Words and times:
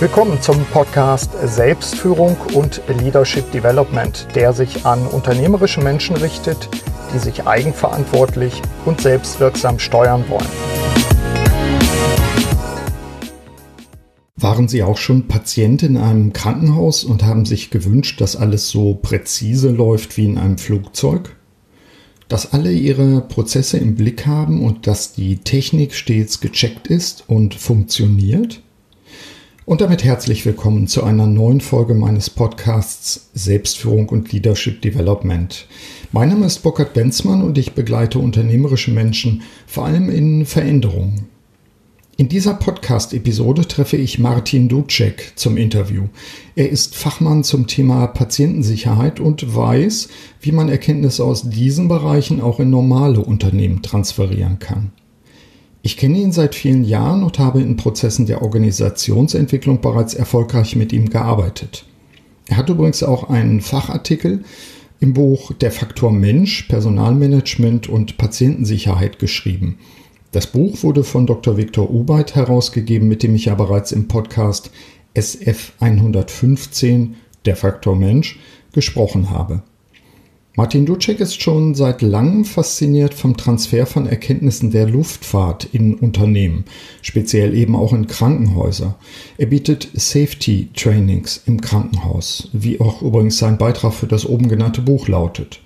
Willkommen 0.00 0.40
zum 0.40 0.64
Podcast 0.66 1.32
Selbstführung 1.42 2.36
und 2.54 2.80
Leadership 3.00 3.50
Development, 3.50 4.28
der 4.36 4.52
sich 4.52 4.86
an 4.86 5.04
unternehmerische 5.08 5.80
Menschen 5.80 6.14
richtet, 6.14 6.68
die 7.12 7.18
sich 7.18 7.48
eigenverantwortlich 7.48 8.62
und 8.86 9.00
selbstwirksam 9.00 9.80
steuern 9.80 10.22
wollen. 10.28 10.46
Waren 14.36 14.68
Sie 14.68 14.84
auch 14.84 14.98
schon 14.98 15.26
Patient 15.26 15.82
in 15.82 15.96
einem 15.96 16.32
Krankenhaus 16.32 17.02
und 17.02 17.24
haben 17.24 17.44
sich 17.44 17.70
gewünscht, 17.70 18.20
dass 18.20 18.36
alles 18.36 18.68
so 18.68 18.94
präzise 18.94 19.70
läuft 19.70 20.16
wie 20.16 20.26
in 20.26 20.38
einem 20.38 20.58
Flugzeug? 20.58 21.34
Dass 22.28 22.52
alle 22.52 22.70
Ihre 22.70 23.22
Prozesse 23.22 23.78
im 23.78 23.96
Blick 23.96 24.26
haben 24.26 24.64
und 24.64 24.86
dass 24.86 25.12
die 25.12 25.38
Technik 25.38 25.92
stets 25.92 26.38
gecheckt 26.38 26.86
ist 26.86 27.24
und 27.26 27.56
funktioniert? 27.56 28.62
Und 29.68 29.82
damit 29.82 30.02
herzlich 30.02 30.46
willkommen 30.46 30.86
zu 30.86 31.04
einer 31.04 31.26
neuen 31.26 31.60
Folge 31.60 31.92
meines 31.92 32.30
Podcasts 32.30 33.28
Selbstführung 33.34 34.08
und 34.08 34.32
Leadership 34.32 34.80
Development. 34.80 35.66
Mein 36.10 36.30
Name 36.30 36.46
ist 36.46 36.62
Burkhard 36.62 36.94
Benzmann 36.94 37.42
und 37.42 37.58
ich 37.58 37.74
begleite 37.74 38.18
unternehmerische 38.18 38.90
Menschen 38.92 39.42
vor 39.66 39.84
allem 39.84 40.08
in 40.08 40.46
Veränderungen. 40.46 41.26
In 42.16 42.30
dieser 42.30 42.54
Podcast-Episode 42.54 43.68
treffe 43.68 43.98
ich 43.98 44.18
Martin 44.18 44.70
Ducek 44.70 45.32
zum 45.36 45.58
Interview. 45.58 46.04
Er 46.56 46.70
ist 46.70 46.96
Fachmann 46.96 47.44
zum 47.44 47.66
Thema 47.66 48.06
Patientensicherheit 48.06 49.20
und 49.20 49.54
weiß, 49.54 50.08
wie 50.40 50.52
man 50.52 50.70
Erkenntnisse 50.70 51.24
aus 51.24 51.42
diesen 51.50 51.88
Bereichen 51.88 52.40
auch 52.40 52.58
in 52.58 52.70
normale 52.70 53.20
Unternehmen 53.20 53.82
transferieren 53.82 54.60
kann. 54.60 54.92
Ich 55.82 55.96
kenne 55.96 56.18
ihn 56.18 56.32
seit 56.32 56.54
vielen 56.54 56.84
Jahren 56.84 57.22
und 57.22 57.38
habe 57.38 57.60
in 57.60 57.76
Prozessen 57.76 58.26
der 58.26 58.42
Organisationsentwicklung 58.42 59.80
bereits 59.80 60.14
erfolgreich 60.14 60.76
mit 60.76 60.92
ihm 60.92 61.08
gearbeitet. 61.08 61.84
Er 62.46 62.56
hat 62.56 62.68
übrigens 62.68 63.02
auch 63.02 63.28
einen 63.28 63.60
Fachartikel 63.60 64.44
im 65.00 65.14
Buch 65.14 65.52
Der 65.52 65.70
Faktor 65.70 66.10
Mensch, 66.10 66.64
Personalmanagement 66.64 67.88
und 67.88 68.18
Patientensicherheit 68.18 69.18
geschrieben. 69.18 69.78
Das 70.32 70.48
Buch 70.48 70.82
wurde 70.82 71.04
von 71.04 71.26
Dr. 71.26 71.56
Viktor 71.56 71.90
Ubeit 71.90 72.34
herausgegeben, 72.34 73.08
mit 73.08 73.22
dem 73.22 73.34
ich 73.34 73.46
ja 73.46 73.54
bereits 73.54 73.92
im 73.92 74.08
Podcast 74.08 74.70
SF 75.14 75.72
115, 75.80 77.16
Der 77.44 77.56
Faktor 77.56 77.96
Mensch, 77.96 78.38
gesprochen 78.72 79.30
habe. 79.30 79.62
Martin 80.58 80.86
Ducek 80.86 81.20
ist 81.20 81.40
schon 81.40 81.76
seit 81.76 82.02
langem 82.02 82.44
fasziniert 82.44 83.14
vom 83.14 83.36
Transfer 83.36 83.86
von 83.86 84.08
Erkenntnissen 84.08 84.72
der 84.72 84.88
Luftfahrt 84.88 85.68
in 85.70 85.94
Unternehmen, 85.94 86.64
speziell 87.00 87.54
eben 87.54 87.76
auch 87.76 87.92
in 87.92 88.08
Krankenhäuser. 88.08 88.96
Er 89.36 89.46
bietet 89.46 89.88
Safety 89.94 90.68
Trainings 90.74 91.40
im 91.46 91.60
Krankenhaus, 91.60 92.48
wie 92.52 92.80
auch 92.80 93.02
übrigens 93.02 93.38
sein 93.38 93.56
Beitrag 93.56 93.94
für 93.94 94.08
das 94.08 94.26
oben 94.26 94.48
genannte 94.48 94.82
Buch 94.82 95.06
lautet. 95.06 95.60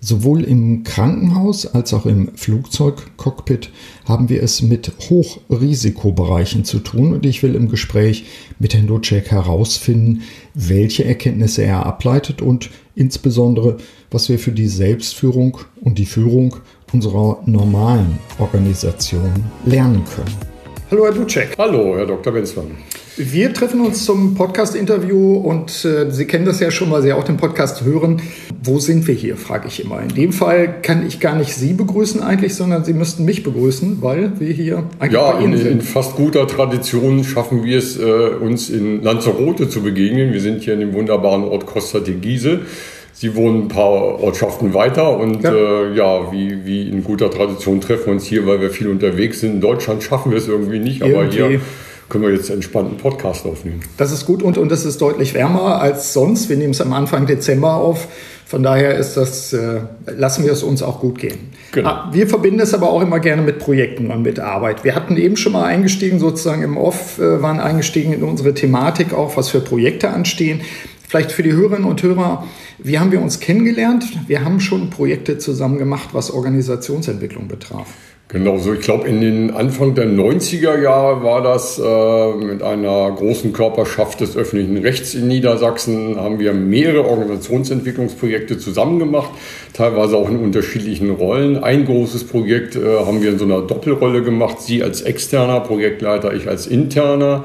Sowohl 0.00 0.44
im 0.44 0.82
Krankenhaus 0.82 1.66
als 1.66 1.94
auch 1.94 2.04
im 2.04 2.36
Flugzeugcockpit 2.36 3.70
haben 4.04 4.28
wir 4.28 4.42
es 4.42 4.60
mit 4.60 4.92
Hochrisikobereichen 5.08 6.64
zu 6.64 6.80
tun 6.80 7.14
und 7.14 7.24
ich 7.24 7.42
will 7.42 7.54
im 7.54 7.68
Gespräch 7.68 8.24
mit 8.58 8.74
Herrn 8.74 8.86
Ducek 8.86 9.30
herausfinden, 9.30 10.22
welche 10.56 11.04
Erkenntnisse 11.04 11.62
er 11.64 11.84
ableitet 11.84 12.40
und 12.40 12.70
insbesondere, 12.94 13.76
was 14.10 14.30
wir 14.30 14.38
für 14.38 14.52
die 14.52 14.68
Selbstführung 14.68 15.58
und 15.82 15.98
die 15.98 16.06
Führung 16.06 16.56
unserer 16.94 17.42
normalen 17.44 18.18
Organisation 18.38 19.32
lernen 19.66 20.02
können. 20.14 20.34
Hallo 20.90 21.04
Herr 21.04 21.12
Ducek. 21.12 21.54
Hallo 21.58 21.96
Herr 21.96 22.06
Dr. 22.06 22.32
Benzmann. 22.32 22.70
Wir 23.18 23.54
treffen 23.54 23.80
uns 23.80 24.04
zum 24.04 24.34
Podcast-Interview 24.34 25.36
und 25.36 25.86
äh, 25.86 26.10
Sie 26.10 26.26
kennen 26.26 26.44
das 26.44 26.60
ja 26.60 26.70
schon, 26.70 26.90
weil 26.90 27.00
Sie 27.00 27.14
auch 27.14 27.24
den 27.24 27.38
Podcast 27.38 27.82
hören. 27.82 28.20
Wo 28.62 28.78
sind 28.78 29.06
wir 29.06 29.14
hier, 29.14 29.38
frage 29.38 29.68
ich 29.68 29.82
immer. 29.82 30.02
In 30.02 30.10
dem 30.10 30.34
Fall 30.34 30.82
kann 30.82 31.06
ich 31.06 31.18
gar 31.18 31.34
nicht 31.34 31.54
Sie 31.54 31.72
begrüßen 31.72 32.22
eigentlich, 32.22 32.54
sondern 32.54 32.84
Sie 32.84 32.92
müssten 32.92 33.24
mich 33.24 33.42
begrüßen, 33.42 34.02
weil 34.02 34.38
wir 34.38 34.52
hier 34.52 34.84
eigentlich 34.98 35.12
ja, 35.14 35.32
bei 35.32 35.44
Ihnen 35.44 35.54
in, 35.54 35.58
sind. 35.58 35.72
in 35.72 35.80
fast 35.80 36.16
guter 36.16 36.46
Tradition 36.46 37.24
schaffen 37.24 37.64
wir 37.64 37.78
es, 37.78 37.98
äh, 37.98 38.02
uns 38.02 38.68
in 38.68 39.02
Lanzarote 39.02 39.70
zu 39.70 39.80
begegnen. 39.80 40.34
Wir 40.34 40.42
sind 40.42 40.62
hier 40.62 40.74
in 40.74 40.80
dem 40.80 40.92
wunderbaren 40.92 41.44
Ort 41.44 41.64
Costa 41.64 42.00
de 42.00 42.16
Giese. 42.16 42.60
Sie 43.14 43.34
wohnen 43.34 43.62
ein 43.62 43.68
paar 43.68 44.22
Ortschaften 44.22 44.74
weiter 44.74 45.18
und 45.18 45.42
ja, 45.42 45.54
äh, 45.54 45.96
ja 45.96 46.32
wie, 46.32 46.66
wie 46.66 46.90
in 46.90 47.02
guter 47.02 47.30
Tradition 47.30 47.80
treffen 47.80 48.08
wir 48.08 48.12
uns 48.12 48.26
hier, 48.26 48.46
weil 48.46 48.60
wir 48.60 48.68
viel 48.68 48.88
unterwegs 48.88 49.40
sind. 49.40 49.54
In 49.54 49.60
Deutschland 49.62 50.02
schaffen 50.02 50.32
wir 50.32 50.36
es 50.36 50.48
irgendwie 50.48 50.80
nicht, 50.80 51.02
aber 51.02 51.22
irgendwie. 51.22 51.36
hier 51.38 51.60
können 52.08 52.24
wir 52.24 52.32
jetzt 52.32 52.50
entspannt 52.50 52.90
einen 52.90 52.98
Podcast 52.98 53.46
aufnehmen. 53.46 53.80
Das 53.96 54.12
ist 54.12 54.26
gut 54.26 54.42
und, 54.42 54.58
und 54.58 54.70
es 54.70 54.84
ist 54.84 55.00
deutlich 55.00 55.34
wärmer 55.34 55.80
als 55.80 56.12
sonst. 56.12 56.48
Wir 56.48 56.56
nehmen 56.56 56.70
es 56.70 56.80
am 56.80 56.92
Anfang 56.92 57.26
Dezember 57.26 57.74
auf. 57.74 58.08
Von 58.46 58.62
daher 58.62 58.96
ist 58.96 59.16
das, 59.16 59.52
äh, 59.52 59.80
lassen 60.06 60.44
wir 60.44 60.52
es 60.52 60.62
uns 60.62 60.80
auch 60.80 61.00
gut 61.00 61.18
gehen. 61.18 61.50
Genau. 61.72 61.88
Ah, 61.88 62.10
wir 62.12 62.28
verbinden 62.28 62.60
es 62.60 62.74
aber 62.74 62.90
auch 62.90 63.02
immer 63.02 63.18
gerne 63.18 63.42
mit 63.42 63.58
Projekten 63.58 64.12
und 64.12 64.22
mit 64.22 64.38
Arbeit. 64.38 64.84
Wir 64.84 64.94
hatten 64.94 65.16
eben 65.16 65.36
schon 65.36 65.52
mal 65.52 65.64
eingestiegen, 65.64 66.20
sozusagen 66.20 66.62
im 66.62 66.76
Off, 66.76 67.18
äh, 67.18 67.42
waren 67.42 67.58
eingestiegen 67.58 68.12
in 68.12 68.22
unsere 68.22 68.54
Thematik 68.54 69.12
auch, 69.12 69.36
was 69.36 69.48
für 69.48 69.58
Projekte 69.58 70.10
anstehen. 70.10 70.60
Vielleicht 71.08 71.32
für 71.32 71.42
die 71.42 71.52
Hörerinnen 71.52 71.84
und 71.84 72.02
Hörer, 72.04 72.44
wie 72.78 73.00
haben 73.00 73.10
wir 73.10 73.20
uns 73.20 73.40
kennengelernt? 73.40 74.04
Wir 74.28 74.44
haben 74.44 74.60
schon 74.60 74.90
Projekte 74.90 75.38
zusammen 75.38 75.78
gemacht, 75.78 76.10
was 76.12 76.30
Organisationsentwicklung 76.30 77.48
betraf. 77.48 77.88
Genau 78.28 78.58
so. 78.58 78.72
Ich 78.72 78.80
glaube, 78.80 79.06
in 79.06 79.20
den 79.20 79.52
Anfang 79.52 79.94
der 79.94 80.08
90er 80.08 80.82
Jahre 80.82 81.22
war 81.22 81.42
das 81.42 81.78
äh, 81.78 82.34
mit 82.44 82.60
einer 82.60 83.12
großen 83.12 83.52
Körperschaft 83.52 84.20
des 84.20 84.36
öffentlichen 84.36 84.78
Rechts 84.78 85.14
in 85.14 85.28
Niedersachsen, 85.28 86.16
haben 86.16 86.40
wir 86.40 86.52
mehrere 86.52 87.08
Organisationsentwicklungsprojekte 87.08 88.58
zusammen 88.58 88.98
gemacht, 88.98 89.30
teilweise 89.74 90.16
auch 90.16 90.28
in 90.28 90.38
unterschiedlichen 90.38 91.10
Rollen. 91.10 91.62
Ein 91.62 91.84
großes 91.84 92.24
Projekt 92.24 92.74
äh, 92.74 92.98
haben 92.98 93.22
wir 93.22 93.30
in 93.30 93.38
so 93.38 93.44
einer 93.44 93.62
Doppelrolle 93.62 94.22
gemacht, 94.22 94.60
Sie 94.60 94.82
als 94.82 95.02
externer 95.02 95.60
Projektleiter, 95.60 96.34
ich 96.34 96.48
als 96.48 96.66
interner. 96.66 97.44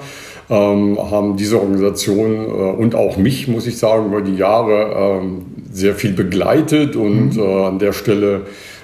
Ähm, 0.49 0.97
haben 0.99 1.37
diese 1.37 1.61
Organisation 1.61 2.33
äh, 2.33 2.47
und 2.49 2.95
auch 2.95 3.17
mich, 3.17 3.47
muss 3.47 3.67
ich 3.67 3.77
sagen, 3.77 4.07
über 4.07 4.21
die 4.21 4.35
Jahre 4.35 5.21
ähm, 5.21 5.45
sehr 5.71 5.93
viel 5.93 6.11
begleitet 6.11 6.95
und 6.95 7.35
mhm. 7.35 7.39
äh, 7.39 7.65
an 7.65 7.79
der 7.79 7.93
Stelle 7.93 8.41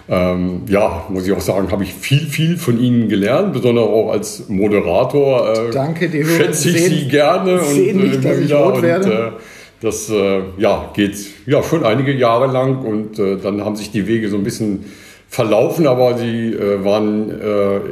ähm, 0.10 0.62
ja, 0.70 1.06
muss 1.10 1.28
ich 1.28 1.34
auch 1.34 1.42
sagen, 1.42 1.70
habe 1.72 1.84
ich 1.84 1.94
viel, 1.94 2.28
viel 2.28 2.58
von 2.58 2.80
Ihnen 2.80 3.10
gelernt, 3.10 3.52
besonders 3.54 3.86
auch 3.86 4.12
als 4.12 4.48
Moderator. 4.48 5.54
Äh, 5.54 5.72
Danke, 5.72 6.08
die 6.08 6.24
schätze 6.24 6.70
ich 6.70 6.82
sehen, 6.82 6.92
Sie 6.92 7.08
gerne 7.10 7.60
sehen 7.64 8.00
und 8.00 8.08
nicht, 8.08 8.24
äh, 8.24 8.30
dass 8.30 8.38
ich 8.40 8.54
rot 8.54 8.82
werde. 8.82 9.10
Und, 9.10 9.34
äh, 9.34 9.38
das 9.82 10.10
äh, 10.10 10.42
ja, 10.58 10.90
geht 10.96 11.16
ja 11.46 11.62
schon 11.62 11.84
einige 11.84 12.14
Jahre 12.14 12.48
lang 12.48 12.80
und 12.80 13.20
äh, 13.20 13.38
dann 13.38 13.64
haben 13.64 13.76
sich 13.76 13.92
die 13.92 14.08
Wege 14.08 14.30
so 14.30 14.38
ein 14.38 14.44
bisschen 14.44 14.86
verlaufen, 15.30 15.88
aber 15.88 16.18
sie 16.18 16.54
äh, 16.54 16.84
waren 16.86 17.30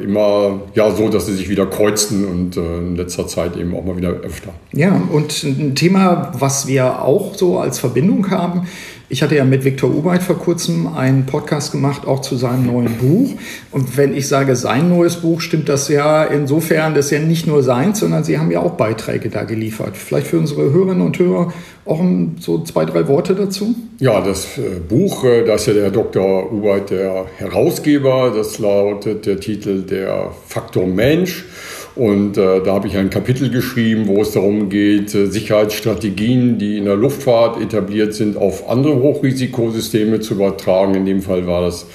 immer 0.02 0.62
ja 0.74 0.90
so, 0.92 1.10
dass 1.10 1.26
sie 1.26 1.34
sich 1.34 1.50
wieder 1.50 1.66
kreuzten 1.66 2.26
und 2.26 2.56
in 2.56 2.96
letzter 2.96 3.28
Zeit 3.28 3.58
eben 3.58 3.76
auch 3.76 3.84
mal 3.84 3.98
wieder 3.98 4.12
öfter. 4.12 4.52
Ja, 4.72 5.02
und 5.12 5.44
ein 5.44 5.76
Thema, 5.76 6.32
was 6.40 6.66
wir 6.66 7.04
auch 7.04 7.36
so 7.36 7.60
als 7.60 7.78
Verbindung 7.78 8.32
haben, 8.32 8.68
ich 9.08 9.22
hatte 9.22 9.36
ja 9.36 9.46
mit 9.46 9.64
Viktor 9.64 9.94
Ubeit 9.94 10.24
vor 10.24 10.38
kurzem 10.38 10.88
einen 10.88 11.26
Podcast 11.26 11.72
gemacht, 11.72 12.08
auch 12.08 12.22
zu 12.22 12.36
seinem 12.36 12.66
neuen 12.66 12.98
Buch. 12.98 13.32
Und 13.72 13.98
wenn 13.98 14.16
ich 14.16 14.28
sage 14.28 14.56
sein 14.56 14.90
neues 14.90 15.18
Buch, 15.18 15.42
stimmt 15.42 15.70
das 15.70 15.90
ja 15.90 16.24
insofern, 16.24 16.96
das 16.96 17.06
ist 17.06 17.12
ja 17.12 17.20
nicht 17.20 17.46
nur 17.46 17.62
seins, 17.62 18.00
sondern 18.00 18.24
Sie 18.24 18.40
haben 18.40 18.50
ja 18.50 18.62
auch 18.62 18.72
Beiträge 18.72 19.30
da 19.30 19.44
geliefert. 19.44 19.96
Vielleicht 19.96 20.28
für 20.28 20.40
unsere 20.40 20.72
Hörerinnen 20.72 21.06
und 21.06 21.20
Hörer 21.20 21.54
auch 21.86 22.04
so 22.40 22.64
zwei, 22.64 22.86
drei 22.86 23.08
Worte 23.08 23.36
dazu? 23.36 23.76
Ja, 24.00 24.20
das 24.22 24.58
äh, 24.58 24.80
Buch, 24.80 25.24
äh, 25.24 25.46
da 25.46 25.56
ist 25.56 25.68
ja 25.68 25.74
der 25.74 25.92
Dr. 25.92 26.52
Ubeit 26.52 26.90
der 26.90 27.26
Herausgeber. 27.38 28.34
Das 28.36 28.58
lautet 28.58 29.26
der 29.28 29.40
Titel 29.40 29.84
Der 29.84 30.32
Faktor 30.48 30.88
Mensch. 30.88 31.46
Und 31.96 32.38
äh, 32.38 32.62
da 32.62 32.74
habe 32.74 32.88
ich 32.88 32.98
ein 32.98 33.10
Kapitel 33.10 33.50
geschrieben, 33.50 34.08
wo 34.08 34.22
es 34.22 34.32
darum 34.32 34.70
geht, 34.70 35.16
äh, 35.16 35.28
Sicherheitsstrategien, 35.28 36.58
die 36.58 36.78
in 36.78 36.86
der 36.86 36.98
Luftfahrt 36.98 37.62
etabliert 37.62 38.14
sind, 38.14 38.36
auf 38.36 38.70
andere 38.70 38.96
Hochrisikosysteme 38.96 40.20
zu 40.20 40.34
übertragen. 40.34 40.96
In 40.96 41.06
dem 41.06 41.22
Fall 41.22 41.48
war 41.48 41.62
das 41.62 41.86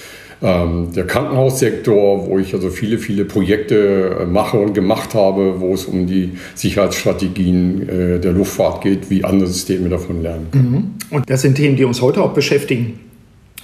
ähm, 0.43 0.89
der 0.97 1.07
Krankenhaussektor, 1.07 2.27
wo 2.27 2.39
ich 2.39 2.55
also 2.55 2.71
viele, 2.71 2.97
viele 2.97 3.27
Projekte 3.27 4.21
äh, 4.21 4.25
mache 4.25 4.59
und 4.59 4.73
gemacht 4.73 5.15
habe, 5.15 5.61
wo 5.61 5.75
es 5.75 5.85
um 5.85 6.07
die 6.07 6.33
Sicherheitsstrategien 6.55 7.87
äh, 7.87 8.21
der 8.21 8.33
Luftfahrt 8.33 8.83
geht, 8.83 9.11
wie 9.11 9.23
andere 9.23 9.49
Systeme 9.49 9.91
davon 9.91 10.23
lernen. 10.23 10.47
Mhm. 10.53 10.91
Und 11.11 11.29
das 11.29 11.43
sind 11.43 11.57
Themen, 11.57 11.77
die 11.77 11.85
uns 11.85 12.01
heute 12.01 12.23
auch 12.23 12.33
beschäftigen. 12.33 13.01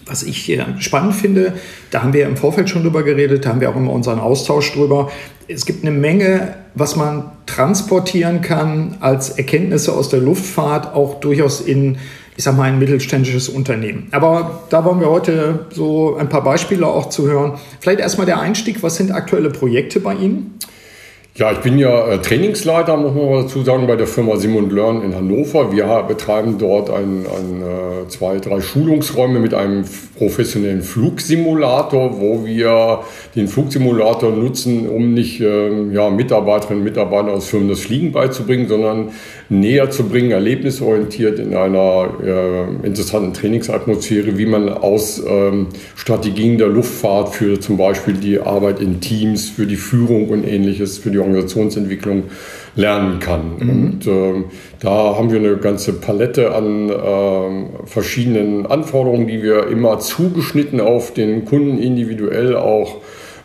Was 0.08 0.22
ich 0.22 0.56
spannend 0.78 1.14
finde, 1.16 1.54
da 1.90 2.04
haben 2.04 2.12
wir 2.12 2.26
im 2.28 2.36
Vorfeld 2.36 2.70
schon 2.70 2.84
drüber 2.84 3.02
geredet, 3.02 3.44
da 3.44 3.48
haben 3.48 3.60
wir 3.60 3.70
auch 3.70 3.74
immer 3.74 3.92
unseren 3.92 4.20
Austausch 4.20 4.72
drüber. 4.72 5.10
Es 5.48 5.64
gibt 5.64 5.84
eine 5.84 5.96
Menge, 5.96 6.56
was 6.74 6.96
man 6.96 7.30
transportieren 7.46 8.40
kann 8.40 8.96
als 9.00 9.30
Erkenntnisse 9.30 9.92
aus 9.92 10.08
der 10.08 10.20
Luftfahrt, 10.20 10.94
auch 10.94 11.20
durchaus 11.20 11.60
in, 11.60 11.98
ich 12.36 12.44
sag 12.44 12.56
mal, 12.56 12.64
ein 12.64 12.78
mittelständisches 12.78 13.48
Unternehmen. 13.48 14.08
Aber 14.10 14.64
da 14.70 14.84
wollen 14.84 15.00
wir 15.00 15.08
heute 15.08 15.66
so 15.70 16.16
ein 16.16 16.28
paar 16.28 16.42
Beispiele 16.42 16.86
auch 16.86 17.08
zu 17.08 17.28
hören. 17.28 17.54
Vielleicht 17.80 18.00
erstmal 18.00 18.26
der 18.26 18.40
Einstieg. 18.40 18.82
Was 18.82 18.96
sind 18.96 19.12
aktuelle 19.12 19.50
Projekte 19.50 20.00
bei 20.00 20.14
Ihnen? 20.14 20.55
Ja, 21.38 21.52
ich 21.52 21.58
bin 21.58 21.78
ja 21.78 22.08
äh, 22.08 22.18
Trainingsleiter, 22.18 22.96
muss 22.96 23.12
man 23.12 23.42
dazu 23.42 23.62
sagen, 23.62 23.86
bei 23.86 23.96
der 23.96 24.06
Firma 24.06 24.36
Simon 24.36 24.70
Learn 24.70 25.02
in 25.02 25.14
Hannover. 25.14 25.70
Wir 25.70 26.02
betreiben 26.08 26.56
dort 26.56 26.88
ein, 26.88 27.26
ein, 27.26 27.60
äh, 27.60 28.08
zwei, 28.08 28.38
drei 28.38 28.62
Schulungsräume 28.62 29.38
mit 29.38 29.52
einem 29.52 29.84
professionellen 30.16 30.80
Flugsimulator, 30.80 32.18
wo 32.18 32.46
wir 32.46 33.00
den 33.34 33.48
Flugsimulator 33.48 34.30
nutzen, 34.30 34.88
um 34.88 35.12
nicht 35.12 35.42
ähm, 35.42 35.92
ja, 35.92 36.08
Mitarbeiterinnen 36.08 36.78
und 36.78 36.84
Mitarbeitern 36.84 37.28
aus 37.28 37.48
Firmen 37.50 37.68
das 37.68 37.80
Fliegen 37.80 38.12
beizubringen, 38.12 38.66
sondern 38.66 39.10
näher 39.48 39.90
zu 39.90 40.08
bringen, 40.08 40.32
erlebnisorientiert 40.32 41.38
in 41.38 41.54
einer 41.54 42.08
äh, 42.22 42.86
interessanten 42.86 43.32
Trainingsatmosphäre, 43.32 44.38
wie 44.38 44.46
man 44.46 44.68
aus 44.68 45.22
ähm, 45.26 45.68
Strategien 45.94 46.58
der 46.58 46.68
Luftfahrt 46.68 47.34
für 47.34 47.60
zum 47.60 47.76
Beispiel 47.76 48.14
die 48.14 48.40
Arbeit 48.40 48.80
in 48.80 49.00
Teams, 49.00 49.48
für 49.50 49.66
die 49.66 49.76
Führung 49.76 50.28
und 50.28 50.44
ähnliches, 50.44 50.98
für 50.98 51.10
die 51.10 51.18
Organisationsentwicklung 51.18 52.24
lernen 52.74 53.20
kann. 53.20 53.56
Mhm. 53.58 53.70
Und 53.70 54.06
ähm, 54.06 54.44
da 54.80 55.16
haben 55.16 55.30
wir 55.30 55.38
eine 55.38 55.56
ganze 55.56 55.94
Palette 55.94 56.54
an 56.54 56.90
ähm, 56.90 57.66
verschiedenen 57.84 58.66
Anforderungen, 58.66 59.26
die 59.26 59.42
wir 59.42 59.68
immer 59.68 59.98
zugeschnitten 59.98 60.80
auf 60.80 61.14
den 61.14 61.44
Kunden 61.44 61.78
individuell 61.78 62.56
auch 62.56 62.96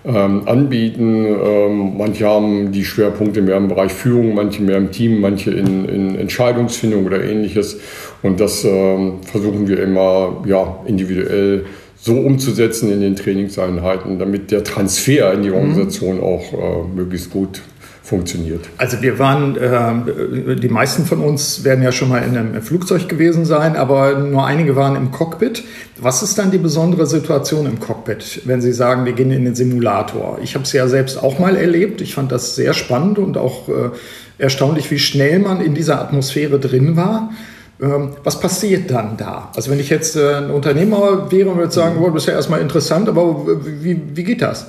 ähm, 0.05 0.47
anbieten. 0.47 1.25
Ähm, 1.25 1.97
manche 1.97 2.25
haben 2.25 2.71
die 2.71 2.85
Schwerpunkte 2.85 3.41
mehr 3.41 3.57
im 3.57 3.67
Bereich 3.67 3.91
Führung, 3.91 4.33
manche 4.33 4.61
mehr 4.61 4.77
im 4.77 4.91
Team, 4.91 5.21
manche 5.21 5.51
in, 5.51 5.85
in 5.85 6.15
Entscheidungsfindung 6.15 7.05
oder 7.05 7.23
ähnliches. 7.23 7.79
Und 8.23 8.39
das 8.39 8.63
ähm, 8.63 9.19
versuchen 9.23 9.67
wir 9.67 9.81
immer 9.81 10.43
ja, 10.45 10.79
individuell 10.85 11.65
so 11.95 12.15
umzusetzen 12.15 12.91
in 12.91 13.01
den 13.01 13.15
Trainingseinheiten, 13.15 14.17
damit 14.17 14.49
der 14.51 14.63
Transfer 14.63 15.33
in 15.33 15.43
die 15.43 15.49
mhm. 15.49 15.55
Organisation 15.55 16.19
auch 16.19 16.53
äh, 16.53 16.95
möglichst 16.95 17.29
gut 17.29 17.61
funktioniert. 18.03 18.67
Also 18.77 19.01
wir 19.01 19.19
waren, 19.19 19.55
äh, 19.57 20.55
die 20.55 20.69
meisten 20.69 21.05
von 21.05 21.19
uns 21.19 21.63
werden 21.63 21.83
ja 21.83 21.91
schon 21.91 22.09
mal 22.09 22.23
in 22.23 22.35
einem 22.35 22.61
Flugzeug 22.61 23.07
gewesen 23.07 23.45
sein, 23.45 23.75
aber 23.75 24.17
nur 24.17 24.45
einige 24.45 24.75
waren 24.75 24.95
im 24.95 25.11
Cockpit. 25.11 25.63
Was 25.99 26.23
ist 26.23 26.37
dann 26.37 26.49
die 26.49 26.57
besondere 26.57 27.05
Situation 27.05 27.67
im 27.67 27.79
Cockpit, 27.79 28.41
wenn 28.45 28.59
Sie 28.59 28.73
sagen, 28.73 29.05
wir 29.05 29.13
gehen 29.13 29.31
in 29.31 29.45
den 29.45 29.53
Simulator? 29.53 30.39
Ich 30.41 30.55
habe 30.55 30.63
es 30.63 30.73
ja 30.73 30.87
selbst 30.87 31.21
auch 31.21 31.37
mal 31.37 31.55
erlebt. 31.55 32.01
Ich 32.01 32.15
fand 32.15 32.31
das 32.31 32.55
sehr 32.55 32.73
spannend 32.73 33.19
und 33.19 33.37
auch 33.37 33.69
äh, 33.69 33.91
erstaunlich, 34.39 34.89
wie 34.89 34.99
schnell 34.99 35.39
man 35.39 35.61
in 35.61 35.75
dieser 35.75 36.01
Atmosphäre 36.01 36.59
drin 36.59 36.95
war. 36.95 37.29
Ähm, 37.79 38.11
was 38.23 38.39
passiert 38.39 38.89
dann 38.89 39.17
da? 39.17 39.51
Also 39.55 39.69
wenn 39.69 39.79
ich 39.79 39.89
jetzt 39.89 40.15
äh, 40.15 40.35
ein 40.35 40.49
Unternehmer 40.49 41.31
wäre 41.31 41.49
und 41.49 41.57
würde 41.57 41.71
sagen, 41.71 41.97
oh, 42.01 42.09
das 42.09 42.23
ist 42.23 42.27
ja 42.27 42.33
erstmal 42.33 42.61
interessant, 42.61 43.07
aber 43.07 43.45
wie, 43.63 44.01
wie 44.15 44.23
geht 44.23 44.41
das? 44.41 44.65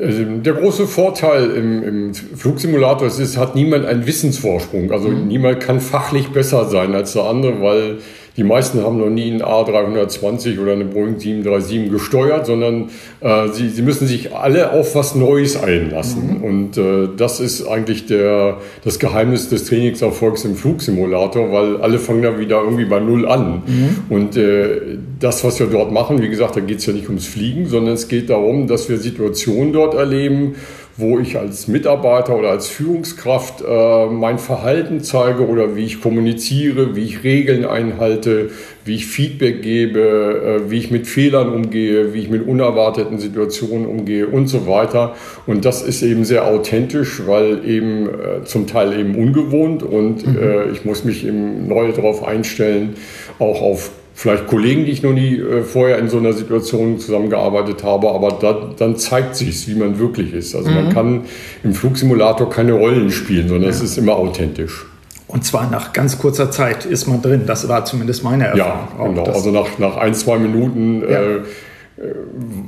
Also 0.00 0.24
der 0.24 0.54
große 0.54 0.88
Vorteil 0.88 1.50
im, 1.50 1.82
im 1.82 2.14
Flugsimulator 2.14 3.06
ist, 3.06 3.20
es 3.20 3.36
hat 3.36 3.54
niemand 3.54 3.86
einen 3.86 4.06
Wissensvorsprung. 4.06 4.90
Also 4.90 5.08
mhm. 5.08 5.28
niemand 5.28 5.60
kann 5.60 5.80
fachlich 5.80 6.28
besser 6.28 6.64
sein 6.64 6.94
als 6.94 7.12
der 7.12 7.24
andere, 7.24 7.60
weil 7.60 7.98
die 8.36 8.42
meisten 8.42 8.82
haben 8.82 8.98
noch 8.98 9.10
nie 9.10 9.30
einen 9.30 9.42
A320 9.42 10.60
oder 10.60 10.72
eine 10.72 10.84
Boeing 10.84 11.20
737 11.20 11.90
gesteuert, 11.90 12.46
sondern 12.46 12.90
äh, 13.20 13.48
sie, 13.52 13.68
sie 13.68 13.82
müssen 13.82 14.08
sich 14.08 14.34
alle 14.34 14.72
auf 14.72 14.96
was 14.96 15.14
Neues 15.14 15.62
einlassen. 15.62 16.38
Mhm. 16.38 16.44
Und 16.44 16.76
äh, 16.76 17.08
das 17.16 17.38
ist 17.38 17.66
eigentlich 17.66 18.06
der, 18.06 18.58
das 18.82 18.98
Geheimnis 18.98 19.48
des 19.50 19.66
Trainingserfolgs 19.66 20.44
im 20.44 20.56
Flugsimulator, 20.56 21.52
weil 21.52 21.76
alle 21.76 22.00
fangen 22.00 22.22
da 22.22 22.38
wieder 22.38 22.60
irgendwie 22.62 22.86
bei 22.86 22.98
Null 22.98 23.28
an. 23.28 23.62
Mhm. 23.66 23.96
Und 24.08 24.36
äh, 24.36 24.98
das, 25.20 25.44
was 25.44 25.60
wir 25.60 25.68
dort 25.68 25.92
machen, 25.92 26.20
wie 26.20 26.28
gesagt, 26.28 26.56
da 26.56 26.60
geht 26.60 26.78
es 26.78 26.86
ja 26.86 26.92
nicht 26.92 27.08
ums 27.08 27.26
Fliegen, 27.26 27.66
sondern 27.66 27.94
es 27.94 28.08
geht 28.08 28.30
darum, 28.30 28.66
dass 28.66 28.88
wir 28.88 28.98
Situationen 28.98 29.72
dort 29.72 29.94
erleben, 29.94 30.56
wo 30.96 31.18
ich 31.18 31.36
als 31.36 31.66
Mitarbeiter 31.66 32.36
oder 32.38 32.50
als 32.50 32.68
Führungskraft 32.68 33.64
äh, 33.66 34.06
mein 34.06 34.38
Verhalten 34.38 35.00
zeige 35.02 35.48
oder 35.48 35.74
wie 35.74 35.84
ich 35.84 36.00
kommuniziere, 36.00 36.94
wie 36.94 37.04
ich 37.04 37.24
Regeln 37.24 37.64
einhalte, 37.64 38.50
wie 38.84 38.94
ich 38.94 39.06
Feedback 39.06 39.62
gebe, 39.62 40.00
äh, 40.00 40.70
wie 40.70 40.78
ich 40.78 40.92
mit 40.92 41.08
Fehlern 41.08 41.52
umgehe, 41.52 42.14
wie 42.14 42.20
ich 42.20 42.30
mit 42.30 42.46
unerwarteten 42.46 43.18
Situationen 43.18 43.86
umgehe 43.86 44.28
und 44.28 44.46
so 44.46 44.68
weiter. 44.68 45.16
Und 45.46 45.64
das 45.64 45.82
ist 45.82 46.02
eben 46.02 46.24
sehr 46.24 46.46
authentisch, 46.46 47.22
weil 47.26 47.68
eben 47.68 48.08
äh, 48.08 48.44
zum 48.44 48.68
Teil 48.68 48.98
eben 48.98 49.16
ungewohnt 49.16 49.82
und 49.82 50.26
mhm. 50.26 50.34
Äh, 50.34 50.70
ich 50.70 50.84
muss 50.84 51.04
mich 51.04 51.26
eben 51.26 51.66
neu 51.68 51.92
darauf 51.92 52.24
einstellen, 52.24 52.94
auch 53.38 53.62
auf 53.62 53.90
vielleicht 54.14 54.46
Kollegen, 54.46 54.84
die 54.84 54.92
ich 54.92 55.02
noch 55.02 55.12
nie 55.12 55.38
äh, 55.38 55.62
vorher 55.62 55.98
in 55.98 56.08
so 56.08 56.18
einer 56.18 56.32
Situation 56.32 56.98
zusammengearbeitet 56.98 57.82
habe, 57.82 58.10
aber 58.10 58.38
da, 58.40 58.70
dann 58.76 58.96
zeigt 58.96 59.36
sich 59.36 59.68
wie 59.68 59.74
man 59.74 59.98
wirklich 59.98 60.32
ist. 60.32 60.54
Also 60.54 60.70
mhm. 60.70 60.74
man 60.76 60.94
kann 60.94 61.20
im 61.64 61.74
Flugsimulator 61.74 62.48
keine 62.48 62.72
Rollen 62.72 63.10
spielen, 63.10 63.48
sondern 63.48 63.64
ja. 63.64 63.70
es 63.70 63.82
ist 63.82 63.98
immer 63.98 64.14
authentisch. 64.16 64.86
Und 65.26 65.44
zwar 65.44 65.68
nach 65.68 65.92
ganz 65.92 66.18
kurzer 66.18 66.50
Zeit 66.50 66.84
ist 66.84 67.08
man 67.08 67.20
drin. 67.20 67.42
Das 67.46 67.68
war 67.68 67.84
zumindest 67.84 68.22
meine 68.22 68.46
Erfahrung. 68.46 69.16
Ja, 69.16 69.22
genau. 69.22 69.24
Also 69.24 69.50
nach, 69.50 69.78
nach 69.78 69.96
ein, 69.96 70.14
zwei 70.14 70.38
Minuten 70.38 71.02
ja. 71.02 71.08
äh, 71.08 71.40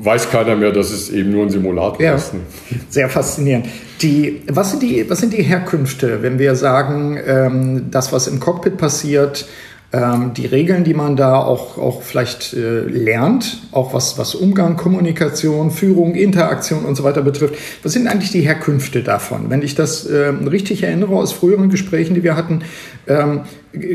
weiß 0.03 0.31
keiner 0.31 0.57
mehr, 0.57 0.73
dass 0.73 0.91
es 0.91 1.11
eben 1.11 1.31
nur 1.31 1.45
ein 1.45 1.51
Simulator 1.51 2.01
ja, 2.01 2.15
ist. 2.15 2.33
Sehr 2.89 3.09
faszinierend. 3.09 3.67
Die, 4.03 4.43
was, 4.49 4.71
sind 4.71 4.83
die, 4.83 5.09
was 5.09 5.21
sind 5.21 5.33
die 5.33 5.43
Herkünfte, 5.43 6.23
wenn 6.23 6.41
wir 6.41 6.57
sagen, 6.57 7.19
ähm, 7.25 7.91
das, 7.91 8.13
was 8.13 8.27
im 8.27 8.41
Cockpit 8.41 8.79
passiert, 8.79 9.47
ähm, 9.93 10.33
die 10.35 10.47
Regeln, 10.47 10.83
die 10.83 10.95
man 10.95 11.15
da 11.15 11.37
auch, 11.37 11.79
auch 11.79 12.03
vielleicht 12.03 12.53
äh, 12.55 12.81
lernt, 12.81 13.59
auch 13.71 13.95
was, 13.95 14.19
was 14.19 14.35
Umgang, 14.35 14.77
Kommunikation, 14.77 15.71
Führung, 15.71 16.15
Interaktion 16.15 16.85
und 16.85 16.97
so 16.97 17.05
weiter 17.05 17.23
betrifft. 17.23 17.55
Was 17.85 17.93
sind 17.93 18.09
eigentlich 18.09 18.33
die 18.33 18.41
Herkünfte 18.41 19.03
davon? 19.03 19.49
Wenn 19.49 19.63
ich 19.63 19.77
das 19.77 20.05
äh, 20.07 20.29
richtig 20.29 20.83
erinnere 20.83 21.15
aus 21.15 21.33
früheren 21.33 21.71
Gesprächen, 21.71 22.15
die 22.15 22.25
wir 22.25 22.37
hatten, 22.37 22.63
ähm, 23.07 23.43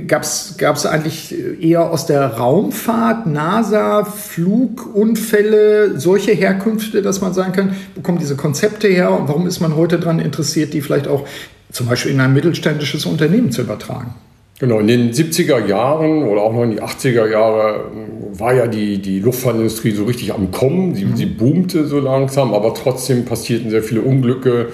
gab 0.07 0.23
es 0.23 0.85
eigentlich 0.85 1.35
eher 1.59 1.89
aus 1.89 2.05
der 2.05 2.25
Raumfahrt, 2.25 3.27
NASA, 3.27 4.05
Flugunfälle, 4.05 5.99
solche 5.99 6.31
Herkünfte, 6.31 7.01
dass 7.01 7.19
man 7.19 7.33
sagen 7.33 7.51
kann, 7.51 7.75
wo 7.95 8.01
kommen 8.01 8.19
diese 8.19 8.37
Konzepte 8.37 8.87
her 8.87 9.11
und 9.11 9.27
warum 9.27 9.45
ist 9.45 9.59
man 9.59 9.75
heute 9.75 9.99
daran 9.99 10.19
interessiert, 10.19 10.73
die 10.73 10.81
vielleicht 10.81 11.07
auch 11.09 11.27
zum 11.71 11.87
Beispiel 11.87 12.11
in 12.11 12.21
ein 12.21 12.33
mittelständisches 12.33 13.05
Unternehmen 13.05 13.51
zu 13.51 13.61
übertragen? 13.61 14.15
Genau, 14.61 14.77
in 14.77 14.85
den 14.85 15.11
70er 15.11 15.65
Jahren 15.65 16.21
oder 16.21 16.43
auch 16.43 16.53
noch 16.53 16.61
in 16.61 16.69
die 16.69 16.83
80er 16.83 17.27
Jahre 17.27 17.85
war 18.33 18.53
ja 18.53 18.67
die, 18.67 18.99
die 18.99 19.19
Luftfahrtindustrie 19.19 19.89
so 19.89 20.03
richtig 20.03 20.35
am 20.35 20.51
Kommen. 20.51 20.93
Sie, 20.93 21.05
mhm. 21.05 21.15
sie 21.15 21.25
boomte 21.25 21.87
so 21.87 21.99
langsam, 21.99 22.53
aber 22.53 22.75
trotzdem 22.75 23.25
passierten 23.25 23.71
sehr 23.71 23.81
viele 23.81 24.01
Unglücke. 24.01 24.67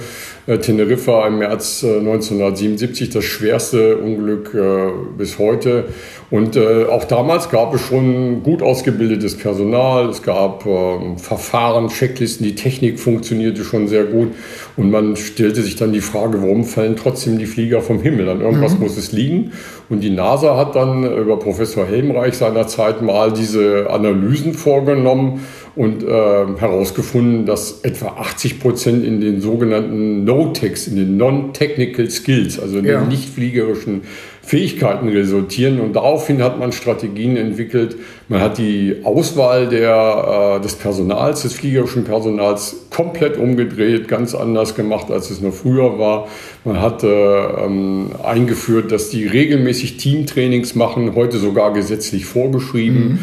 Äh, 0.47 0.59
Teneriffa 0.59 1.27
im 1.27 1.39
März 1.39 1.83
1977, 1.83 3.09
äh, 3.09 3.11
das 3.11 3.25
schwerste 3.25 3.97
Unglück 3.97 4.54
äh, 4.54 4.92
bis 5.18 5.39
heute. 5.39 5.85
Und 6.30 6.57
auch 6.57 7.06
damals 7.06 7.49
gab 7.49 7.73
es 7.73 7.80
schon 7.80 8.44
gut 8.44 8.61
ausgebildetes 8.61 9.37
Personal, 9.37 10.09
es 10.09 10.21
gab 10.23 10.66
ähm, 10.66 11.18
Verfahren, 11.18 11.87
Checklisten, 11.87 12.45
die 12.45 12.54
Technik 12.54 12.99
funktionierte 12.99 13.63
schon 13.63 13.87
sehr 13.87 14.04
gut. 14.04 14.33
Und 14.75 14.92
man 14.92 15.16
stellte 15.16 15.61
sich 15.61 15.77
dann 15.77 15.94
die 15.94 16.01
Frage, 16.01 16.42
warum 16.42 16.66
fallen 16.66 16.97
trotzdem 16.97 17.37
die 17.37 17.45
Flieger 17.45 17.80
vom 17.80 18.01
Himmel? 18.01 18.27
An 18.27 18.42
irgendwas 18.42 18.73
mhm. 18.73 18.81
muss 18.81 18.97
es 18.97 19.13
liegen. 19.13 19.54
Und 19.87 20.01
die 20.01 20.09
NASA 20.09 20.57
hat 20.57 20.75
dann 20.75 21.09
über 21.18 21.39
Professor 21.39 21.85
Helmreich 21.85 22.33
seinerzeit 22.33 23.01
mal 23.01 23.31
diese 23.31 23.89
Analysen 23.89 24.54
vorgenommen 24.54 25.45
und 25.77 26.03
äh, 26.03 26.07
herausgefunden, 26.07 27.45
dass 27.45 27.81
etwa 27.81 28.17
80 28.19 28.59
Prozent 28.59 29.05
in 29.05 29.21
den 29.21 29.41
sogenannten 29.41 30.23
No-Techs, 30.23 30.87
in 30.87 30.95
den 30.95 31.17
Non-Technical 31.17 32.09
Skills, 32.09 32.59
also 32.59 32.79
in 32.79 32.85
ja. 32.85 32.99
den 32.99 33.09
nicht 33.09 33.29
fliegerischen 33.29 34.01
Fähigkeiten 34.41 35.09
resultieren. 35.09 35.79
Und 35.79 35.93
daraufhin 35.95 36.41
hat 36.41 36.57
man 36.57 36.71
Strategien 36.71 37.37
entwickelt. 37.37 37.95
Man 38.27 38.41
hat 38.41 38.57
die 38.57 39.01
Auswahl 39.03 39.67
der, 39.67 40.55
äh, 40.57 40.63
des 40.63 40.75
Personals, 40.75 41.43
des 41.43 41.53
fliegerischen 41.53 42.05
Personals 42.05 42.87
komplett 42.89 43.37
umgedreht, 43.37 44.07
ganz 44.07 44.33
anders 44.33 44.73
gemacht, 44.73 45.11
als 45.11 45.29
es 45.29 45.41
noch 45.41 45.53
früher 45.53 45.99
war. 45.99 46.27
Man 46.65 46.81
hat 46.81 47.03
äh, 47.03 47.07
ähm, 47.07 48.11
eingeführt, 48.23 48.91
dass 48.91 49.09
die 49.09 49.27
regelmäßig 49.27 49.97
Teamtrainings 49.97 50.73
machen, 50.73 51.13
heute 51.13 51.37
sogar 51.37 51.73
gesetzlich 51.73 52.25
vorgeschrieben. 52.25 53.09
Mhm. 53.09 53.19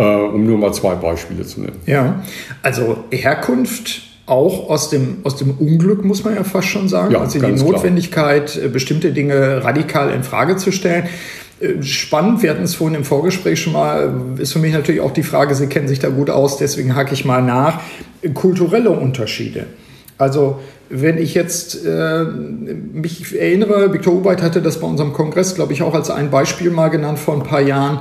Äh, 0.00 0.02
um 0.02 0.46
nur 0.46 0.56
mal 0.56 0.72
zwei 0.72 0.94
Beispiele 0.94 1.44
zu 1.44 1.60
nennen. 1.60 1.76
Ja, 1.84 2.22
also 2.62 3.04
Herkunft 3.10 4.00
auch 4.24 4.70
aus 4.70 4.88
dem, 4.88 5.18
aus 5.24 5.36
dem 5.36 5.50
Unglück, 5.50 6.06
muss 6.06 6.24
man 6.24 6.36
ja 6.36 6.42
fast 6.42 6.68
schon 6.68 6.88
sagen. 6.88 7.12
Ja, 7.12 7.20
also 7.20 7.38
die 7.38 7.52
Notwendigkeit, 7.52 8.52
klar. 8.52 8.64
Äh, 8.64 8.68
bestimmte 8.68 9.12
Dinge 9.12 9.62
radikal 9.62 10.10
in 10.10 10.22
Frage 10.22 10.56
zu 10.56 10.72
stellen. 10.72 11.04
Äh, 11.60 11.82
spannend, 11.82 12.42
wir 12.42 12.48
hatten 12.48 12.62
es 12.62 12.76
vorhin 12.76 12.96
im 12.96 13.04
Vorgespräch 13.04 13.60
schon 13.60 13.74
mal, 13.74 14.10
ist 14.38 14.54
für 14.54 14.58
mich 14.58 14.72
natürlich 14.72 15.02
auch 15.02 15.12
die 15.12 15.22
Frage, 15.22 15.54
Sie 15.54 15.66
kennen 15.66 15.86
sich 15.86 15.98
da 15.98 16.08
gut 16.08 16.30
aus, 16.30 16.56
deswegen 16.56 16.94
hake 16.94 17.12
ich 17.12 17.26
mal 17.26 17.42
nach, 17.42 17.80
kulturelle 18.32 18.90
Unterschiede. 18.90 19.66
Also 20.16 20.60
wenn 20.88 21.18
ich 21.18 21.34
jetzt 21.34 21.84
äh, 21.84 22.24
mich 22.24 23.38
erinnere, 23.38 23.92
Viktor 23.92 24.14
Ubeit 24.14 24.40
hatte 24.40 24.62
das 24.62 24.80
bei 24.80 24.86
unserem 24.86 25.12
Kongress, 25.12 25.54
glaube 25.54 25.74
ich, 25.74 25.82
auch 25.82 25.94
als 25.94 26.10
ein 26.10 26.30
Beispiel 26.30 26.70
mal 26.70 26.88
genannt 26.88 27.18
vor 27.18 27.34
ein 27.34 27.42
paar 27.42 27.60
Jahren, 27.60 28.00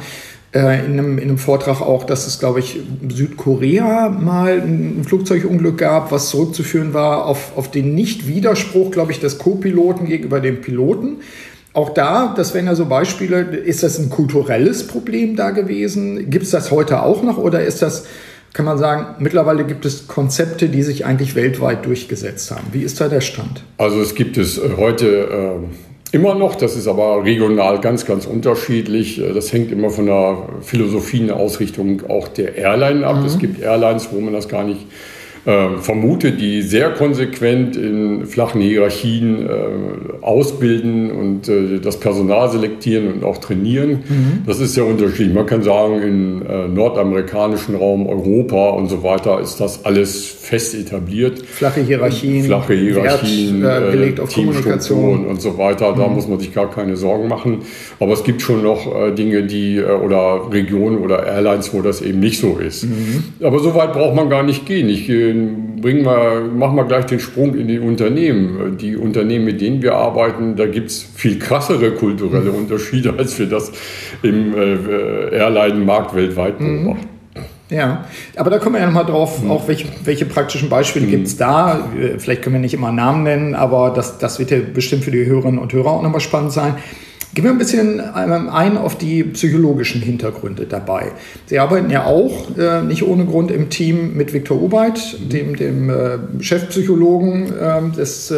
äh, 0.53 0.85
in, 0.85 0.93
einem, 0.93 1.17
in 1.17 1.29
einem 1.29 1.37
Vortrag 1.37 1.81
auch, 1.81 2.03
dass 2.03 2.25
es, 2.25 2.39
glaube 2.39 2.59
ich, 2.59 2.79
Südkorea 3.07 4.09
mal 4.09 4.59
ein 4.59 5.03
Flugzeugunglück 5.05 5.77
gab, 5.77 6.11
was 6.11 6.29
zurückzuführen 6.29 6.93
war 6.93 7.25
auf, 7.25 7.55
auf 7.55 7.69
den 7.69 7.93
Nicht-Widerspruch, 7.93 8.89
glaube 8.89 9.11
ich, 9.11 9.19
des 9.19 9.37
Co-Piloten 9.37 10.07
gegenüber 10.07 10.39
dem 10.39 10.61
Piloten. 10.61 11.17
Auch 11.73 11.89
da, 11.89 12.33
das 12.35 12.55
wären 12.55 12.65
ja 12.65 12.73
so 12.73 12.87
Beispiele, 12.87 13.41
ist 13.41 13.83
das 13.83 13.99
ein 13.99 14.09
kulturelles 14.09 14.87
Problem 14.87 15.35
da 15.35 15.51
gewesen? 15.51 16.31
Gibt 16.31 16.45
es 16.45 16.51
das 16.51 16.71
heute 16.71 17.03
auch 17.03 17.21
noch 17.21 17.37
oder 17.37 17.63
ist 17.63 17.83
das, 17.83 18.07
kann 18.53 18.65
man 18.65 18.79
sagen, 18.79 19.17
mittlerweile 19.19 19.63
gibt 19.65 19.85
es 19.85 20.07
Konzepte, 20.07 20.67
die 20.67 20.81
sich 20.81 21.05
eigentlich 21.05 21.35
weltweit 21.35 21.85
durchgesetzt 21.85 22.49
haben? 22.49 22.65
Wie 22.71 22.81
ist 22.81 22.99
da 22.99 23.07
der 23.07 23.21
Stand? 23.21 23.63
Also 23.77 24.01
es 24.01 24.15
gibt 24.15 24.37
es 24.37 24.59
heute 24.77 25.59
äh, 25.61 25.88
immer 26.11 26.35
noch, 26.35 26.55
das 26.55 26.75
ist 26.75 26.87
aber 26.87 27.23
regional 27.23 27.79
ganz, 27.79 28.05
ganz 28.05 28.25
unterschiedlich. 28.25 29.19
Äh, 29.19 29.33
das 29.33 29.53
hängt 29.53 29.71
immer 29.71 29.89
von 29.89 30.05
der 30.05 30.37
Philosophie, 30.61 31.25
der 31.25 31.35
Ausrichtung 31.35 32.03
auch 32.09 32.27
der 32.27 32.55
Airline 32.55 33.05
ab. 33.05 33.19
Mhm. 33.19 33.25
Es 33.25 33.37
gibt 33.37 33.61
Airlines, 33.61 34.09
wo 34.11 34.19
man 34.19 34.33
das 34.33 34.47
gar 34.47 34.63
nicht 34.63 34.85
äh, 35.45 35.77
vermute, 35.77 36.31
die 36.31 36.61
sehr 36.61 36.91
konsequent 36.91 37.75
in 37.75 38.25
flachen 38.25 38.61
Hierarchien 38.61 39.47
äh, 39.47 39.51
ausbilden 40.21 41.11
und 41.11 41.47
äh, 41.47 41.79
das 41.79 41.99
Personal 41.99 42.49
selektieren 42.49 43.13
und 43.13 43.23
auch 43.23 43.37
trainieren. 43.37 44.03
Mhm. 44.07 44.43
Das 44.45 44.59
ist 44.59 44.73
sehr 44.73 44.85
unterschiedlich. 44.85 45.33
Man 45.33 45.45
kann 45.45 45.63
sagen, 45.63 46.01
im 46.01 46.45
äh, 46.45 46.67
nordamerikanischen 46.67 47.75
Raum, 47.75 48.07
Europa 48.07 48.69
und 48.69 48.89
so 48.89 49.03
weiter 49.03 49.39
ist 49.39 49.59
das 49.59 49.85
alles 49.85 50.25
fest 50.25 50.75
etabliert. 50.75 51.39
Flache 51.45 51.81
Hierarchien, 51.81 52.43
flache 52.43 52.73
Hierarchien, 52.73 53.61
Wert, 53.61 53.89
äh, 53.89 53.91
gelegt 53.91 54.19
auf 54.19 54.33
Kommunikation 54.33 55.25
und 55.25 55.41
so 55.41 55.57
weiter. 55.57 55.93
Da 55.95 56.07
mhm. 56.07 56.15
muss 56.15 56.27
man 56.27 56.39
sich 56.39 56.53
gar 56.53 56.69
keine 56.69 56.95
Sorgen 56.95 57.27
machen. 57.27 57.59
Aber 57.99 58.13
es 58.13 58.23
gibt 58.23 58.41
schon 58.41 58.63
noch 58.63 58.93
äh, 58.93 59.11
Dinge, 59.11 59.43
die 59.43 59.79
oder 59.81 60.51
Regionen 60.51 60.99
oder 60.99 61.25
Airlines, 61.25 61.73
wo 61.73 61.81
das 61.81 62.01
eben 62.01 62.19
nicht 62.19 62.39
so 62.39 62.57
ist. 62.57 62.83
Mhm. 62.83 63.23
Aber 63.41 63.59
so 63.59 63.75
weit 63.75 63.93
braucht 63.93 64.15
man 64.15 64.29
gar 64.29 64.43
nicht 64.43 64.65
gehen. 64.65 64.89
Ich 64.89 65.07
bringen 65.33 66.05
wir, 66.05 66.41
machen 66.41 66.75
wir 66.75 66.85
gleich 66.85 67.05
den 67.05 67.19
Sprung 67.19 67.55
in 67.55 67.67
die 67.67 67.79
Unternehmen. 67.79 68.77
Die 68.77 68.95
Unternehmen, 68.95 69.45
mit 69.45 69.61
denen 69.61 69.81
wir 69.81 69.95
arbeiten, 69.95 70.55
da 70.55 70.65
gibt 70.65 70.89
es 70.89 71.03
viel 71.03 71.39
krassere 71.39 71.91
kulturelle 71.91 72.51
Unterschiede, 72.51 73.13
als 73.17 73.37
wir 73.39 73.47
das 73.47 73.71
im 74.23 74.53
äh, 74.53 75.35
Airline-Markt 75.35 76.15
weltweit 76.15 76.59
mhm. 76.59 76.83
beobachten. 76.83 77.07
Ja, 77.69 78.05
aber 78.35 78.49
da 78.49 78.57
kommen 78.57 78.75
wir 78.75 78.81
ja 78.81 78.87
nochmal 78.87 79.05
drauf, 79.05 79.43
mhm. 79.43 79.51
auch 79.51 79.67
welche, 79.67 79.87
welche 80.03 80.25
praktischen 80.25 80.69
Beispiele 80.69 81.05
mhm. 81.05 81.11
gibt 81.11 81.27
es 81.27 81.37
da. 81.37 81.87
Vielleicht 82.17 82.41
können 82.41 82.55
wir 82.55 82.59
nicht 82.61 82.73
immer 82.73 82.91
Namen 82.91 83.23
nennen, 83.23 83.55
aber 83.55 83.91
das, 83.91 84.17
das 84.17 84.39
wird 84.39 84.49
ja 84.49 84.57
bestimmt 84.73 85.03
für 85.03 85.11
die 85.11 85.25
Hörerinnen 85.25 85.59
und 85.59 85.71
Hörer 85.71 85.91
auch 85.91 86.01
nochmal 86.01 86.21
spannend 86.21 86.51
sein. 86.51 86.75
Gehen 87.33 87.43
wir 87.43 87.51
ein 87.51 87.57
bisschen 87.57 88.01
ähm, 88.17 88.49
ein 88.49 88.77
auf 88.77 88.97
die 88.97 89.23
psychologischen 89.23 90.01
Hintergründe 90.01 90.65
dabei. 90.65 91.11
Sie 91.45 91.59
arbeiten 91.59 91.89
ja 91.91 92.05
auch 92.05 92.57
äh, 92.57 92.81
nicht 92.81 93.03
ohne 93.03 93.25
Grund 93.25 93.51
im 93.51 93.69
Team 93.69 94.15
mit 94.15 94.33
Viktor 94.33 94.61
Obeit, 94.61 94.99
mhm. 95.19 95.29
dem, 95.29 95.55
dem 95.55 95.89
äh, 95.89 96.17
Chefpsychologen 96.39 97.53
äh, 97.53 97.95
des 97.95 98.33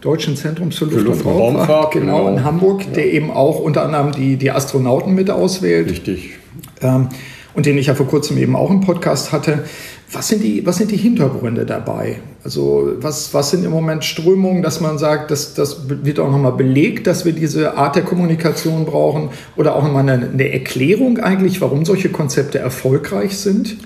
Deutschen 0.00 0.36
Zentrums 0.36 0.76
für 0.76 0.84
Luft, 0.86 1.04
Luft 1.04 1.24
und 1.24 1.32
Raumfahrt, 1.32 1.68
Raumfahrt 1.68 1.92
genau, 1.92 2.18
genau, 2.18 2.28
in 2.28 2.44
Hamburg, 2.44 2.84
ja. 2.84 2.90
der 2.92 3.12
eben 3.12 3.30
auch 3.30 3.60
unter 3.60 3.84
anderem 3.84 4.12
die, 4.12 4.36
die 4.36 4.50
Astronauten 4.50 5.14
mit 5.14 5.30
auswählt. 5.30 5.90
Richtig. 5.90 6.38
Ähm, 6.80 7.08
und 7.54 7.66
den 7.66 7.76
ich 7.78 7.86
ja 7.86 7.94
vor 7.94 8.06
kurzem 8.06 8.38
eben 8.38 8.56
auch 8.56 8.70
im 8.70 8.80
Podcast 8.80 9.32
hatte. 9.32 9.64
Was 10.12 10.28
sind 10.28 10.42
die, 10.42 10.64
was 10.66 10.76
sind 10.76 10.90
die 10.90 10.96
Hintergründe 10.96 11.64
dabei? 11.64 12.20
Also 12.44 12.92
was, 12.98 13.32
was 13.32 13.50
sind 13.50 13.64
im 13.64 13.70
Moment 13.70 14.04
Strömungen, 14.04 14.62
dass 14.62 14.80
man 14.80 14.98
sagt, 14.98 15.30
dass, 15.30 15.54
das 15.54 15.88
wird 15.88 16.20
auch 16.20 16.30
nochmal 16.30 16.52
belegt, 16.52 17.06
dass 17.06 17.24
wir 17.24 17.32
diese 17.32 17.76
Art 17.78 17.96
der 17.96 18.02
Kommunikation 18.02 18.84
brauchen 18.84 19.30
oder 19.56 19.74
auch 19.74 19.82
nochmal 19.82 20.08
eine, 20.08 20.28
eine 20.28 20.52
Erklärung 20.52 21.18
eigentlich, 21.18 21.60
warum 21.60 21.84
solche 21.84 22.10
Konzepte 22.10 22.58
erfolgreich 22.58 23.38
sind? 23.38 23.78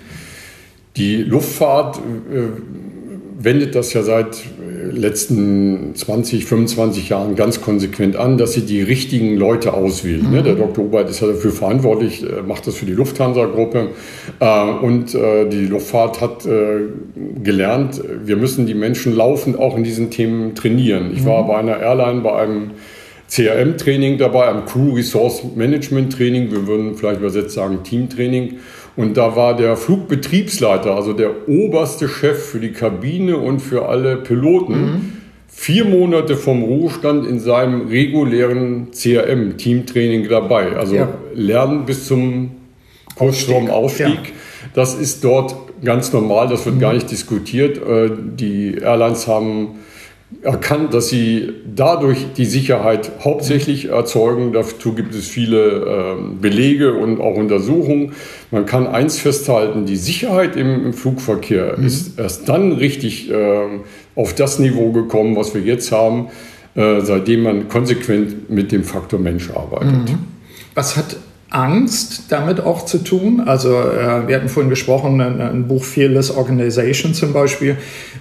Die 0.97 1.23
Luftfahrt 1.23 1.99
äh, 1.99 2.49
wendet 3.39 3.75
das 3.75 3.93
ja 3.93 4.03
seit 4.03 4.43
letzten 4.93 5.95
20, 5.95 6.45
25 6.45 7.09
Jahren 7.09 7.37
ganz 7.37 7.61
konsequent 7.61 8.17
an, 8.17 8.39
dass 8.39 8.53
sie 8.53 8.63
die 8.63 8.83
richtigen 8.83 9.37
Leute 9.37 9.75
auswählen. 9.75 10.31
Ne? 10.31 10.41
Mhm. 10.41 10.45
Der 10.45 10.55
Dr. 10.55 10.85
Obert 10.85 11.11
ist 11.11 11.21
ja 11.21 11.29
dafür 11.29 11.53
verantwortlich, 11.53 12.23
äh, 12.23 12.43
macht 12.47 12.67
das 12.67 12.77
für 12.77 12.87
die 12.87 12.93
Lufthansa-Gruppe. 12.93 13.89
Äh, 14.41 14.71
und 14.83 15.15
äh, 15.15 15.49
die 15.49 15.67
Luftfahrt 15.67 16.21
hat 16.21 16.47
gelernt, 17.43 18.03
wir 18.25 18.37
müssen 18.37 18.67
die 18.67 18.75
Menschen 18.75 19.15
laufend 19.15 19.59
auch 19.59 19.77
in 19.77 19.85
diesen 19.85 20.11
Themen 20.11 20.55
trainieren. 20.55 21.11
Ich 21.13 21.25
war 21.25 21.43
mhm. 21.43 21.49
bei 21.49 21.57
einer 21.57 21.81
Airline, 21.81 22.21
bei 22.21 22.37
einem 22.37 22.71
CRM-Training 23.29 24.19
dabei, 24.19 24.49
einem 24.49 24.65
Crew 24.65 24.95
Resource 24.95 25.43
Management 25.55 26.13
Training, 26.13 26.51
wir 26.51 26.67
würden 26.67 26.95
vielleicht 26.95 27.21
übersetzt 27.21 27.55
sagen 27.55 27.83
Teamtraining. 27.83 28.59
Und 28.97 29.17
da 29.17 29.37
war 29.37 29.57
der 29.57 29.77
Flugbetriebsleiter, 29.77 30.95
also 30.95 31.13
der 31.13 31.49
oberste 31.49 32.09
Chef 32.09 32.51
für 32.51 32.61
die 32.61 32.73
Kabine 32.73 33.37
und 33.37 33.61
für 33.61 33.89
alle 33.89 34.17
Piloten, 34.17 34.81
mhm. 34.81 35.13
vier 35.49 35.85
Monate 35.85 36.37
vom 36.37 36.63
Ruhestand 36.63 37.27
in 37.27 37.39
seinem 37.41 37.89
regulären 37.89 38.89
CRM-Teamtraining 38.93 40.29
dabei. 40.29 40.77
Also 40.77 40.95
ja. 40.95 41.09
lernen 41.35 41.85
bis 41.85 42.07
zum 42.07 42.53
kurz 43.17 43.43
vorm 43.43 43.69
Aufstieg. 43.69 44.07
Ja. 44.09 44.33
Das 44.75 44.95
ist 44.95 45.25
dort 45.25 45.55
ganz 45.85 46.13
normal, 46.13 46.49
das 46.49 46.65
wird 46.65 46.77
mhm. 46.77 46.81
gar 46.81 46.93
nicht 46.95 47.11
diskutiert. 47.11 47.79
Äh, 47.79 48.11
die 48.39 48.79
Airlines 48.79 49.27
haben 49.27 49.81
erkannt, 50.43 50.93
dass 50.93 51.09
sie 51.09 51.53
dadurch 51.75 52.33
die 52.37 52.47
Sicherheit 52.47 53.13
hauptsächlich 53.23 53.89
erzeugen. 53.89 54.53
Dazu 54.53 54.93
gibt 54.93 55.15
es 55.15 55.29
viele 55.29 56.17
äh, 56.17 56.41
Belege 56.41 56.95
und 56.95 57.21
auch 57.21 57.37
Untersuchungen. 57.37 58.13
Man 58.51 58.67
kann 58.67 58.87
eins 58.87 59.19
festhalten, 59.19 59.87
die 59.87 59.97
Sicherheit 59.97 60.57
im, 60.57 60.93
Flugverkehr 60.93 61.77
mhm. 61.79 61.87
ist 61.87 62.19
erst 62.19 62.49
dann 62.49 62.73
richtig 62.73 63.31
äh, 63.31 63.67
auf 64.15 64.35
das 64.35 64.59
Niveau 64.59 64.91
gekommen, 64.91 65.37
was 65.37 65.55
wir 65.55 65.63
jetzt 65.63 65.93
haben, 65.93 66.29
äh, 66.75 67.01
seitdem 67.03 67.43
man 67.43 67.69
konsequent 67.69 68.51
mit 68.51 68.73
dem 68.73 68.83
Faktor 68.83 69.21
Mensch 69.21 69.51
arbeitet. 69.51 70.11
Mhm. 70.11 70.19
Was 70.75 70.97
hat 70.97 71.17
Angst 71.57 72.25
damit 72.29 72.61
auch 72.61 72.85
zu 72.85 72.99
tun. 72.99 73.41
Also 73.47 73.71
äh, 73.71 74.29
wir 74.29 74.37
hatten 74.37 74.51
vorhin 74.51 74.69
gesprochen, 74.69 75.21
ein, 75.23 75.41
ein, 75.41 75.67
Buch 75.67 75.85
Fearless 75.85 76.31
Organization 76.31 77.15
zum 77.15 77.33
Beispiel. 77.33 77.79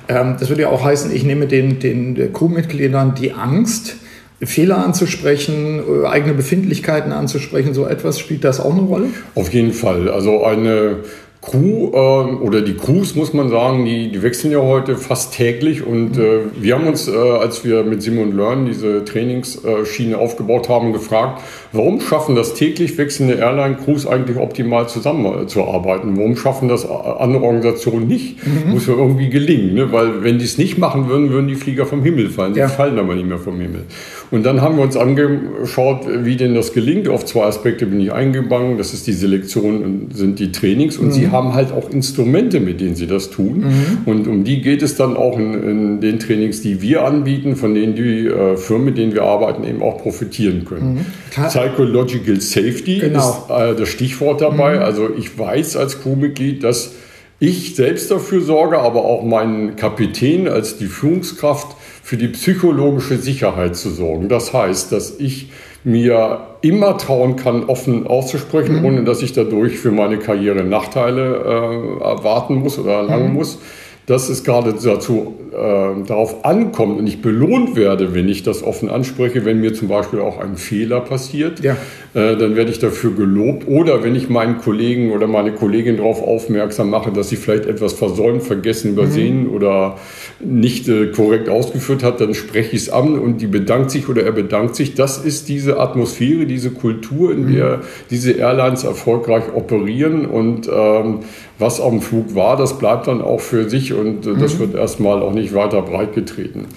Ähm, 0.08 0.38
das 0.39 0.48
würde 0.48 0.63
ja 0.63 0.70
auch 0.70 0.86
heißen, 0.86 1.13
ich 1.13 1.24
nehme 1.24 1.46
den, 1.46 1.80
den 1.80 2.32
Crewmitgliedern 2.32 3.13
die 3.15 3.34
Angst, 3.34 3.98
Fehler 4.42 4.77
anzusprechen, 4.77 5.80
äh, 5.80 6.08
eigene 6.08 6.34
Befindlichkeiten 6.34 7.12
anzusprechen, 7.12 7.74
so 7.74 7.86
etwas, 7.86 8.20
spielt 8.20 8.46
das 8.46 8.62
auch 8.62 8.72
eine 8.72 8.84
Rolle? 8.84 9.08
Auf 9.36 9.54
jeden 9.54 9.74
Fall. 9.74 10.10
Also 10.10 10.46
eine 10.46 10.98
Crew 11.46 11.92
äh, 11.94 12.36
oder 12.44 12.62
die 12.62 12.74
Crews, 12.74 13.16
muss 13.16 13.34
man 13.34 13.50
sagen, 13.50 13.86
die, 13.86 14.12
die 14.12 14.22
wechseln 14.24 14.52
ja 14.52 14.60
heute 14.60 14.96
fast 14.98 15.34
täglich. 15.34 15.86
Und 15.86 16.18
äh, 16.18 16.40
wir 16.60 16.75
haben 16.75 16.88
uns, 16.88 17.08
äh, 17.08 17.16
als 17.16 17.64
wir 17.64 17.84
mit 17.84 18.02
Simon 18.02 18.36
Learn 18.36 18.66
diese 18.66 19.06
Trainingsschiene 19.06 20.18
aufgebaut 20.18 20.70
haben, 20.70 20.94
gefragt, 20.94 21.42
warum 21.72 22.02
schaffen 22.02 22.36
das 22.36 22.54
täglich 22.56 22.98
wechselnde 22.98 23.36
Airline-Crews 23.36 24.08
eigentlich 24.08 24.38
optimal 24.38 24.90
zusammenzuarbeiten? 24.90 26.18
Warum 26.18 26.36
schaffen 26.36 26.68
das 26.68 26.90
andere 26.90 27.44
Organisationen 27.44 28.08
nicht? 28.08 28.38
Mhm. 28.46 28.72
Muss 28.72 28.88
ja 28.88 28.94
irgendwie 28.94 29.30
gelingen, 29.30 29.75
ne? 29.75 29.92
weil 29.92 30.24
wenn 30.24 30.40
die 30.40 30.46
es 30.46 30.58
nicht 30.58 30.78
machen 30.78 31.08
würden, 31.08 31.30
würden 31.30 31.48
die 31.48 31.56
Flieger 31.56 31.86
vom 31.86 32.04
Himmel 32.04 32.30
fallen. 32.30 32.54
Die 32.54 32.60
ja. 32.60 32.68
fallen 32.68 32.98
aber 32.98 33.16
nicht 33.16 33.28
mehr 33.28 33.38
vom 33.38 33.60
Himmel. 33.60 33.84
Und 34.32 34.44
dann 34.44 34.62
haben 34.62 34.77
wir 34.77 34.84
uns 34.84 34.98
angeschaut, 34.98 36.08
wie 36.08 36.36
denn 36.36 36.55
das 36.55 36.74
gelingt. 36.74 37.08
Auf 37.08 37.25
zwei 37.25 37.44
Aspekte 37.44 37.86
bin 37.86 38.00
ich 38.00 38.12
eingegangen. 38.12 38.77
Das 38.77 38.94
ist 38.94 39.05
die 39.08 39.13
Selektion 39.13 39.84
und 39.84 40.17
sind 40.17 40.39
die 40.39 40.51
Trainings. 40.51 40.98
Und 40.98 41.08
mhm. 41.08 41.12
sie 41.12 41.29
haben 41.29 41.53
halt 41.53 41.72
auch 41.72 41.89
Instrumente, 41.89 42.60
mit 42.60 42.82
denen 42.82 42.96
sie 42.96 43.08
das 43.08 43.29
tun. 43.29 43.60
Mhm. 43.60 43.98
Und 44.05 44.27
um 44.27 44.44
die 44.44 44.62
geht 44.62 44.82
es 44.82 44.96
dann 44.96 45.15
auch 45.15 45.38
in, 45.38 45.53
in, 45.53 46.01
den 46.01 46.20
Trainings, 46.20 46.62
die 46.62 46.82
wir 46.82 47.05
anbieten, 47.05 47.55
von 47.55 47.75
denen 47.75 47.96
die 47.96 48.27
äh, 48.27 48.58
Firmen, 48.58 48.86
mit 48.86 48.98
denen 48.98 49.13
wir 49.13 49.24
arbeiten, 49.24 49.63
eben 49.63 49.82
auch 49.82 50.00
profitieren 50.00 50.65
können. 50.65 51.05
Mhm. 51.36 51.48
Psychological 51.48 52.41
Safety 52.41 53.00
genau. 53.00 53.46
ist 53.50 53.50
äh, 53.50 53.75
das 53.75 53.89
Stichwort 53.89 54.41
dabei. 54.41 54.77
Mhm. 54.77 54.82
Also 54.82 55.10
ich 55.17 55.38
weiß 55.38 55.77
als 55.77 56.01
Crewmitglied, 56.01 56.63
dass 56.63 56.94
ich 57.39 57.75
selbst 57.75 58.10
dafür 58.12 58.41
sorge, 58.41 58.79
aber 58.79 59.03
auch 59.03 59.24
mein 59.24 59.75
Kapitän 59.75 60.48
als 60.48 60.77
die 60.77 60.86
Führungskraft 60.86 61.75
für 62.06 62.18
die 62.18 62.28
psychologische 62.28 63.18
Sicherheit 63.18 63.76
zu 63.76 63.90
sorgen. 63.90 64.30
Das 64.30 64.54
heißt, 64.54 64.92
dass 64.92 65.20
ich 65.20 65.50
mir 65.84 66.42
immer 66.62 67.00
trauen 67.00 67.36
kann, 67.36 67.64
offen 67.64 68.06
auszusprechen, 68.06 68.82
mhm. 68.82 68.86
ohne 68.86 69.04
dass 69.06 69.24
ich 69.24 69.34
dadurch 69.34 69.80
für 69.80 69.90
meine 69.90 70.20
Karriere 70.20 70.64
Nachteile 70.64 71.34
äh, 71.34 72.04
erwarten 72.04 72.58
muss 72.58 72.78
oder 72.78 72.98
erlangen 72.98 73.30
mhm. 73.30 73.34
muss. 73.34 73.58
Das 74.06 74.30
ist 74.30 74.44
gerade 74.44 74.74
dazu 74.74 75.34
darauf 75.56 76.44
ankommt 76.44 77.00
und 77.00 77.08
ich 77.08 77.22
belohnt 77.22 77.76
werde, 77.76 78.14
wenn 78.14 78.28
ich 78.28 78.44
das 78.44 78.64
offen 78.64 78.90
anspreche, 78.90 79.46
wenn 79.46 79.62
mir 79.62 79.74
zum 79.74 79.88
Beispiel 79.88 80.20
auch 80.20 80.40
ein 80.40 80.58
Fehler 80.58 81.02
passiert, 81.02 81.62
ja. 81.64 81.78
äh, 82.14 82.36
dann 82.36 82.56
werde 82.56 82.72
ich 82.72 82.80
dafür 82.80 83.12
gelobt. 83.12 83.68
Oder 83.68 84.04
wenn 84.04 84.16
ich 84.16 84.30
meinen 84.30 84.58
Kollegen 84.58 85.12
oder 85.12 85.28
meine 85.28 85.54
Kollegin 85.54 85.98
darauf 85.98 86.22
aufmerksam 86.22 86.90
mache, 86.90 87.12
dass 87.12 87.30
sie 87.30 87.36
vielleicht 87.36 87.66
etwas 87.66 87.94
versäumt, 87.94 88.44
vergessen, 88.44 88.92
übersehen 88.92 89.44
mhm. 89.44 89.54
oder 89.54 89.98
nicht 90.40 90.88
äh, 90.90 91.08
korrekt 91.08 91.50
ausgeführt 91.50 92.04
hat, 92.04 92.22
dann 92.22 92.34
spreche 92.34 92.76
ich 92.76 92.84
es 92.84 92.90
an 92.90 93.18
und 93.18 93.42
die 93.42 93.48
bedankt 93.48 93.92
sich 93.92 94.10
oder 94.10 94.24
er 94.24 94.32
bedankt 94.32 94.76
sich. 94.76 94.96
Das 94.96 95.18
ist 95.18 95.50
diese 95.50 95.80
Atmosphäre, 95.80 96.46
diese 96.46 96.72
Kultur, 96.72 97.32
in 97.32 97.46
mhm. 97.46 97.56
der 97.56 97.82
diese 98.10 98.34
Airlines 98.34 98.84
erfolgreich 98.84 99.46
operieren 99.54 100.26
und 100.26 100.68
ähm, 100.68 101.20
was 101.58 101.80
am 101.80 102.02
Flug 102.02 102.36
war, 102.36 102.58
das 102.58 102.78
bleibt 102.78 103.08
dann 103.08 103.22
auch 103.22 103.40
für 103.40 103.70
sich 103.70 103.94
und 103.94 104.26
äh, 104.26 104.34
das 104.38 104.56
mhm. 104.56 104.60
wird 104.60 104.76
erstmal 104.76 105.22
auch 105.22 105.34
nicht 105.34 105.45
weiter 105.54 105.82
breitgetreten. 105.82 106.68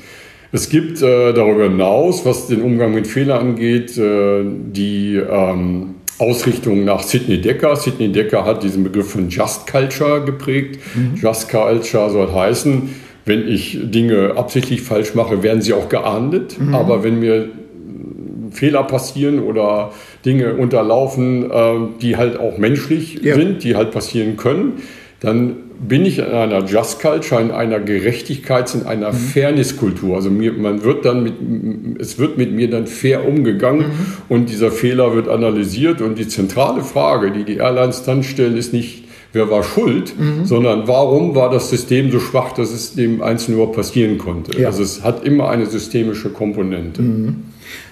Es 0.50 0.70
gibt 0.70 1.02
äh, 1.02 1.32
darüber 1.32 1.64
hinaus, 1.64 2.24
was 2.24 2.46
den 2.46 2.62
Umgang 2.62 2.94
mit 2.94 3.06
Fehlern 3.06 3.48
angeht, 3.48 3.98
äh, 3.98 4.44
die 4.44 5.16
ähm, 5.16 5.96
Ausrichtung 6.18 6.84
nach 6.84 7.02
Sidney 7.02 7.40
Decker. 7.40 7.76
Sidney 7.76 8.10
Decker 8.10 8.44
hat 8.44 8.62
diesen 8.62 8.82
Begriff 8.82 9.10
von 9.10 9.28
Just 9.28 9.66
Culture 9.66 10.24
geprägt. 10.24 10.80
Mhm. 10.94 11.16
Just 11.16 11.50
Culture 11.50 12.10
soll 12.10 12.32
heißen, 12.32 12.88
wenn 13.26 13.46
ich 13.46 13.78
Dinge 13.82 14.32
absichtlich 14.36 14.80
falsch 14.80 15.14
mache, 15.14 15.42
werden 15.42 15.60
sie 15.60 15.74
auch 15.74 15.88
geahndet. 15.90 16.58
Mhm. 16.58 16.74
Aber 16.74 17.04
wenn 17.04 17.20
mir 17.20 17.50
Fehler 18.50 18.84
passieren 18.84 19.40
oder 19.40 19.92
Dinge 20.24 20.54
unterlaufen, 20.54 21.50
äh, 21.50 21.74
die 22.00 22.16
halt 22.16 22.40
auch 22.40 22.56
menschlich 22.56 23.20
ja. 23.22 23.34
sind, 23.34 23.62
die 23.64 23.76
halt 23.76 23.90
passieren 23.90 24.38
können, 24.38 24.80
dann 25.20 25.56
bin 25.80 26.04
ich 26.04 26.18
in 26.18 26.26
einer 26.26 26.64
Just 26.64 27.00
Culture, 27.00 27.40
in 27.40 27.50
einer 27.50 27.78
Gerechtigkeits-, 27.78 28.74
in 28.74 28.86
einer 28.86 29.12
mhm. 29.12 29.16
Fairness-Kultur. 29.16 30.16
Also 30.16 30.30
mir, 30.30 30.52
man 30.52 30.84
wird 30.84 31.04
dann 31.04 31.22
mit, 31.22 32.00
es 32.00 32.18
wird 32.18 32.38
mit 32.38 32.52
mir 32.52 32.70
dann 32.70 32.86
fair 32.86 33.26
umgegangen 33.26 33.86
mhm. 33.86 34.16
und 34.28 34.50
dieser 34.50 34.70
Fehler 34.70 35.14
wird 35.14 35.28
analysiert 35.28 36.00
und 36.00 36.18
die 36.18 36.28
zentrale 36.28 36.82
Frage, 36.82 37.32
die 37.32 37.44
die 37.44 37.56
Airlines 37.56 38.04
dann 38.04 38.22
stellen, 38.22 38.56
ist 38.56 38.72
nicht, 38.72 39.04
wer 39.32 39.50
war 39.50 39.62
schuld, 39.64 40.14
mhm. 40.18 40.46
sondern 40.46 40.86
warum 40.86 41.34
war 41.34 41.50
das 41.50 41.70
System 41.70 42.10
so 42.10 42.20
schwach, 42.20 42.52
dass 42.52 42.70
es 42.70 42.94
dem 42.94 43.22
Einzelnen 43.22 43.58
überhaupt 43.58 43.76
passieren 43.76 44.18
konnte. 44.18 44.60
Ja. 44.60 44.68
Also 44.68 44.82
es 44.82 45.02
hat 45.02 45.24
immer 45.24 45.48
eine 45.48 45.66
systemische 45.66 46.30
Komponente. 46.30 47.02
Mhm. 47.02 47.36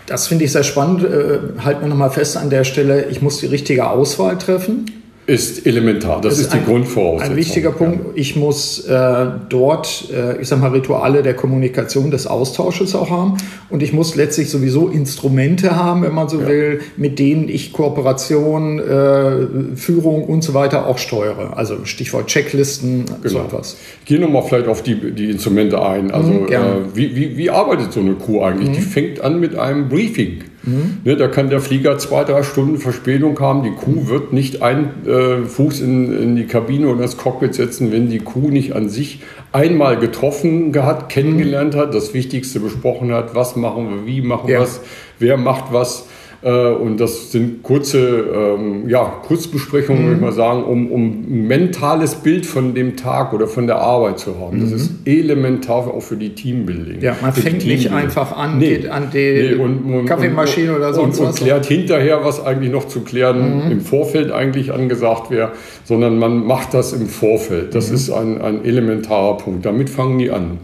Das 0.07 0.29
finde 0.29 0.45
ich 0.45 0.53
sehr 0.53 0.63
spannend. 0.63 1.03
Äh, 1.03 1.61
halten 1.65 1.83
wir 1.83 1.89
nochmal 1.89 2.11
fest 2.11 2.37
an 2.37 2.51
der 2.51 2.63
Stelle, 2.63 3.07
ich 3.11 3.21
muss 3.21 3.39
die 3.39 3.47
richtige 3.47 3.91
Auswahl 3.91 4.39
treffen 4.39 4.87
ist 5.27 5.67
elementar. 5.67 6.21
Das, 6.21 6.35
das 6.35 6.39
ist, 6.39 6.45
ist, 6.47 6.55
die 6.55 6.59
ein, 6.59 6.65
Grundvoraussetzung. 6.65 7.33
Ein 7.33 7.37
wichtiger 7.37 7.73
Punkt. 7.73 8.17
Ich 8.17 8.37
muss 8.37 8.87
äh, 8.87 9.27
dort, 9.49 10.09
äh, 10.13 10.41
ich 10.41 10.49
sag 10.49 10.61
mal, 10.61 10.71
Rituale 10.71 11.23
der 11.23 11.35
Kommunikation, 11.35 12.11
des 12.11 12.29
Austausches 12.29 12.95
auch 12.95 13.11
haben. 13.11 13.37
Und 13.69 13.83
ich 13.83 13.93
muss 13.93 14.15
letztlich 14.15 14.51
sowieso 14.51 14.89
Instrumente 14.89 15.75
haben, 15.75 16.03
wenn 16.03 16.15
man 16.15 16.29
so 16.29 16.41
ja. 16.41 16.47
will, 16.47 16.81
mit 16.97 17.19
denen 17.19 17.49
ich 17.49 17.73
Kooperation, 17.73 18.79
äh, 18.79 19.77
Führung 19.77 20.25
und 20.25 20.43
so 20.43 20.55
weiter 20.55 20.87
auch 20.87 20.99
steuere. 20.99 21.57
Also 21.57 21.85
Stichwort 21.85 22.29
Checklisten, 22.29 23.07
genau. 23.23 23.29
so 23.29 23.39
etwas. 23.41 23.77
Gehe 24.05 24.21
nochmal 24.21 24.43
vielleicht 24.43 24.69
auf 24.69 24.83
die, 24.83 25.13
die 25.13 25.31
Instrumente 25.31 25.83
ein. 25.83 26.13
Also 26.13 26.31
mhm, 26.31 26.53
äh, 26.53 26.61
wie, 26.95 27.17
wie, 27.17 27.37
wie 27.37 27.51
arbeitet 27.51 27.93
so 27.93 28.01
eine 28.01 28.15
Kuh 28.15 28.43
eigentlich? 28.43 28.69
Mhm. 28.69 28.75
Die 28.75 28.81
fängt 28.81 29.21
an 29.21 29.41
mit 29.41 29.57
einem 29.57 29.89
Briefing. 29.89 30.45
Mhm. 30.67 30.99
Ne, 31.05 31.17
da 31.17 31.29
kann 31.29 31.49
der 31.49 31.61
Flieger 31.61 31.97
zwei, 31.99 32.25
drei 32.25 32.43
Stunden 32.43 32.79
Verspätung 32.79 33.39
haben. 33.41 33.63
Die 33.63 33.71
Kuh 33.71 34.09
wird 34.09 34.33
nicht 34.33 34.63
einen 34.63 35.07
äh, 35.07 35.47
Fuß 35.47 35.81
in, 35.81 36.23
in, 36.23 36.37
die 36.37 36.47
Kabine 36.47 36.89
oder 36.89 37.03
das 37.03 37.17
Cockpit 37.17 37.55
setzen, 37.55 37.93
wenn 37.93 38.11
die 38.11 38.19
Kuh 38.19 38.51
nicht 38.51 38.75
an 38.75 38.89
sich 38.89 39.23
einmal 39.53 39.99
getroffen 39.99 40.75
hat, 40.77 41.09
kennengelernt 41.09 41.75
hat, 41.75 41.95
das 41.95 42.13
Wichtigste 42.13 42.61
besprochen 42.61 43.13
hat, 43.13 43.35
was 43.35 43.57
machen 43.57 43.89
wir, 43.89 44.07
wie 44.07 44.21
machen 44.21 44.49
wir 44.49 44.55
ja. 44.55 44.61
was, 44.61 44.81
wer 45.19 45.37
macht 45.37 45.73
was. 45.73 46.07
Äh, 46.47 46.69
und 46.69 46.99
das 46.99 47.33
sind 47.33 47.65
kurze 47.65 47.99
ähm, 47.99 48.89
ja, 48.89 49.21
Kurzbesprechungen, 49.27 50.03
mhm. 50.03 50.07
würde 50.07 50.17
ich 50.17 50.23
mal 50.23 50.33
sagen, 50.33 50.63
um, 50.63 50.93
um 50.93 51.03
ein 51.03 51.49
mentales 51.49 52.15
Bild 52.15 52.47
von 52.47 52.73
dem 52.73 52.97
Tag 52.97 53.33
oder 53.33 53.49
von 53.49 53.67
der 53.67 53.79
Arbeit 53.79 54.21
zu 54.21 54.39
haben. 54.39 54.61
Das 54.61 54.71
mhm. 54.71 54.77
ist 54.77 54.93
elementar 55.05 55.89
auch 55.89 56.01
für 56.01 56.17
die 56.17 56.37
Teambuilding. 56.37 57.01
Ja, 57.01 57.17
man 57.21 57.33
fängt 57.33 57.67
nicht 57.67 57.91
einfach 57.91 58.37
an, 58.37 58.59
nee. 58.59 58.77
geht 58.77 58.89
an 58.89 59.09
die 59.13 59.19
nee, 59.19 59.55
und, 59.55 59.93
und, 59.93 60.07
Kaffeemaschine 60.07 60.71
und, 60.71 60.77
oder 60.77 60.95
sonst 60.95 61.19
und, 61.19 61.27
was. 61.27 61.41
Und 61.41 61.47
klärt 61.47 61.67
hinterher, 61.67 62.25
was 62.25 62.45
eigentlich 62.45 62.71
noch 62.71 62.87
zu 62.87 63.01
klären 63.01 63.65
mhm. 63.65 63.73
im 63.73 63.81
Vorfeld 63.81 64.31
eigentlich 64.31 64.73
angesagt 64.73 65.33
wäre, 65.33 65.51
sondern 65.85 66.17
man 66.17 66.47
macht 66.47 66.75
das 66.75 66.93
im 66.93 67.09
Vorfeld. 67.09 67.75
Das 67.75 67.89
mhm. 67.89 67.95
ist 67.97 68.11
ein, 68.11 68.41
ein 68.41 68.65
elementarer 68.65 69.37
Punkt. 69.39 69.67
Damit 69.67 69.91
fangen 69.91 70.19
die 70.21 70.31
an. 70.31 70.59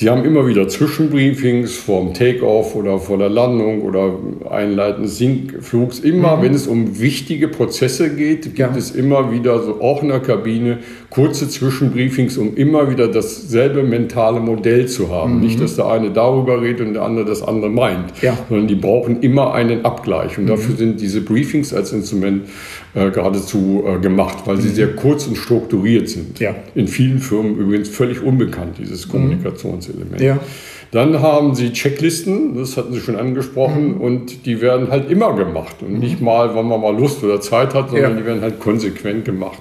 Sie 0.00 0.08
haben 0.08 0.24
immer 0.24 0.46
wieder 0.46 0.68
Zwischenbriefings 0.68 1.76
vorm 1.76 2.14
Takeoff 2.14 2.76
oder 2.76 3.00
vor 3.00 3.18
der 3.18 3.30
Landung 3.30 3.82
oder 3.82 4.16
einleitendes 4.48 5.18
Sinkflugs. 5.18 5.98
Immer, 5.98 6.36
mhm. 6.36 6.42
wenn 6.42 6.54
es 6.54 6.68
um 6.68 7.00
wichtige 7.00 7.48
Prozesse 7.48 8.14
geht, 8.14 8.44
gibt 8.44 8.58
ja. 8.60 8.72
es 8.76 8.92
immer 8.92 9.32
wieder 9.32 9.60
so 9.60 9.80
auch 9.80 10.00
in 10.04 10.10
der 10.10 10.20
Kabine 10.20 10.78
kurze 11.10 11.48
Zwischenbriefings, 11.48 12.36
um 12.36 12.54
immer 12.54 12.90
wieder 12.90 13.08
dasselbe 13.08 13.82
mentale 13.82 14.40
Modell 14.40 14.86
zu 14.86 15.10
haben. 15.10 15.36
Mhm. 15.36 15.40
Nicht, 15.40 15.60
dass 15.60 15.76
der 15.76 15.86
eine 15.86 16.10
darüber 16.10 16.60
redet 16.60 16.86
und 16.86 16.94
der 16.94 17.02
andere 17.02 17.24
das 17.24 17.42
andere 17.42 17.70
meint, 17.70 18.12
ja. 18.20 18.36
sondern 18.48 18.68
die 18.68 18.74
brauchen 18.74 19.22
immer 19.22 19.54
einen 19.54 19.84
Abgleich. 19.84 20.36
Und 20.36 20.44
mhm. 20.44 20.48
dafür 20.48 20.76
sind 20.76 21.00
diese 21.00 21.22
Briefings 21.22 21.72
als 21.72 21.92
Instrument 21.92 22.42
äh, 22.94 23.10
geradezu 23.10 23.84
äh, 23.86 23.98
gemacht, 24.00 24.38
weil 24.44 24.58
sie 24.58 24.68
mhm. 24.68 24.74
sehr 24.74 24.96
kurz 24.96 25.26
und 25.26 25.36
strukturiert 25.36 26.08
sind. 26.10 26.38
Ja. 26.40 26.54
In 26.74 26.88
vielen 26.88 27.20
Firmen 27.20 27.56
übrigens 27.56 27.88
völlig 27.88 28.22
unbekannt, 28.22 28.76
dieses 28.78 29.06
mhm. 29.06 29.12
Kommunikationselement. 29.12 30.20
Ja. 30.20 30.38
Dann 30.90 31.20
haben 31.20 31.54
sie 31.54 31.72
Checklisten, 31.72 32.56
das 32.56 32.78
hatten 32.78 32.94
Sie 32.94 33.00
schon 33.00 33.16
angesprochen, 33.16 33.96
mhm. 33.96 34.00
und 34.00 34.46
die 34.46 34.62
werden 34.62 34.90
halt 34.90 35.10
immer 35.10 35.34
gemacht 35.34 35.76
und 35.82 35.94
mhm. 35.94 35.98
nicht 35.98 36.20
mal, 36.20 36.54
wann 36.54 36.66
man 36.66 36.80
mal 36.80 36.96
Lust 36.96 37.22
oder 37.22 37.40
Zeit 37.40 37.74
hat, 37.74 37.90
sondern 37.90 38.12
ja. 38.12 38.18
die 38.18 38.24
werden 38.24 38.40
halt 38.40 38.58
konsequent 38.58 39.24
gemacht. 39.26 39.60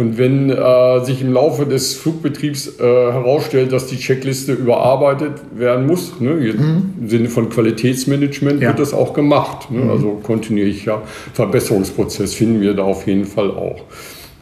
Und 0.00 0.16
wenn 0.16 0.48
äh, 0.48 1.04
sich 1.04 1.20
im 1.20 1.34
Laufe 1.34 1.66
des 1.66 1.94
Flugbetriebs 1.94 2.78
äh, 2.80 2.82
herausstellt, 2.82 3.70
dass 3.70 3.86
die 3.86 3.98
Checkliste 3.98 4.54
überarbeitet 4.54 5.32
werden 5.54 5.86
muss, 5.86 6.18
ne, 6.20 6.30
mhm. 6.30 6.94
im 7.02 7.08
Sinne 7.10 7.28
von 7.28 7.50
Qualitätsmanagement, 7.50 8.62
ja. 8.62 8.68
wird 8.68 8.78
das 8.78 8.94
auch 8.94 9.12
gemacht. 9.12 9.70
Ne? 9.70 9.82
Mhm. 9.84 9.90
Also 9.90 10.20
kontinuierlicher 10.22 11.02
Verbesserungsprozess 11.34 12.32
finden 12.32 12.62
wir 12.62 12.72
da 12.72 12.84
auf 12.84 13.06
jeden 13.06 13.26
Fall 13.26 13.50
auch. 13.50 13.82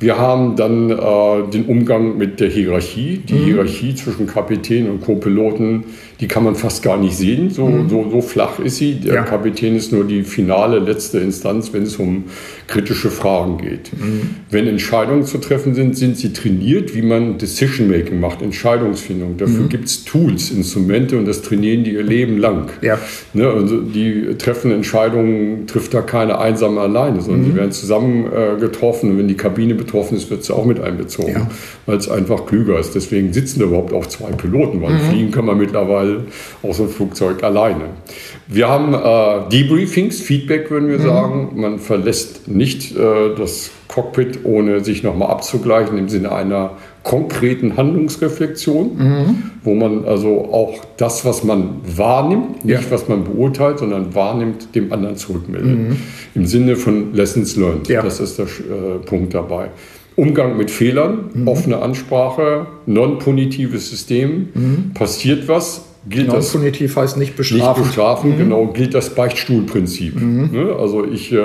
Wir 0.01 0.19
haben 0.19 0.55
dann 0.57 0.91
äh, 0.91 1.51
den 1.53 1.67
Umgang 1.67 2.17
mit 2.19 2.41
der 2.41 2.49
Hierarchie. 2.49 3.19
Die 3.19 3.35
mhm. 3.35 3.45
Hierarchie 3.45 3.95
zwischen 3.95 4.27
Kapitän 4.27 4.89
und 4.89 5.01
Co-Piloten 5.01 5.85
die 6.21 6.27
kann 6.27 6.43
man 6.43 6.57
fast 6.57 6.83
gar 6.83 6.97
nicht 6.97 7.17
sehen. 7.17 7.51
So, 7.51 7.67
mhm. 7.67 7.89
so, 7.89 8.11
so 8.11 8.21
flach 8.21 8.59
ist 8.59 8.77
sie. 8.77 8.95
Der 8.95 9.15
ja. 9.15 9.23
Kapitän 9.23 9.77
ist 9.77 9.93
nur 9.93 10.05
die 10.05 10.25
finale, 10.25 10.81
letzte 10.81 11.19
Instanz, 11.19 11.73
wenn 11.73 11.85
es 11.85 11.97
um 11.97 12.25
kritische 12.67 13.11
Fragen 13.11 13.59
geht. 13.59 13.93
Mhm. 13.93 14.31
Wenn 14.51 14.67
Entscheidungen 14.67 15.25
zu 15.25 15.39
treffen 15.39 15.75
sind, 15.75 15.97
sind 15.97 16.17
sie 16.17 16.33
trainiert, 16.33 16.95
wie 16.95 17.03
man 17.03 17.39
Decision-Making 17.39 18.19
macht, 18.19 18.43
Entscheidungsfindung. 18.43 19.37
Dafür 19.37 19.65
mhm. 19.65 19.69
gibt 19.69 19.85
es 19.85 20.05
Tools, 20.05 20.51
Instrumente 20.51 21.17
und 21.17 21.27
das 21.27 21.43
trainieren 21.43 21.85
die 21.85 21.93
ihr 21.93 22.03
Leben 22.03 22.39
lang. 22.39 22.71
Ja. 22.83 22.99
Ne, 23.33 23.49
also 23.49 23.81
die 23.81 24.35
treffen 24.39 24.73
Entscheidungen, 24.73 25.69
trifft 25.69 25.95
da 25.95 26.01
keine 26.01 26.39
einsame 26.41 26.81
alleine, 26.81 27.21
sondern 27.21 27.45
die 27.45 27.53
mhm. 27.53 27.57
werden 27.57 27.73
zusammen 27.73 28.27
äh, 28.27 28.59
getroffen. 28.59 29.13
Und 29.13 29.19
wenn 29.19 29.29
die 29.29 29.37
Kabine 29.37 29.77
betroffen 29.89 30.17
ist, 30.17 30.31
wird 30.31 30.45
sie 30.45 30.55
auch 30.55 30.65
mit 30.65 30.81
einbezogen, 30.81 31.33
ja. 31.33 31.51
weil 31.87 31.97
es 31.97 32.09
einfach 32.09 32.47
klüger 32.47 32.79
ist. 32.79 32.95
Deswegen 32.95 33.33
sitzen 33.33 33.61
da 33.61 33.67
überhaupt 33.67 33.93
auch 33.93 34.07
zwei 34.07 34.31
Piloten, 34.33 34.83
weil 34.83 34.93
mhm. 34.93 35.01
fliegen 35.01 35.31
kann 35.31 35.45
man 35.45 35.59
mittlerweile 35.59 36.19
Fall 36.19 36.25
aus 36.63 36.77
dem 36.79 36.89
Flugzeug 36.89 37.43
alleine. 37.43 37.85
Wir 38.47 38.69
haben 38.69 38.95
äh, 38.95 39.49
Debriefings, 39.51 40.21
Feedback 40.21 40.71
würden 40.71 40.89
wir 40.89 40.99
mhm. 40.99 41.03
sagen. 41.03 41.51
Man 41.57 41.79
verlässt 41.79 42.49
nicht 42.49 42.97
äh, 42.97 43.35
das 43.37 43.71
Cockpit, 43.89 44.41
ohne 44.45 44.85
sich 44.85 45.03
nochmal 45.03 45.31
abzugleichen 45.31 45.99
im 45.99 46.09
Sinne 46.09 46.33
einer 46.33 46.73
konkreten 47.09 47.79
Handlungsreflexion, 47.79 48.91
mhm. 48.99 49.43
wo 49.65 49.75
man 49.75 50.05
also 50.05 50.45
auch 50.53 50.75
das, 50.99 51.25
was 51.25 51.43
man 51.43 51.81
wahrnimmt, 51.97 52.67
nicht 52.67 52.83
ja. 52.83 52.91
was 52.91 53.09
man 53.09 53.25
beurteilt, 53.25 53.79
sondern 53.79 54.15
wahrnimmt, 54.15 54.75
dem 54.75 54.93
anderen 54.93 55.17
zurückmeldet. 55.17 55.79
Mhm. 55.79 55.97
Im 56.35 56.45
Sinne 56.45 56.77
von 56.77 57.15
Lessons 57.15 57.57
Learned. 57.57 57.89
Ja. 57.89 58.03
Das 58.03 58.21
ist 58.21 58.39
der 58.39 58.45
äh, 58.45 58.99
Punkt 59.07 59.33
dabei. 59.33 59.71
Umgang 60.17 60.59
mit 60.59 60.71
Fehlern, 60.71 61.31
mhm. 61.33 61.49
offene 61.49 61.79
Ansprache, 61.79 62.67
non-punitives 62.85 63.89
System. 63.89 64.49
Mhm. 64.53 64.93
Passiert 64.93 65.49
was, 65.49 65.88
gilt 66.09 66.33
das 66.33 66.53
punitiv 66.53 66.97
heißt 66.97 67.17
nicht 67.17 67.37
bestrafen. 67.37 67.83
Nicht 67.83 67.89
bestrafen, 67.89 68.33
mhm. 68.33 68.39
genau, 68.39 68.67
gilt 68.69 68.95
das 68.95 69.15
Beichtstuhlprinzip. 69.15 70.21
Mhm. 70.21 70.51
Ne? 70.53 70.77
Also 70.79 71.05
ich 71.05 71.33
äh, 71.33 71.39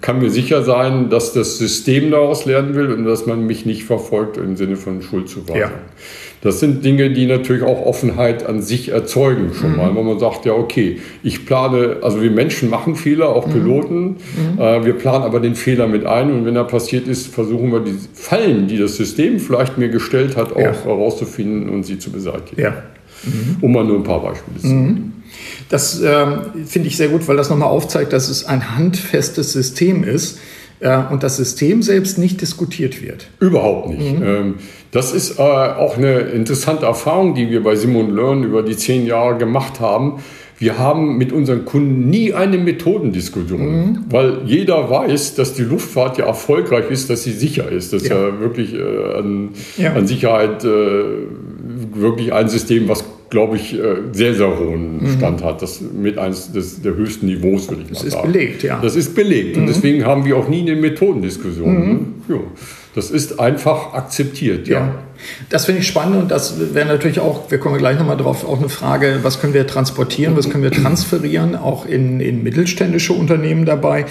kann 0.00 0.20
mir 0.20 0.30
sicher 0.30 0.62
sein, 0.62 1.10
dass 1.10 1.32
das 1.32 1.58
System 1.58 2.10
daraus 2.10 2.44
lernen 2.44 2.74
will 2.74 2.92
und 2.92 3.04
dass 3.04 3.26
man 3.26 3.46
mich 3.46 3.66
nicht 3.66 3.84
verfolgt 3.84 4.36
im 4.36 4.56
Sinne 4.56 4.76
von 4.76 5.02
Schuldzuweisung. 5.02 5.56
Ja. 5.56 5.70
Das 6.42 6.58
sind 6.58 6.84
Dinge, 6.84 7.10
die 7.10 7.26
natürlich 7.26 7.62
auch 7.62 7.84
Offenheit 7.84 8.46
an 8.46 8.62
sich 8.62 8.88
erzeugen 8.88 9.52
schon 9.52 9.72
mhm. 9.72 9.76
mal, 9.76 9.94
wo 9.94 10.02
man 10.02 10.18
sagt, 10.18 10.46
ja 10.46 10.54
okay, 10.54 10.98
ich 11.22 11.44
plane, 11.44 11.98
also 12.00 12.22
wir 12.22 12.30
Menschen 12.30 12.70
machen 12.70 12.96
Fehler, 12.96 13.28
auch 13.28 13.46
mhm. 13.46 13.52
Piloten, 13.52 14.04
mhm. 14.06 14.58
äh, 14.58 14.84
wir 14.86 14.94
planen 14.94 15.24
aber 15.24 15.40
den 15.40 15.54
Fehler 15.54 15.86
mit 15.86 16.06
ein 16.06 16.32
und 16.32 16.46
wenn 16.46 16.56
er 16.56 16.64
passiert 16.64 17.06
ist, 17.08 17.26
versuchen 17.26 17.70
wir 17.72 17.80
die 17.80 17.94
Fallen, 18.14 18.68
die 18.68 18.78
das 18.78 18.96
System 18.96 19.38
vielleicht 19.38 19.76
mir 19.76 19.90
gestellt 19.90 20.36
hat, 20.36 20.52
auch 20.52 20.60
ja. 20.60 20.72
herauszufinden 20.84 21.68
und 21.68 21.82
sie 21.82 21.98
zu 21.98 22.10
beseitigen. 22.10 22.60
Ja. 22.60 22.82
Mhm. 23.24 23.56
Um 23.60 23.72
mal 23.72 23.84
nur 23.84 23.96
ein 23.96 24.04
paar 24.04 24.22
Beispiele 24.22 24.58
zu 24.58 24.66
nennen. 24.66 24.86
Mhm. 24.86 25.12
Das 25.68 26.00
ähm, 26.00 26.66
finde 26.66 26.88
ich 26.88 26.96
sehr 26.96 27.08
gut, 27.08 27.28
weil 27.28 27.36
das 27.36 27.50
nochmal 27.50 27.68
aufzeigt, 27.68 28.12
dass 28.12 28.28
es 28.28 28.44
ein 28.44 28.76
handfestes 28.76 29.52
System 29.52 30.02
ist 30.04 30.38
äh, 30.80 30.98
und 31.10 31.22
das 31.22 31.36
System 31.36 31.82
selbst 31.82 32.18
nicht 32.18 32.40
diskutiert 32.40 33.02
wird. 33.02 33.28
Überhaupt 33.38 33.90
nicht. 33.90 34.18
Mhm. 34.18 34.22
Ähm, 34.22 34.54
das 34.90 35.12
ist 35.12 35.38
äh, 35.38 35.42
auch 35.42 35.96
eine 35.96 36.20
interessante 36.20 36.86
Erfahrung, 36.86 37.34
die 37.34 37.50
wir 37.50 37.62
bei 37.62 37.76
Simon 37.76 38.14
Learn 38.14 38.42
über 38.42 38.62
die 38.62 38.76
zehn 38.76 39.06
Jahre 39.06 39.38
gemacht 39.38 39.78
haben. 39.78 40.20
Wir 40.58 40.78
haben 40.78 41.16
mit 41.16 41.32
unseren 41.32 41.64
Kunden 41.64 42.10
nie 42.10 42.34
eine 42.34 42.58
Methodendiskussion, 42.58 43.60
mhm. 43.60 44.04
weil 44.10 44.40
jeder 44.44 44.90
weiß, 44.90 45.34
dass 45.34 45.54
die 45.54 45.62
Luftfahrt 45.62 46.18
ja 46.18 46.26
erfolgreich 46.26 46.90
ist, 46.90 47.08
dass 47.08 47.22
sie 47.22 47.32
sicher 47.32 47.70
ist. 47.70 47.94
Das 47.94 48.06
ja. 48.06 48.28
ja 48.28 48.40
wirklich 48.40 48.74
äh, 48.74 49.14
an, 49.16 49.50
ja. 49.78 49.94
an, 49.94 50.06
Sicherheit 50.06 50.62
äh, 50.64 50.68
wirklich 51.94 52.32
ein 52.32 52.48
System, 52.48 52.88
was 52.88 53.04
glaube 53.30 53.56
ich, 53.56 53.72
äh, 53.72 53.96
sehr, 54.12 54.34
sehr 54.34 54.58
hohen 54.58 55.04
mhm. 55.04 55.16
Stand 55.16 55.42
hat. 55.42 55.62
Das 55.62 55.80
mit 55.80 56.18
eines 56.18 56.52
des, 56.52 56.82
der 56.82 56.94
höchsten 56.96 57.26
Niveaus, 57.26 57.70
würde 57.70 57.82
ich 57.82 57.90
mal 57.90 57.94
sagen. 57.94 58.10
Das 58.10 58.14
ist 58.14 58.22
belegt, 58.22 58.62
ja. 58.64 58.80
Das 58.82 58.96
ist 58.96 59.14
belegt. 59.14 59.56
Mhm. 59.56 59.62
Und 59.62 59.68
deswegen 59.68 60.04
haben 60.04 60.24
wir 60.24 60.36
auch 60.36 60.48
nie 60.48 60.62
eine 60.62 60.74
Methodendiskussion. 60.74 61.74
Mhm. 61.74 61.92
Ne? 62.28 62.36
Ja. 62.36 62.40
Das 62.94 63.12
ist 63.12 63.38
einfach 63.38 63.94
akzeptiert, 63.94 64.66
ja. 64.66 64.80
ja. 64.80 64.94
Das 65.48 65.66
finde 65.66 65.80
ich 65.82 65.86
spannend 65.86 66.16
und 66.16 66.30
das 66.30 66.74
wäre 66.74 66.88
natürlich 66.88 67.20
auch, 67.20 67.48
wir 67.50 67.58
kommen 67.58 67.78
gleich 67.78 67.96
nochmal 67.96 68.16
drauf, 68.16 68.44
auch 68.44 68.58
eine 68.58 68.68
Frage, 68.68 69.20
was 69.22 69.40
können 69.40 69.54
wir 69.54 69.64
transportieren, 69.64 70.36
was 70.36 70.50
können 70.50 70.64
wir 70.64 70.72
transferieren, 70.72 71.54
auch 71.54 71.86
in, 71.86 72.20
in 72.20 72.42
mittelständische 72.42 73.12
Unternehmen 73.12 73.64
dabei. 73.64 74.06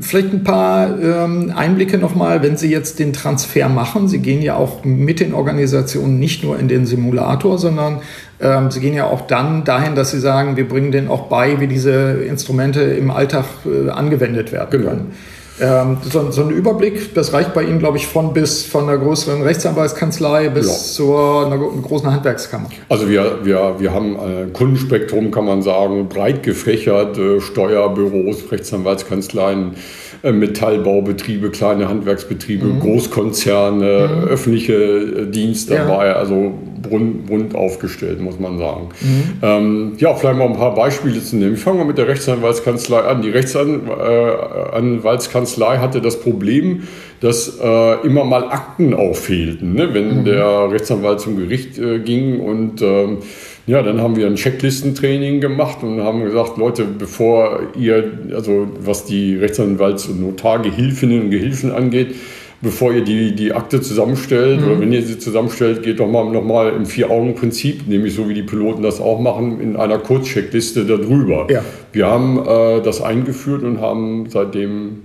Vielleicht 0.00 0.32
ein 0.32 0.44
paar 0.44 1.00
ähm, 1.00 1.52
Einblicke 1.54 1.98
nochmal, 1.98 2.42
wenn 2.42 2.56
Sie 2.56 2.70
jetzt 2.70 2.98
den 2.98 3.12
Transfer 3.12 3.68
machen. 3.68 4.08
Sie 4.08 4.18
gehen 4.18 4.42
ja 4.42 4.56
auch 4.56 4.84
mit 4.84 5.20
den 5.20 5.32
Organisationen 5.32 6.18
nicht 6.18 6.44
nur 6.44 6.58
in 6.58 6.68
den 6.68 6.84
Simulator, 6.84 7.58
sondern 7.58 8.00
ähm, 8.40 8.70
Sie 8.70 8.80
gehen 8.80 8.94
ja 8.94 9.06
auch 9.06 9.22
dann 9.22 9.64
dahin, 9.64 9.94
dass 9.94 10.10
Sie 10.10 10.20
sagen, 10.20 10.56
wir 10.56 10.68
bringen 10.68 10.92
denen 10.92 11.08
auch 11.08 11.28
bei, 11.28 11.60
wie 11.60 11.66
diese 11.66 12.22
Instrumente 12.28 12.82
im 12.82 13.10
Alltag 13.10 13.46
äh, 13.64 13.90
angewendet 13.90 14.52
werden 14.52 14.70
genau. 14.70 14.90
können. 14.90 15.12
Ähm, 15.60 15.98
so, 16.02 16.30
so, 16.30 16.42
ein 16.42 16.50
Überblick, 16.50 17.14
das 17.14 17.32
reicht 17.32 17.54
bei 17.54 17.62
Ihnen, 17.62 17.78
glaube 17.78 17.96
ich, 17.96 18.06
von 18.06 18.32
bis 18.32 18.64
von 18.64 18.88
einer 18.88 18.98
größeren 18.98 19.42
Rechtsanwaltskanzlei 19.42 20.48
bis 20.50 20.66
ja. 20.66 20.72
zur 20.72 21.46
einer 21.46 21.58
großen 21.58 22.12
Handwerkskammer. 22.12 22.68
Also 22.88 23.08
wir, 23.08 23.44
wir, 23.44 23.76
wir 23.78 23.92
haben 23.92 24.18
ein 24.18 24.52
Kundenspektrum, 24.52 25.30
kann 25.30 25.44
man 25.46 25.62
sagen, 25.62 26.08
breit 26.08 26.42
gefächert, 26.42 27.18
äh, 27.18 27.40
Steuerbüros, 27.40 28.50
Rechtsanwaltskanzleien, 28.50 29.74
äh, 30.22 30.32
Metallbaubetriebe, 30.32 31.50
kleine 31.50 31.88
Handwerksbetriebe, 31.88 32.66
mhm. 32.66 32.80
Großkonzerne, 32.80 34.08
mhm. 34.08 34.28
öffentliche 34.28 34.74
äh, 34.74 35.26
Dienste 35.30 35.74
dabei, 35.74 36.08
ja. 36.08 36.12
also 36.14 36.54
bunt, 36.82 37.54
aufgestellt, 37.54 38.20
muss 38.20 38.38
man 38.38 38.58
sagen. 38.58 38.90
Mhm. 39.00 39.22
Ähm, 39.42 39.94
ja, 39.98 40.14
vielleicht 40.14 40.38
mal 40.38 40.46
ein 40.46 40.56
paar 40.56 40.74
Beispiele 40.74 41.22
zu 41.22 41.36
nehmen. 41.36 41.54
Ich 41.54 41.60
fange 41.60 41.78
mal 41.78 41.86
mit 41.86 41.96
der 41.98 42.08
Rechtsanwaltskanzlei 42.08 43.00
an. 43.00 43.22
Die 43.22 43.30
Rechtsanwaltskanzlei 43.30 45.78
hatte 45.78 46.00
das 46.00 46.20
Problem, 46.20 46.82
dass 47.20 47.58
äh, 47.60 48.06
immer 48.06 48.24
mal 48.24 48.44
Akten 48.44 48.94
auffehlten, 48.94 49.74
ne? 49.74 49.92
wenn 49.92 50.20
mhm. 50.20 50.24
der 50.24 50.70
Rechtsanwalt 50.70 51.20
zum 51.20 51.36
Gericht 51.36 51.76
äh, 51.78 51.98
ging 51.98 52.40
und 52.40 52.80
ähm, 52.82 53.18
ja, 53.66 53.82
dann 53.82 54.00
haben 54.00 54.16
wir 54.16 54.26
ein 54.26 54.36
Checklistentraining 54.36 55.42
gemacht 55.42 55.82
und 55.82 56.00
haben 56.00 56.24
gesagt, 56.24 56.56
Leute, 56.56 56.84
bevor 56.84 57.60
ihr, 57.78 58.12
also 58.34 58.68
was 58.80 59.04
die 59.04 59.36
Rechtsanwalts- 59.36 60.08
und 60.08 60.22
Notargehilfinnen 60.22 61.24
und 61.24 61.30
Gehilfen 61.30 61.72
angeht, 61.72 62.14
bevor 62.60 62.92
ihr 62.92 63.02
die, 63.04 63.34
die 63.34 63.52
Akte 63.52 63.80
zusammenstellt 63.80 64.60
mhm. 64.60 64.66
oder 64.66 64.80
wenn 64.80 64.92
ihr 64.92 65.02
sie 65.02 65.18
zusammenstellt, 65.18 65.82
geht 65.82 66.00
doch 66.00 66.08
mal 66.08 66.24
nochmal 66.30 66.72
im 66.72 66.86
Vier-Augen-Prinzip, 66.86 67.86
nämlich 67.86 68.14
so 68.14 68.28
wie 68.28 68.34
die 68.34 68.42
Piloten 68.42 68.82
das 68.82 69.00
auch 69.00 69.20
machen, 69.20 69.60
in 69.60 69.76
einer 69.76 69.98
Kurzcheckliste 69.98 70.84
darüber. 70.84 71.46
Ja. 71.50 71.64
Wir 71.92 72.06
haben 72.06 72.38
äh, 72.38 72.82
das 72.82 73.00
eingeführt 73.00 73.62
und 73.62 73.80
haben 73.80 74.26
seitdem 74.28 75.02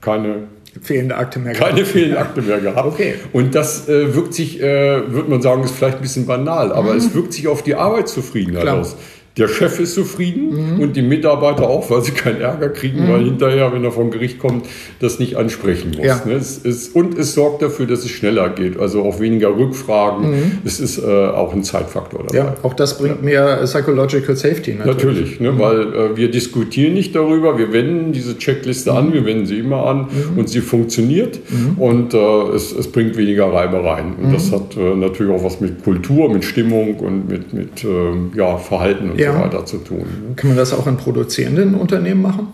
keine 0.00 0.44
fehlende 0.82 1.16
Akte 1.16 1.38
mehr 1.38 1.52
gehabt. 1.52 1.70
Keine 1.70 1.84
fehlende 1.84 2.18
Akte 2.18 2.42
mehr 2.42 2.60
gehabt. 2.60 2.86
Okay. 2.86 3.14
Und 3.32 3.54
das 3.54 3.88
äh, 3.88 4.14
wirkt 4.14 4.34
sich, 4.34 4.60
äh, 4.60 5.12
würde 5.12 5.30
man 5.30 5.42
sagen, 5.42 5.62
ist 5.64 5.74
vielleicht 5.74 5.96
ein 5.96 6.02
bisschen 6.02 6.26
banal, 6.26 6.72
aber 6.72 6.92
mhm. 6.92 6.98
es 6.98 7.14
wirkt 7.14 7.32
sich 7.32 7.48
auf 7.48 7.62
die 7.62 7.74
Arbeitszufriedenheit 7.74 8.62
Klar. 8.62 8.80
aus. 8.80 8.96
Der 9.36 9.48
Chef 9.48 9.80
ist 9.80 9.94
zufrieden 9.94 10.76
mhm. 10.76 10.80
und 10.80 10.94
die 10.94 11.02
Mitarbeiter 11.02 11.68
auch, 11.68 11.90
weil 11.90 12.02
sie 12.02 12.12
keinen 12.12 12.40
Ärger 12.40 12.68
kriegen, 12.68 13.04
mhm. 13.04 13.12
weil 13.12 13.24
hinterher, 13.24 13.72
wenn 13.72 13.82
er 13.82 13.90
vom 13.90 14.12
Gericht 14.12 14.38
kommt, 14.38 14.66
das 15.00 15.18
nicht 15.18 15.36
ansprechen 15.36 15.92
muss. 15.96 16.06
Ja. 16.06 16.22
Ne? 16.24 16.34
Es 16.34 16.58
ist, 16.58 16.94
und 16.94 17.18
es 17.18 17.34
sorgt 17.34 17.60
dafür, 17.60 17.86
dass 17.86 18.04
es 18.04 18.10
schneller 18.10 18.50
geht, 18.50 18.78
also 18.78 19.02
auch 19.02 19.18
weniger 19.18 19.56
Rückfragen. 19.56 20.30
Mhm. 20.30 20.52
Es 20.64 20.78
ist 20.78 20.98
äh, 20.98 21.02
auch 21.04 21.52
ein 21.52 21.64
Zeitfaktor 21.64 22.24
dabei. 22.28 22.36
Ja, 22.36 22.54
auch 22.62 22.74
das 22.74 22.96
bringt 22.96 23.16
ja. 23.16 23.24
mehr 23.24 23.60
Psychological 23.64 24.36
Safety 24.36 24.74
natürlich. 24.74 25.04
Natürlich, 25.04 25.40
ne? 25.40 25.52
Mhm. 25.52 25.58
weil 25.58 25.80
äh, 25.80 26.16
wir 26.16 26.30
diskutieren 26.30 26.94
nicht 26.94 27.16
darüber, 27.16 27.58
wir 27.58 27.72
wenden 27.72 28.12
diese 28.12 28.38
Checkliste 28.38 28.92
an, 28.92 29.08
mhm. 29.08 29.14
wir 29.14 29.24
wenden 29.24 29.46
sie 29.46 29.58
immer 29.58 29.84
an 29.86 30.02
mhm. 30.02 30.38
und 30.38 30.48
sie 30.48 30.60
funktioniert 30.60 31.40
und 31.76 32.14
äh, 32.14 32.18
es, 32.54 32.70
es, 32.70 32.86
bringt 32.86 33.16
weniger 33.16 33.52
Reibereien. 33.52 34.14
Und 34.22 34.32
das 34.32 34.52
hat 34.52 34.76
äh, 34.76 34.94
natürlich 34.94 35.32
auch 35.32 35.42
was 35.42 35.60
mit 35.60 35.82
Kultur, 35.82 36.32
mit 36.32 36.44
Stimmung 36.44 36.96
und 36.98 37.28
mit, 37.28 37.52
mit 37.52 37.82
ähm, 37.82 38.30
ja, 38.36 38.56
Verhalten 38.58 39.10
und 39.10 39.18
ja. 39.18 39.23
So 39.32 39.38
weiter 39.38 39.66
zu 39.66 39.78
tun. 39.78 40.04
Kann 40.36 40.48
man 40.48 40.56
das 40.56 40.72
auch 40.72 40.86
in 40.86 40.96
produzierenden 40.96 41.74
Unternehmen 41.74 42.22
machen? 42.22 42.48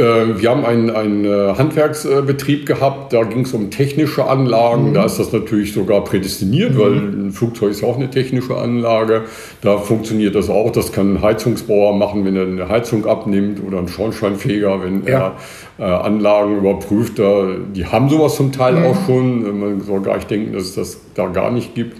Äh, 0.00 0.40
wir 0.40 0.50
haben 0.50 0.64
einen, 0.64 0.90
einen 0.90 1.24
äh, 1.24 1.54
Handwerksbetrieb 1.56 2.64
gehabt, 2.64 3.12
da 3.12 3.24
ging 3.24 3.40
es 3.44 3.52
um 3.52 3.70
technische 3.70 4.24
Anlagen. 4.24 4.90
Mhm. 4.90 4.94
Da 4.94 5.04
ist 5.04 5.18
das 5.18 5.32
natürlich 5.32 5.72
sogar 5.72 6.04
prädestiniert, 6.04 6.74
mhm. 6.74 6.78
weil 6.78 6.92
ein 6.92 7.32
Flugzeug 7.32 7.72
ist 7.72 7.84
auch 7.84 7.96
eine 7.96 8.08
technische 8.08 8.56
Anlage. 8.56 9.22
Da 9.60 9.78
funktioniert 9.78 10.34
das 10.34 10.48
auch. 10.48 10.70
Das 10.70 10.92
kann 10.92 11.14
ein 11.14 11.22
Heizungsbauer 11.22 11.94
machen, 11.96 12.24
wenn 12.24 12.36
er 12.36 12.46
eine 12.46 12.68
Heizung 12.68 13.06
abnimmt 13.06 13.62
oder 13.66 13.78
ein 13.78 13.88
Schornsteinfeger, 13.88 14.82
wenn 14.82 15.04
ja. 15.06 15.34
er 15.78 15.86
äh, 15.86 16.06
Anlagen 16.06 16.56
überprüft. 16.56 17.18
Da, 17.18 17.48
die 17.74 17.84
haben 17.84 18.08
sowas 18.08 18.36
zum 18.36 18.52
Teil 18.52 18.76
mhm. 18.76 18.86
auch 18.86 19.06
schon. 19.06 19.60
Man 19.60 19.80
soll 19.82 20.00
gar 20.00 20.16
nicht 20.16 20.30
denken, 20.30 20.52
dass 20.52 20.64
es 20.64 20.74
das 20.76 21.00
da 21.14 21.26
gar 21.26 21.50
nicht 21.50 21.74
gibt. 21.74 21.96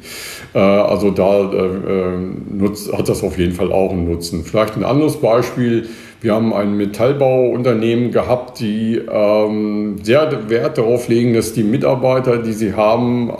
Äh, 0.54 0.58
also 0.58 1.10
da 1.10 1.50
äh, 1.52 1.56
äh, 1.56 2.18
nutzt, 2.50 2.92
hat 2.92 3.08
das 3.08 3.22
auf 3.22 3.38
jeden 3.38 3.52
Fall 3.52 3.72
auch 3.72 3.90
einen 3.92 4.10
Nutzen. 4.10 4.44
Vielleicht 4.44 4.76
ein 4.76 4.84
anderes 4.84 5.16
Beispiel. 5.16 5.88
Wir 6.20 6.34
haben 6.34 6.52
ein 6.52 6.76
Metallbauunternehmen 6.76 8.10
gehabt, 8.10 8.60
die 8.60 9.00
ähm, 9.10 9.96
sehr 10.02 10.50
Wert 10.50 10.76
darauf 10.76 11.08
legen, 11.08 11.32
dass 11.32 11.54
die 11.54 11.62
Mitarbeiter, 11.62 12.38
die 12.38 12.52
sie 12.52 12.74
haben, 12.74 13.30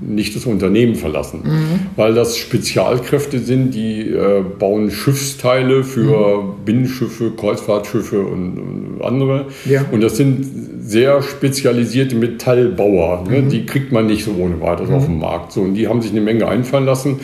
nicht 0.00 0.34
das 0.34 0.46
Unternehmen 0.46 0.94
verlassen, 0.94 1.40
mhm. 1.44 1.80
weil 1.96 2.14
das 2.14 2.36
Spezialkräfte 2.36 3.38
sind, 3.38 3.74
die 3.74 4.08
äh, 4.08 4.42
bauen 4.58 4.90
Schiffsteile 4.90 5.84
für 5.84 6.42
mhm. 6.42 6.64
Binnenschiffe, 6.64 7.32
Kreuzfahrtschiffe 7.36 8.20
und, 8.20 8.58
und 8.58 9.02
andere. 9.02 9.46
Ja. 9.66 9.84
Und 9.90 10.00
das 10.02 10.16
sind 10.16 10.46
sehr 10.82 11.22
spezialisierte 11.22 12.16
Metallbauer. 12.16 13.24
Ne? 13.28 13.42
Mhm. 13.42 13.48
Die 13.50 13.66
kriegt 13.66 13.92
man 13.92 14.06
nicht 14.06 14.24
so 14.24 14.32
ohne 14.38 14.60
weiteres 14.60 14.90
auf 14.90 15.06
dem 15.06 15.18
Markt. 15.18 15.52
So, 15.52 15.60
und 15.60 15.74
die 15.74 15.88
haben 15.88 16.02
sich 16.02 16.10
eine 16.10 16.20
Menge 16.20 16.48
einfallen 16.48 16.86
lassen. 16.86 17.20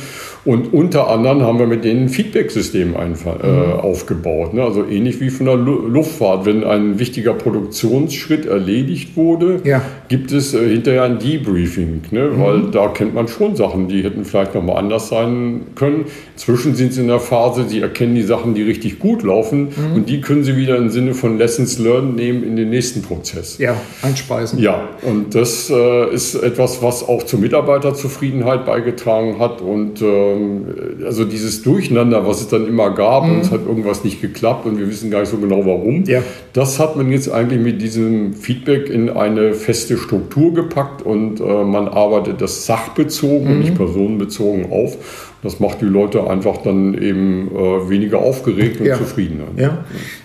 Und 0.47 0.73
unter 0.73 1.09
anderem 1.09 1.43
haben 1.43 1.59
wir 1.59 1.67
mit 1.67 1.85
denen 1.85 2.05
ein 2.05 2.09
Feedback-System 2.09 2.95
äh, 2.95 3.47
mhm. 3.47 3.73
aufgebaut. 3.81 4.55
Ne? 4.55 4.63
Also 4.63 4.85
ähnlich 4.87 5.21
wie 5.21 5.29
von 5.29 5.47
der 5.47 5.57
Lu 5.57 5.89
Luftfahrt. 5.89 6.47
Wenn 6.47 6.63
ein 6.63 7.01
wichtiger 7.01 7.35
Produktionsschritt 7.35 8.47
erledigt 8.47 9.17
wurde, 9.17 9.61
ja. 9.65 9.83
gibt 10.09 10.31
es 10.31 10.55
äh, 10.55 10.69
hinterher 10.69 11.03
ein 11.03 11.19
Debriefing. 11.19 12.03
Ne? 12.13 12.31
Mhm. 12.31 12.41
Weil 12.41 12.63
da 12.71 12.87
kennt 12.89 13.13
man 13.15 13.27
schon 13.27 13.57
Sachen, 13.57 13.89
die 13.89 14.05
hätten 14.05 14.25
vielleicht 14.25 14.55
nochmal 14.55 14.77
anders 14.77 15.09
sein 15.09 15.63
können. 15.75 16.05
Inzwischen 16.35 16.77
sind 16.77 16.93
sie 16.93 17.01
in 17.01 17.09
der 17.09 17.19
Phase, 17.19 17.65
sie 17.69 17.81
erkennen 17.81 18.15
die 18.15 18.23
Sachen, 18.23 18.55
die 18.55 18.63
richtig 18.63 19.01
gut 19.01 19.25
laufen. 19.25 19.71
Mhm. 19.77 19.97
Und 19.97 20.09
die 20.09 20.21
können 20.21 20.45
sie 20.45 20.57
wieder 20.57 20.77
im 20.77 20.91
Sinne 20.91 21.15
von 21.15 21.39
Lessons 21.39 21.81
Learned 21.81 22.15
nehmen 22.15 22.45
in 22.45 22.55
den 22.55 22.71
nächsten 22.71 23.03
Prozess. 23.03 23.59
Ja, 23.59 23.75
einspeisen. 24.03 24.61
Ja, 24.61 24.91
und 25.03 25.35
das 25.35 25.71
äh, 25.71 26.15
ist 26.15 26.37
etwas, 26.37 26.83
was 26.83 27.03
auch 27.03 27.25
zur 27.25 27.41
Mitarbeiterzufriedenheit 27.41 28.65
beigetragen 28.65 29.41
hat. 29.41 29.61
Und 29.61 30.01
äh, 30.03 30.36
ähm, 30.37 31.05
also 31.05 31.25
dieses 31.25 31.63
Durcheinander, 31.63 32.27
was 32.27 32.41
es 32.41 32.49
dann 32.49 32.67
immer 32.67 32.95
gab 32.95 33.25
mhm. 33.25 33.33
und 33.33 33.41
es 33.41 33.51
hat 33.51 33.67
irgendwas 33.67 34.05
nicht 34.05 34.21
geklappt 34.21 34.67
und 34.67 34.79
wir 34.79 34.89
wissen 34.89 35.11
gar 35.11 35.21
nicht 35.21 35.31
so 35.31 35.39
genau 35.39 35.65
warum, 35.65 36.05
ja. 36.05 36.23
das 36.53 36.79
hat 36.79 36.97
man 36.97 37.11
jetzt 37.11 37.31
eigentlich 37.31 37.61
mit 37.61 37.81
diesem 37.81 38.35
Feedback 38.35 38.89
in 38.89 39.11
eine 39.11 39.55
feste 39.55 39.97
Struktur 39.97 40.55
gepackt 40.55 41.03
und 41.03 41.41
äh, 41.41 41.65
man 41.65 41.89
arbeitet 41.89 42.41
das 42.41 42.67
sachbezogen 42.67 43.55
mhm. 43.55 43.61
nicht 43.61 43.75
personenbezogen 43.75 44.71
auf. 44.71 44.99
Das 45.43 45.61
macht 45.61 45.81
die 45.81 45.87
Leute 45.87 46.29
einfach 46.29 46.57
dann 46.59 47.01
eben 47.01 47.51
äh, 47.55 47.89
weniger 47.89 48.19
aufgeregt 48.19 48.81
und 48.81 48.87
ja. 48.87 48.97
zufriedener. 48.97 49.45
Ja. 49.57 49.85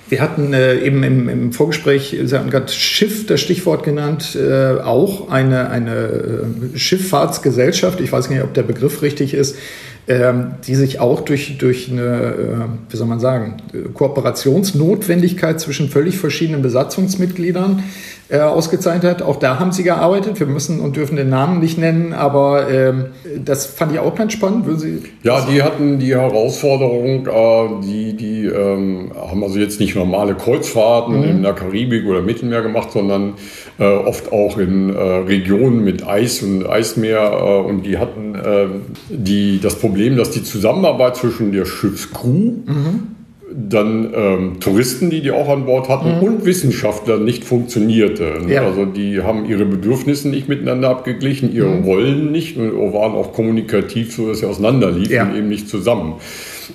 Wir 0.10 0.20
hatten 0.20 0.54
äh, 0.54 0.80
eben 0.80 1.04
im, 1.04 1.30
im, 1.30 1.54
Vorgespräch, 1.54 2.18
Sie 2.22 2.36
hatten 2.36 2.50
gerade 2.50 2.70
Schiff, 2.70 3.28
das 3.28 3.40
Stichwort 3.40 3.84
genannt, 3.84 4.36
äh, 4.36 4.82
auch 4.82 5.30
eine, 5.30 5.70
eine 5.70 5.96
äh, 5.96 6.78
Schifffahrtsgesellschaft, 6.78 8.02
ich 8.02 8.12
weiß 8.12 8.30
nicht, 8.30 8.42
ob 8.42 8.54
der 8.54 8.64
Begriff 8.64 9.02
richtig 9.04 9.34
ist, 9.34 9.56
ähm, 10.12 10.56
die 10.68 10.76
sich 10.76 11.00
auch 11.00 11.22
durch, 11.22 11.58
durch 11.58 11.90
eine, 11.90 12.02
äh, 12.02 12.92
wie 12.92 12.98
soll 12.98 13.08
man 13.08 13.22
sagen, 13.22 13.58
Kooperationsnotwendigkeit 13.94 15.62
zwischen 15.62 15.88
völlig 15.88 16.18
verschiedenen 16.18 16.62
Besatzungsmitgliedern 16.62 17.84
äh, 18.32 18.40
ausgezeichnet 18.40 19.04
hat. 19.04 19.22
Auch 19.22 19.36
da 19.36 19.60
haben 19.60 19.74
sie 19.74 19.84
gearbeitet. 19.84 20.40
Wir 20.40 20.48
müssen 20.48 20.80
und 20.80 20.96
dürfen 20.96 21.18
den 21.18 21.30
Namen 21.30 21.60
nicht 21.60 21.78
nennen, 21.78 22.14
aber 22.14 22.70
ähm, 22.70 23.08
das 23.44 23.66
fand 23.66 23.92
ich 23.92 24.00
auch 24.00 24.16
ganz 24.16 24.32
spannend. 24.32 24.66
Würden 24.66 24.80
Sie 24.80 25.02
ja, 25.24 25.46
die 25.46 25.62
hatten 25.62 26.00
die 26.00 26.16
Herausforderung, 26.16 27.28
äh, 27.28 27.86
die, 27.86 28.16
die 28.16 28.46
ähm, 28.46 29.12
haben 29.16 29.44
also 29.44 29.60
jetzt 29.60 29.82
nicht 29.82 29.96
normale 29.96 30.36
Kreuzfahrten 30.36 31.18
mhm. 31.18 31.24
in 31.24 31.44
der 31.44 31.54
Karibik 31.54 32.08
oder 32.08 32.22
Mittelmeer 32.22 32.62
gemacht, 32.62 32.94
sondern 32.94 33.34
äh, 33.80 33.84
oft 33.84 34.32
auch 34.32 34.58
in 34.58 34.96
äh, 34.96 34.98
Regionen 34.98 35.84
mit 35.84 36.08
Eis 36.08 36.42
und 36.42 36.66
Eismeer. 36.66 37.34
Äh, 37.34 37.70
und 37.70 37.84
die 37.84 37.98
hatten 37.98 38.36
äh, 38.36 38.68
die, 39.10 39.60
das 39.62 39.76
Problem, 39.76 40.16
dass 40.16 40.32
die 40.32 40.44
Zusammenarbeit 40.44 41.18
zwischen 41.18 41.52
der 41.52 41.66
Schiffscrew 41.66 42.54
mhm 42.66 43.21
dann 43.54 44.14
ähm, 44.16 44.60
Touristen, 44.60 45.10
die 45.10 45.22
die 45.22 45.32
auch 45.32 45.50
an 45.50 45.66
Bord 45.66 45.90
hatten, 45.90 46.18
mhm. 46.18 46.24
und 46.24 46.46
Wissenschaftler 46.46 47.18
nicht 47.18 47.44
funktionierte. 47.44 48.34
Ja. 48.48 48.66
Also 48.66 48.86
die 48.86 49.22
haben 49.22 49.46
ihre 49.46 49.66
Bedürfnisse 49.66 50.30
nicht 50.30 50.48
miteinander 50.48 50.90
abgeglichen, 50.90 51.54
ihre 51.54 51.70
mhm. 51.70 51.84
Rollen 51.84 52.32
nicht 52.32 52.58
und 52.58 52.94
waren 52.94 53.14
auch 53.14 53.34
kommunikativ 53.34 54.14
so, 54.14 54.28
dass 54.28 54.40
sie 54.40 54.46
auseinanderliefen, 54.46 55.14
ja. 55.14 55.36
eben 55.36 55.50
nicht 55.50 55.70
zusammen. 55.70 56.16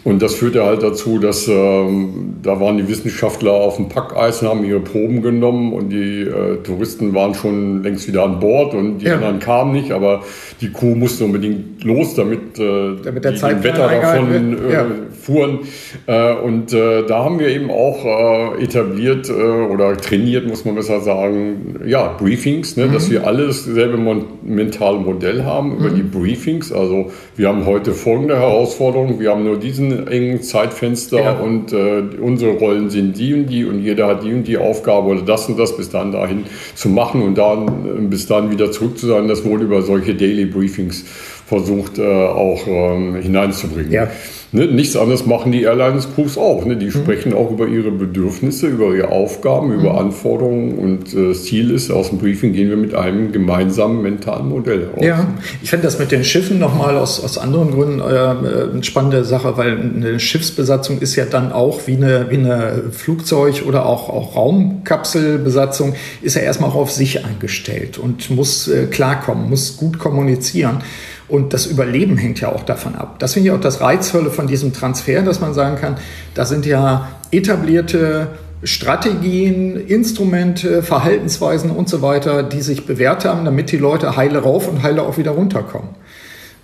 Und 0.05 0.23
das 0.23 0.35
führte 0.35 0.65
halt 0.65 0.83
dazu, 0.83 1.19
dass 1.19 1.49
ähm, 1.49 2.37
da 2.43 2.61
waren 2.61 2.77
die 2.77 2.89
Wissenschaftler 2.89 3.53
auf 3.53 3.77
dem 3.77 3.89
Packeis 3.89 4.43
und 4.43 4.49
haben 4.49 4.65
ihre 4.65 4.81
Proben 4.81 5.23
genommen 5.23 5.73
und 5.73 5.91
die 5.91 6.23
äh, 6.23 6.63
Touristen 6.63 7.15
waren 7.15 7.35
schon 7.35 7.83
längst 7.83 8.09
wieder 8.09 8.25
an 8.25 8.41
Bord 8.41 8.75
und 8.75 8.99
die 8.99 9.07
ja. 9.07 9.15
anderen 9.15 9.39
kamen 9.39 9.73
nicht, 9.73 9.93
aber 9.93 10.23
die 10.61 10.71
Kuh 10.71 10.95
musste 10.95 11.25
unbedingt 11.25 11.85
los, 11.85 12.15
damit, 12.15 12.59
äh, 12.59 12.97
damit 13.03 13.25
der 13.25 13.33
die, 13.33 13.39
die 13.39 13.65
Wetter 13.65 13.89
davon 13.89 14.59
äh, 14.69 14.73
ja. 14.73 14.87
fuhren. 15.13 15.61
Äh, 16.07 16.35
und 16.35 16.73
äh, 16.73 17.05
da 17.07 17.25
haben 17.25 17.39
wir 17.39 17.49
eben 17.49 17.71
auch 17.71 18.05
äh, 18.05 18.63
etabliert 18.63 19.31
oder 19.31 19.97
trainiert, 19.97 20.47
muss 20.47 20.65
man 20.65 20.75
besser 20.75 21.01
sagen, 21.01 21.81
ja, 21.87 22.09
Briefings, 22.19 22.77
ne, 22.77 22.87
mhm. 22.87 22.93
dass 22.93 23.11
wir 23.11 23.27
alle 23.27 23.47
dasselbe 23.47 23.99
mentale 24.43 24.99
Modell 24.99 25.45
haben 25.45 25.77
über 25.79 25.91
mhm. 25.91 25.95
die 25.97 26.03
Briefings. 26.03 26.73
Also 26.73 27.11
wir 27.37 27.49
haben 27.49 27.67
heute 27.67 27.93
folgende 27.93 28.37
Herausforderung, 28.37 29.21
wir 29.21 29.31
haben 29.31 29.45
nur 29.45 29.59
diesen 29.59 29.76
diesen 29.77 30.09
engen 30.09 30.43
Zeitfenster 30.43 31.21
ja. 31.21 31.33
und 31.39 31.73
äh, 31.73 32.03
unsere 32.21 32.53
Rollen 32.53 32.91
sind 32.91 33.19
die 33.19 33.35
und 33.35 33.47
die 33.47 33.65
und 33.65 33.83
jeder 33.83 34.07
hat 34.07 34.25
die 34.25 34.33
und 34.33 34.45
die 34.45 34.57
Aufgabe 34.57 35.09
oder 35.09 35.23
das 35.23 35.49
und 35.49 35.59
das 35.59 35.77
bis 35.77 35.91
dann 35.91 36.13
dahin 36.13 36.45
zu 36.75 36.89
machen 36.89 37.23
und 37.23 37.37
dann 37.37 37.67
äh, 37.67 38.01
bis 38.09 38.27
dann 38.27 38.51
wieder 38.51 38.73
zurück 38.73 38.99
zu 38.99 39.07
sein. 39.07 39.29
Das 39.29 39.45
wurde 39.45 39.65
über 39.65 39.83
solche 39.83 40.15
Daily 40.15 40.47
Briefings 40.47 41.05
versucht 41.47 41.99
äh, 41.99 42.03
auch 42.03 42.67
ähm, 42.67 43.17
hineinzubringen. 43.17 43.93
Ja. 43.93 44.09
Ne, 44.57 44.69
nichts 44.69 44.97
anderes 44.97 45.27
machen 45.27 45.53
die 45.53 45.65
Airlines-Crews 45.65 46.39
auch. 46.39 46.65
Ne? 46.65 46.79
Die 46.79 46.87
mhm. 46.87 46.93
sprechen 46.93 47.35
auch 47.35 47.51
über 47.51 47.67
ihre 47.67 47.91
Bedürfnisse, 47.91 48.69
über 48.69 48.95
ihre 48.95 49.11
Aufgaben, 49.11 49.71
über 49.71 49.93
mhm. 49.93 49.99
Anforderungen 49.99 50.79
und 50.79 51.15
äh, 51.15 51.35
Ziel 51.35 51.71
ist, 51.71 51.91
aus 51.91 52.09
dem 52.09 52.17
Briefing 52.17 52.55
gehen 52.55 52.71
wir 52.71 52.79
mit 52.79 52.95
einem 52.95 53.33
gemeinsamen 53.33 54.01
mentalen 54.01 54.49
Modell 54.49 54.89
raus. 54.95 55.05
Ja, 55.05 55.27
ich 55.63 55.69
finde 55.69 55.85
das 55.85 55.99
mit 55.99 56.11
den 56.11 56.25
Schiffen 56.25 56.59
nochmal 56.59 56.97
aus, 56.97 57.23
aus 57.23 57.37
anderen 57.37 57.71
Gründen 57.71 58.01
äh, 58.01 58.05
eine 58.05 58.83
spannende 58.83 59.27
Sache, 59.27 59.59
weil 59.59 59.79
eine 59.79 60.19
Schiffsbesatzung 60.19 61.01
ist 61.01 61.17
ja 61.17 61.27
dann 61.27 61.53
auch 61.53 61.87
wie 61.87 61.97
eine, 61.97 62.31
wie 62.31 62.39
eine 62.39 62.85
Flugzeug- 62.93 63.67
oder 63.67 63.85
auch, 63.85 64.09
auch 64.09 64.37
Raumkapselbesatzung, 64.37 65.93
ist 66.23 66.35
ja 66.35 66.41
erstmal 66.41 66.71
auch 66.71 66.77
auf 66.77 66.91
sich 66.91 67.27
eingestellt 67.27 67.99
und 67.99 68.31
muss 68.31 68.69
äh, 68.69 68.87
klarkommen, 68.87 69.51
muss 69.51 69.77
gut 69.77 69.99
kommunizieren. 69.99 70.79
Und 71.29 71.53
das 71.53 71.67
Überleben 71.67 72.17
hängt 72.17 72.41
ja 72.41 72.53
auch 72.53 72.63
davon 72.63 72.95
ab. 72.95 73.19
Das 73.19 73.35
finde 73.35 73.49
ich 73.49 73.55
auch 73.55 73.61
das 73.61 73.81
Reizvolle 73.81 74.31
von 74.31 74.47
diesem 74.47 74.73
Transfer, 74.73 75.23
dass 75.23 75.41
man 75.41 75.55
sagen 75.55 75.77
kann, 75.77 75.97
da 76.35 76.45
sind 76.45 76.67
ja 76.67 77.09
etablierte 77.33 78.29
Strategien, 78.63 79.77
Instrumente, 79.77 80.83
Verhaltensweisen 80.83 81.71
und 81.71 81.89
so 81.89 82.01
weiter, 82.01 82.43
die 82.43 82.63
sich 82.63 82.87
bewährt 82.87 83.25
haben, 83.25 83.45
damit 83.45 83.71
die 83.73 83.77
Leute 83.77 84.17
heile 84.17 84.39
rauf 84.39 84.69
und 84.69 84.83
heile 84.83 85.03
auch 85.03 85.19
wieder 85.19 85.33
runterkommen. 85.33 85.91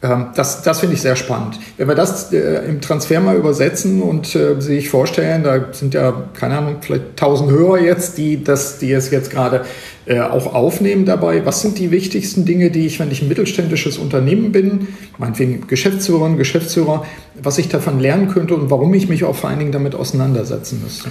Ähm, 0.02 0.28
das, 0.34 0.62
das 0.62 0.80
finde 0.80 0.96
ich 0.96 1.02
sehr 1.02 1.16
spannend. 1.16 1.58
Wenn 1.76 1.86
wir 1.88 1.94
das 1.94 2.32
äh, 2.32 2.64
im 2.68 2.80
Transfer 2.80 3.20
mal 3.20 3.36
übersetzen 3.36 4.02
und 4.02 4.34
äh, 4.34 4.60
sich 4.60 4.88
vorstellen, 4.88 5.44
da 5.44 5.66
sind 5.72 5.94
ja, 5.94 6.24
keine 6.34 6.58
Ahnung, 6.58 6.76
vielleicht 6.80 7.10
1000 7.10 7.50
Hörer 7.50 7.78
jetzt, 7.78 8.18
die, 8.18 8.42
das, 8.42 8.78
die 8.78 8.92
es 8.92 9.10
jetzt 9.10 9.30
gerade 9.30 9.64
äh, 10.06 10.20
auch 10.20 10.54
aufnehmen 10.54 11.04
dabei. 11.04 11.46
Was 11.46 11.62
sind 11.62 11.78
die 11.78 11.90
wichtigsten 11.90 12.44
Dinge, 12.44 12.70
die 12.70 12.86
ich, 12.86 12.98
wenn 12.98 13.10
ich 13.10 13.22
ein 13.22 13.28
mittelständisches 13.28 13.98
Unternehmen 13.98 14.50
bin, 14.50 14.88
meinetwegen 15.18 15.66
Geschäftsführerin, 15.68 16.36
Geschäftsführer, 16.36 17.04
was 17.40 17.58
ich 17.58 17.68
davon 17.68 18.00
lernen 18.00 18.28
könnte 18.28 18.54
und 18.54 18.70
warum 18.70 18.92
ich 18.94 19.08
mich 19.08 19.24
auch 19.24 19.36
vor 19.36 19.50
allen 19.50 19.60
Dingen 19.60 19.72
damit 19.72 19.94
auseinandersetzen 19.94 20.80
müsste? 20.82 21.10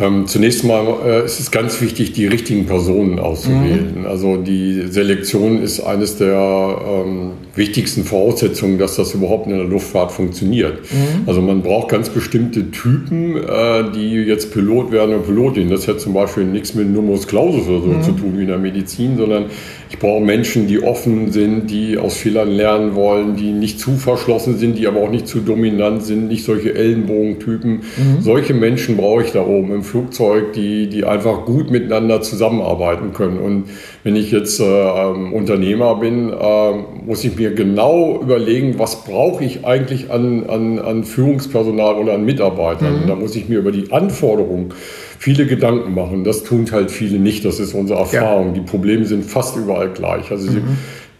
Ähm, 0.00 0.26
zunächst 0.26 0.64
mal 0.64 0.86
äh, 1.04 1.24
ist 1.24 1.40
es 1.40 1.50
ganz 1.50 1.80
wichtig, 1.80 2.12
die 2.12 2.26
richtigen 2.26 2.66
Personen 2.66 3.18
auszuwählen. 3.18 4.00
Mhm. 4.00 4.06
Also 4.06 4.36
die 4.36 4.86
Selektion 4.88 5.60
ist 5.62 5.80
eines 5.80 6.18
der 6.18 6.78
ähm, 6.86 7.32
wichtigsten 7.58 8.04
Voraussetzungen, 8.04 8.78
dass 8.78 8.96
das 8.96 9.12
überhaupt 9.14 9.46
in 9.46 9.56
der 9.56 9.64
Luftfahrt 9.64 10.12
funktioniert. 10.12 10.80
Mhm. 10.90 11.28
Also 11.28 11.42
man 11.42 11.62
braucht 11.62 11.88
ganz 11.88 12.08
bestimmte 12.08 12.70
Typen, 12.70 13.36
äh, 13.36 13.90
die 13.94 14.14
jetzt 14.14 14.52
Pilot 14.52 14.92
werden 14.92 15.14
und 15.14 15.26
Pilotin. 15.26 15.68
Das 15.68 15.86
hat 15.88 16.00
zum 16.00 16.14
Beispiel 16.14 16.44
nichts 16.44 16.74
mit 16.74 16.88
Numerus 16.88 17.26
Clausus 17.26 17.68
oder 17.68 17.80
so 17.80 17.86
mhm. 17.88 18.02
zu 18.02 18.12
tun 18.12 18.32
wie 18.36 18.42
in 18.42 18.48
der 18.48 18.58
Medizin, 18.58 19.16
sondern 19.16 19.46
ich 19.90 19.98
brauche 19.98 20.22
Menschen, 20.22 20.66
die 20.66 20.82
offen 20.82 21.32
sind, 21.32 21.70
die 21.70 21.96
aus 21.96 22.16
Fehlern 22.16 22.50
lernen 22.50 22.94
wollen, 22.94 23.36
die 23.36 23.52
nicht 23.52 23.80
zu 23.80 23.92
verschlossen 23.92 24.58
sind, 24.58 24.78
die 24.78 24.86
aber 24.86 25.00
auch 25.00 25.10
nicht 25.10 25.26
zu 25.26 25.40
dominant 25.40 26.02
sind, 26.02 26.28
nicht 26.28 26.44
solche 26.44 26.74
Ellenbogentypen. 26.74 27.70
Mhm. 27.72 28.20
Solche 28.20 28.54
Menschen 28.54 28.96
brauche 28.96 29.22
ich 29.22 29.32
da 29.32 29.44
oben 29.44 29.72
im 29.72 29.82
Flugzeug, 29.82 30.52
die, 30.52 30.88
die 30.88 31.04
einfach 31.04 31.44
gut 31.46 31.70
miteinander 31.70 32.20
zusammenarbeiten 32.20 33.12
können. 33.14 33.38
Und 33.38 33.64
wenn 34.04 34.14
ich 34.14 34.30
jetzt 34.30 34.60
äh, 34.60 34.64
ähm, 34.64 35.32
Unternehmer 35.32 35.96
bin, 35.96 36.30
äh, 36.30 36.72
muss 37.04 37.24
ich 37.24 37.36
mir 37.36 37.47
genau 37.50 38.20
überlegen, 38.20 38.78
was 38.78 39.04
brauche 39.04 39.44
ich 39.44 39.64
eigentlich 39.64 40.10
an, 40.10 40.48
an, 40.48 40.78
an 40.78 41.04
Führungspersonal 41.04 41.96
oder 41.96 42.14
an 42.14 42.24
Mitarbeitern. 42.24 43.02
Mhm. 43.02 43.06
Da 43.08 43.14
muss 43.14 43.36
ich 43.36 43.48
mir 43.48 43.58
über 43.58 43.72
die 43.72 43.92
Anforderungen 43.92 44.74
viele 45.18 45.46
Gedanken 45.46 45.94
machen. 45.94 46.24
Das 46.24 46.44
tun 46.44 46.66
halt 46.70 46.90
viele 46.90 47.18
nicht. 47.18 47.44
Das 47.44 47.60
ist 47.60 47.74
unsere 47.74 48.00
Erfahrung. 48.00 48.48
Ja. 48.48 48.52
Die 48.54 48.60
Probleme 48.60 49.04
sind 49.04 49.24
fast 49.24 49.56
überall 49.56 49.90
gleich. 49.90 50.30
Also 50.30 50.50
mhm. 50.50 50.54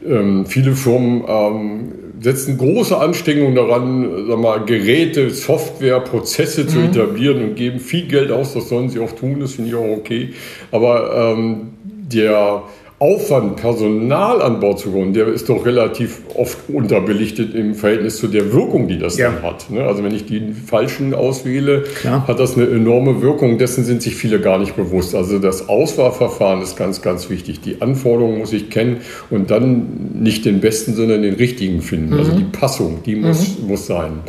sie, 0.03 0.11
ähm, 0.11 0.47
viele 0.47 0.73
Firmen 0.73 1.25
ähm, 1.27 1.93
setzen 2.21 2.59
große 2.59 2.97
Anstrengungen 2.97 3.55
daran, 3.55 4.27
sag 4.29 4.39
mal, 4.39 4.65
Geräte, 4.65 5.31
Software, 5.31 6.01
Prozesse 6.01 6.65
mhm. 6.65 6.69
zu 6.69 6.79
etablieren 6.81 7.43
und 7.43 7.57
geben 7.57 7.81
viel 7.81 8.07
Geld 8.07 8.31
aus. 8.31 8.55
Das 8.55 8.69
sollen 8.69 8.89
sie 8.89 9.01
auch 9.01 9.13
tun. 9.13 9.41
Das 9.41 9.53
finde 9.53 9.71
ich 9.71 9.77
auch 9.77 9.97
okay. 9.97 10.31
Aber 10.71 11.35
ähm, 11.37 11.69
der 11.83 12.63
Aufwand, 13.01 13.57
Personal 13.57 14.43
an 14.43 14.59
Bord 14.59 14.81
zu 14.81 14.93
holen, 14.93 15.13
der 15.13 15.29
ist 15.29 15.49
doch 15.49 15.65
relativ 15.65 16.23
oft 16.35 16.59
unterbelichtet 16.69 17.55
im 17.55 17.77
Verhältnis 17.77 18.17
zu 18.17 18.27
der 18.27 18.53
Wirkung, 18.53 18.89
die 18.89 18.99
das 18.99 19.17
ja. 19.17 19.31
dann 19.31 19.43
hat. 19.43 19.71
Ne? 19.71 19.85
Also 19.85 20.03
wenn 20.03 20.13
ich 20.13 20.27
die 20.27 20.53
falschen 20.53 21.15
auswähle, 21.15 21.85
Klar. 22.01 22.27
hat 22.27 22.41
das 22.41 22.57
eine 22.57 22.67
enorme 22.67 23.23
Wirkung. 23.23 23.57
Dessen 23.57 23.85
sind 23.85 24.03
sich 24.03 24.17
viele 24.17 24.41
gar 24.41 24.59
nicht 24.59 24.75
bewusst. 24.75 25.15
Also 25.15 25.39
das 25.39 25.69
Auswahlverfahren 25.69 26.61
ist 26.61 26.77
ganz, 26.77 27.01
ganz 27.01 27.31
wichtig. 27.31 27.61
Die 27.61 27.81
Anforderungen 27.81 28.39
muss 28.39 28.53
ich 28.53 28.69
kennen 28.69 28.97
und 29.31 29.53
dann 29.53 30.21
nicht 30.21 30.45
den 30.45 30.59
besten, 30.59 30.95
sondern 30.95 31.23
den 31.23 31.35
richtigen 31.35 31.83
finden. 31.83 32.15
Also 32.15 32.25
mhm. 32.25 32.29
Also 32.29 32.41
die 32.41 32.59
Passung, 32.59 33.03
die 33.07 33.15
muss, 33.15 33.59
mhm. 33.61 33.69
muss 33.69 33.87
sein. 33.87 34.21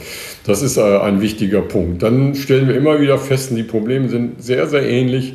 Das 0.45 0.61
ist 0.61 0.77
äh, 0.77 0.81
ein 0.81 1.21
wichtiger 1.21 1.61
Punkt. 1.61 2.03
Dann 2.03 2.35
stellen 2.35 2.67
wir 2.67 2.75
immer 2.75 3.01
wieder 3.01 3.17
fest, 3.17 3.51
die 3.55 3.63
Probleme 3.63 4.09
sind 4.09 4.43
sehr, 4.43 4.67
sehr 4.67 4.87
ähnlich. 4.87 5.33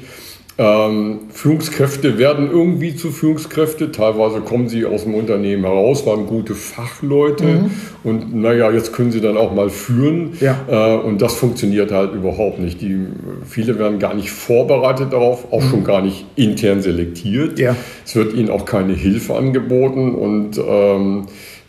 Ähm, 0.56 1.20
Führungskräfte 1.30 2.16
werden 2.16 2.48
irgendwie 2.48 2.94
zu 2.94 3.10
Führungskräfte. 3.10 3.90
Teilweise 3.90 4.40
kommen 4.40 4.68
sie 4.68 4.84
aus 4.86 5.02
dem 5.02 5.14
Unternehmen 5.14 5.64
heraus, 5.64 6.06
waren 6.06 6.26
gute 6.26 6.54
Fachleute 6.54 7.44
mhm. 7.44 7.70
und 8.04 8.34
naja, 8.36 8.70
jetzt 8.70 8.92
können 8.92 9.10
sie 9.10 9.20
dann 9.20 9.36
auch 9.36 9.52
mal 9.52 9.68
führen. 9.68 10.34
Ja. 10.40 10.60
Äh, 10.68 10.96
und 10.98 11.20
das 11.20 11.34
funktioniert 11.34 11.90
halt 11.90 12.14
überhaupt 12.14 12.60
nicht. 12.60 12.80
Die, 12.80 12.98
viele 13.44 13.80
werden 13.80 13.98
gar 13.98 14.14
nicht 14.14 14.30
vorbereitet 14.30 15.12
darauf, 15.12 15.52
auch 15.52 15.60
mhm. 15.60 15.70
schon 15.70 15.84
gar 15.84 16.02
nicht 16.02 16.24
intern 16.36 16.82
selektiert. 16.82 17.58
Ja. 17.58 17.74
Es 18.06 18.14
wird 18.14 18.32
ihnen 18.34 18.50
auch 18.50 18.64
keine 18.64 18.92
Hilfe 18.92 19.34
angeboten 19.34 20.14
und 20.14 20.58
ähm, 20.58 21.26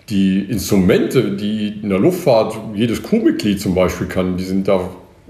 die 0.10 0.42
Instrumente, 0.42 1.32
die 1.32 1.80
in 1.82 1.90
der 1.90 1.98
Luftfahrt 1.98 2.56
jedes 2.76 3.02
Crewmitglied 3.02 3.60
zum 3.60 3.74
Beispiel 3.74 4.06
kann, 4.06 4.38
die 4.38 4.44
sind 4.44 4.68
da 4.68 4.80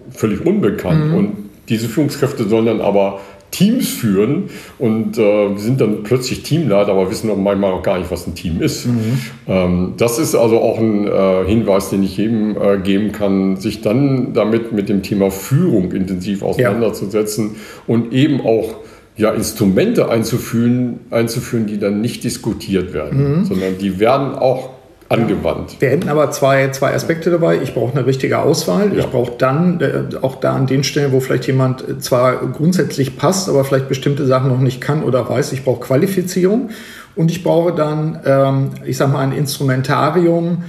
völlig 0.09 0.45
unbekannt. 0.45 1.11
Mhm. 1.11 1.17
Und 1.17 1.31
diese 1.69 1.87
Führungskräfte 1.87 2.47
sollen 2.47 2.65
dann 2.65 2.81
aber 2.81 3.21
Teams 3.55 3.87
führen 3.87 4.49
und 4.79 5.17
äh, 5.17 5.55
sind 5.55 5.79
dann 5.79 6.03
plötzlich 6.03 6.43
Teamleiter, 6.43 6.91
aber 6.91 7.09
wissen 7.09 7.31
manchmal 7.41 7.71
auch 7.71 7.83
gar 7.83 7.97
nicht, 7.97 8.11
was 8.11 8.27
ein 8.27 8.35
Team 8.35 8.61
ist. 8.61 8.85
Mhm. 8.85 9.19
Ähm, 9.47 9.93
das 9.95 10.19
ist 10.19 10.35
also 10.35 10.59
auch 10.59 10.77
ein 10.77 11.07
äh, 11.07 11.45
Hinweis, 11.47 11.89
den 11.89 12.03
ich 12.03 12.17
jedem 12.17 12.57
äh, 12.61 12.77
geben 12.79 13.13
kann, 13.13 13.55
sich 13.55 13.79
dann 13.79 14.33
damit 14.33 14.73
mit 14.73 14.89
dem 14.89 15.03
Thema 15.03 15.31
Führung 15.31 15.93
intensiv 15.93 16.43
auseinanderzusetzen 16.43 17.51
ja. 17.53 17.93
und 17.93 18.11
eben 18.11 18.41
auch 18.41 18.75
ja, 19.15 19.31
Instrumente 19.31 20.09
einzuführen, 20.09 20.99
einzuführen, 21.09 21.65
die 21.65 21.79
dann 21.79 22.01
nicht 22.01 22.25
diskutiert 22.25 22.91
werden, 22.91 23.37
mhm. 23.37 23.45
sondern 23.45 23.77
die 23.77 24.01
werden 24.01 24.35
auch 24.35 24.74
angewandt. 25.09 25.77
Wir 25.79 25.89
hätten 25.89 26.09
aber 26.09 26.31
zwei, 26.31 26.69
zwei 26.71 26.93
Aspekte 26.93 27.29
dabei. 27.29 27.59
Ich 27.61 27.73
brauche 27.73 27.95
eine 27.95 28.05
richtige 28.05 28.39
Auswahl. 28.39 28.91
Ja. 28.93 28.99
Ich 28.99 29.07
brauche 29.07 29.33
dann 29.37 29.79
äh, 29.81 30.15
auch 30.21 30.35
da 30.35 30.53
an 30.53 30.67
den 30.67 30.83
Stellen, 30.83 31.11
wo 31.11 31.19
vielleicht 31.19 31.47
jemand 31.47 31.87
äh, 31.87 31.99
zwar 31.99 32.37
grundsätzlich 32.47 33.17
passt, 33.17 33.49
aber 33.49 33.63
vielleicht 33.65 33.87
bestimmte 33.87 34.25
Sachen 34.25 34.49
noch 34.49 34.59
nicht 34.59 34.81
kann 34.81 35.03
oder 35.03 35.27
weiß, 35.29 35.51
ich 35.53 35.63
brauche 35.63 35.81
Qualifizierung. 35.81 36.69
Und 37.15 37.31
ich 37.31 37.43
brauche 37.43 37.73
dann, 37.73 38.19
ähm, 38.25 38.69
ich 38.83 38.97
sage 38.97 39.13
mal, 39.13 39.19
ein 39.19 39.31
Instrumentarium, 39.31 40.63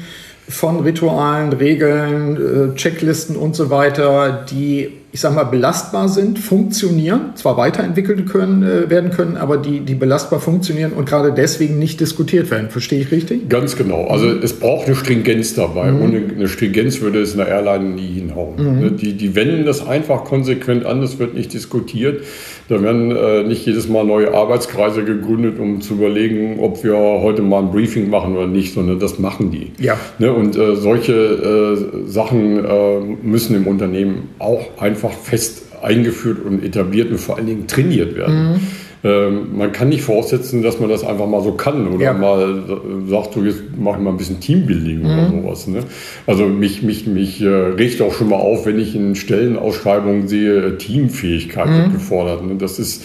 von 0.48 0.80
Ritualen, 0.80 1.52
Regeln, 1.52 2.72
äh, 2.72 2.74
Checklisten 2.76 3.36
und 3.36 3.56
so 3.56 3.70
weiter, 3.70 4.44
die, 4.48 4.92
ich 5.16 5.22
sag 5.22 5.34
mal, 5.34 5.44
belastbar 5.44 6.10
sind, 6.10 6.38
funktionieren, 6.38 7.30
zwar 7.36 7.56
weiterentwickelt 7.56 8.28
können, 8.28 8.62
äh, 8.62 8.90
werden 8.90 9.10
können, 9.10 9.38
aber 9.38 9.56
die, 9.56 9.80
die 9.80 9.94
belastbar 9.94 10.40
funktionieren 10.40 10.92
und 10.92 11.08
gerade 11.08 11.32
deswegen 11.32 11.78
nicht 11.78 12.00
diskutiert 12.00 12.50
werden. 12.50 12.68
Verstehe 12.68 13.00
ich 13.00 13.10
richtig? 13.10 13.48
Ganz 13.48 13.76
genau. 13.76 14.08
Also 14.08 14.28
es 14.28 14.52
braucht 14.52 14.88
eine 14.88 14.94
Stringenz 14.94 15.54
dabei. 15.54 15.90
Mhm. 15.90 16.02
Ohne 16.02 16.22
eine 16.36 16.48
Stringenz 16.48 17.00
würde 17.00 17.22
es 17.22 17.32
in 17.32 17.38
der 17.38 17.48
Airline 17.48 17.94
nie 17.94 18.12
hinhauen. 18.12 18.56
Mhm. 18.58 18.80
Ne, 18.80 18.90
die, 18.90 19.14
die 19.14 19.34
wenden 19.34 19.64
das 19.64 19.86
einfach 19.86 20.24
konsequent 20.24 20.84
an, 20.84 21.00
das 21.00 21.18
wird 21.18 21.32
nicht 21.32 21.54
diskutiert. 21.54 22.20
Da 22.68 22.82
werden 22.82 23.14
äh, 23.14 23.44
nicht 23.44 23.64
jedes 23.64 23.88
Mal 23.88 24.04
neue 24.04 24.34
Arbeitskreise 24.34 25.04
gegründet, 25.04 25.58
um 25.58 25.80
zu 25.80 25.94
überlegen, 25.94 26.58
ob 26.58 26.82
wir 26.82 26.94
heute 26.94 27.40
mal 27.40 27.60
ein 27.60 27.70
Briefing 27.70 28.10
machen 28.10 28.36
oder 28.36 28.48
nicht, 28.48 28.74
sondern 28.74 28.98
das 28.98 29.18
machen 29.18 29.50
die. 29.50 29.70
Ja. 29.82 29.96
Ne? 30.18 30.32
Und 30.32 30.56
äh, 30.56 30.74
solche 30.74 31.14
äh, 31.14 32.06
Sachen 32.06 32.64
äh, 32.64 33.00
müssen 33.22 33.54
im 33.54 33.66
Unternehmen 33.66 34.30
auch 34.40 34.60
einfach 34.78 35.05
fest 35.12 35.62
eingeführt 35.82 36.44
und 36.44 36.64
etabliert 36.64 37.10
und 37.10 37.18
vor 37.18 37.36
allen 37.36 37.46
Dingen 37.46 37.66
trainiert 37.66 38.16
werden. 38.16 38.52
Mhm. 38.52 38.60
Ähm, 39.04 39.56
man 39.56 39.72
kann 39.72 39.90
nicht 39.90 40.02
voraussetzen, 40.02 40.62
dass 40.62 40.80
man 40.80 40.88
das 40.88 41.04
einfach 41.04 41.26
mal 41.26 41.42
so 41.42 41.52
kann 41.52 41.86
oder 41.88 42.04
ja. 42.04 42.12
mal 42.12 42.62
sagt, 43.08 43.34
so 43.34 43.44
jetzt 43.44 43.62
mache 43.78 43.98
ich 43.98 44.02
mal 44.02 44.10
ein 44.10 44.16
bisschen 44.16 44.40
Teambuilding 44.40 45.00
mhm. 45.00 45.04
oder 45.04 45.30
sowas. 45.30 45.66
Ne? 45.66 45.80
Also 46.26 46.46
mich, 46.46 46.82
mich, 46.82 47.06
mich 47.06 47.40
äh, 47.40 47.46
regt 47.46 48.00
auch 48.02 48.12
schon 48.12 48.30
mal 48.30 48.36
auf, 48.36 48.66
wenn 48.66 48.78
ich 48.78 48.96
in 48.96 49.14
Stellenausschreibungen 49.14 50.28
sehe, 50.28 50.78
Teamfähigkeit 50.78 51.68
mhm. 51.68 51.76
wird 51.76 51.92
gefordert. 51.92 52.44
Ne? 52.44 52.56
Das 52.58 52.78
ist 52.78 53.04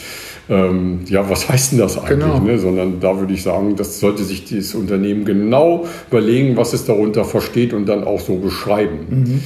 ähm, 0.50 1.02
ja, 1.08 1.30
was 1.30 1.48
heißt 1.48 1.72
denn 1.72 1.80
das 1.80 1.98
eigentlich? 1.98 2.20
Genau. 2.20 2.40
Ne? 2.40 2.58
Sondern 2.58 3.00
da 3.00 3.20
würde 3.20 3.34
ich 3.34 3.44
sagen, 3.44 3.76
das 3.76 4.00
sollte 4.00 4.24
sich 4.24 4.44
dieses 4.44 4.74
Unternehmen 4.76 5.24
genau 5.24 5.86
überlegen, 6.10 6.58
was 6.58 6.74
es 6.74 6.86
darunter 6.86 7.26
versteht 7.26 7.74
und 7.74 7.88
dann 7.88 8.04
auch 8.04 8.20
so 8.20 8.36
beschreiben. 8.38 8.98
Mhm. 9.10 9.42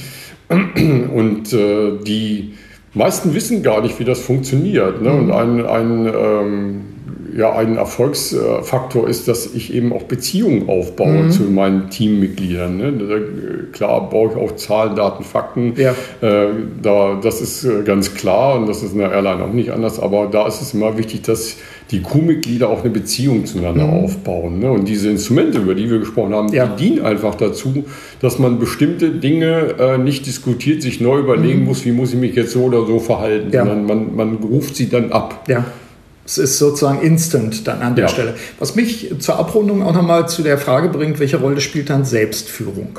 Und 0.48 1.52
äh, 1.52 1.98
die 2.04 2.54
meisten 2.94 3.34
wissen 3.34 3.62
gar 3.62 3.82
nicht, 3.82 3.98
wie 3.98 4.04
das 4.04 4.20
funktioniert. 4.20 5.02
Ne? 5.02 5.10
Mhm. 5.10 5.18
Und 5.18 5.30
ein, 5.32 5.66
ein, 5.66 6.06
ähm, 6.06 6.80
ja, 7.36 7.52
ein 7.54 7.76
Erfolgsfaktor 7.76 9.08
ist, 9.08 9.28
dass 9.28 9.46
ich 9.54 9.74
eben 9.74 9.92
auch 9.92 10.04
Beziehungen 10.04 10.68
aufbaue 10.68 11.24
mhm. 11.24 11.30
zu 11.30 11.42
meinen 11.44 11.90
Teammitgliedern. 11.90 12.76
Ne? 12.76 13.68
Klar 13.72 14.08
baue 14.08 14.30
ich 14.30 14.36
auch 14.36 14.56
Zahlen, 14.56 14.96
Daten, 14.96 15.24
Fakten. 15.24 15.74
Ja. 15.76 15.94
Äh, 16.22 16.48
da, 16.82 17.18
das 17.22 17.40
ist 17.40 17.64
äh, 17.64 17.82
ganz 17.82 18.14
klar 18.14 18.56
und 18.56 18.66
das 18.68 18.82
ist 18.82 18.92
in 18.92 19.00
der 19.00 19.12
Airline 19.12 19.44
auch 19.44 19.52
nicht 19.52 19.70
anders. 19.70 20.00
Aber 20.00 20.26
da 20.26 20.46
ist 20.46 20.62
es 20.62 20.72
immer 20.72 20.96
wichtig, 20.96 21.22
dass 21.22 21.56
die 21.90 22.02
Crewmitglieder 22.02 22.68
auch 22.68 22.80
eine 22.80 22.90
Beziehung 22.90 23.46
zueinander 23.46 23.86
mhm. 23.86 24.04
aufbauen. 24.04 24.58
Ne? 24.58 24.70
Und 24.70 24.88
diese 24.88 25.08
Instrumente, 25.08 25.58
über 25.58 25.74
die 25.74 25.88
wir 25.88 26.00
gesprochen 26.00 26.34
haben, 26.34 26.52
ja. 26.52 26.66
die 26.66 26.84
dienen 26.84 27.04
einfach 27.04 27.36
dazu, 27.36 27.84
dass 28.20 28.38
man 28.38 28.58
bestimmte 28.58 29.10
Dinge 29.10 29.76
äh, 29.78 29.98
nicht 29.98 30.26
diskutiert, 30.26 30.82
sich 30.82 31.00
neu 31.00 31.20
überlegen 31.20 31.60
mhm. 31.60 31.66
muss, 31.66 31.84
wie 31.84 31.92
muss 31.92 32.12
ich 32.12 32.18
mich 32.18 32.34
jetzt 32.34 32.52
so 32.52 32.64
oder 32.64 32.86
so 32.86 32.98
verhalten, 32.98 33.50
ja. 33.52 33.64
sondern 33.64 33.86
man, 33.86 34.16
man 34.16 34.34
ruft 34.36 34.74
sie 34.74 34.88
dann 34.88 35.12
ab. 35.12 35.44
Ja. 35.48 35.64
Es 36.24 36.38
ist 36.38 36.58
sozusagen 36.58 37.02
instant 37.02 37.68
dann 37.68 37.82
an 37.82 37.94
der 37.94 38.06
ja. 38.06 38.08
Stelle. 38.08 38.34
Was 38.58 38.74
mich 38.74 39.14
zur 39.20 39.38
Abrundung 39.38 39.82
auch 39.84 39.94
nochmal 39.94 40.28
zu 40.28 40.42
der 40.42 40.58
Frage 40.58 40.88
bringt, 40.88 41.20
welche 41.20 41.36
Rolle 41.36 41.60
spielt 41.60 41.88
dann 41.88 42.04
Selbstführung? 42.04 42.98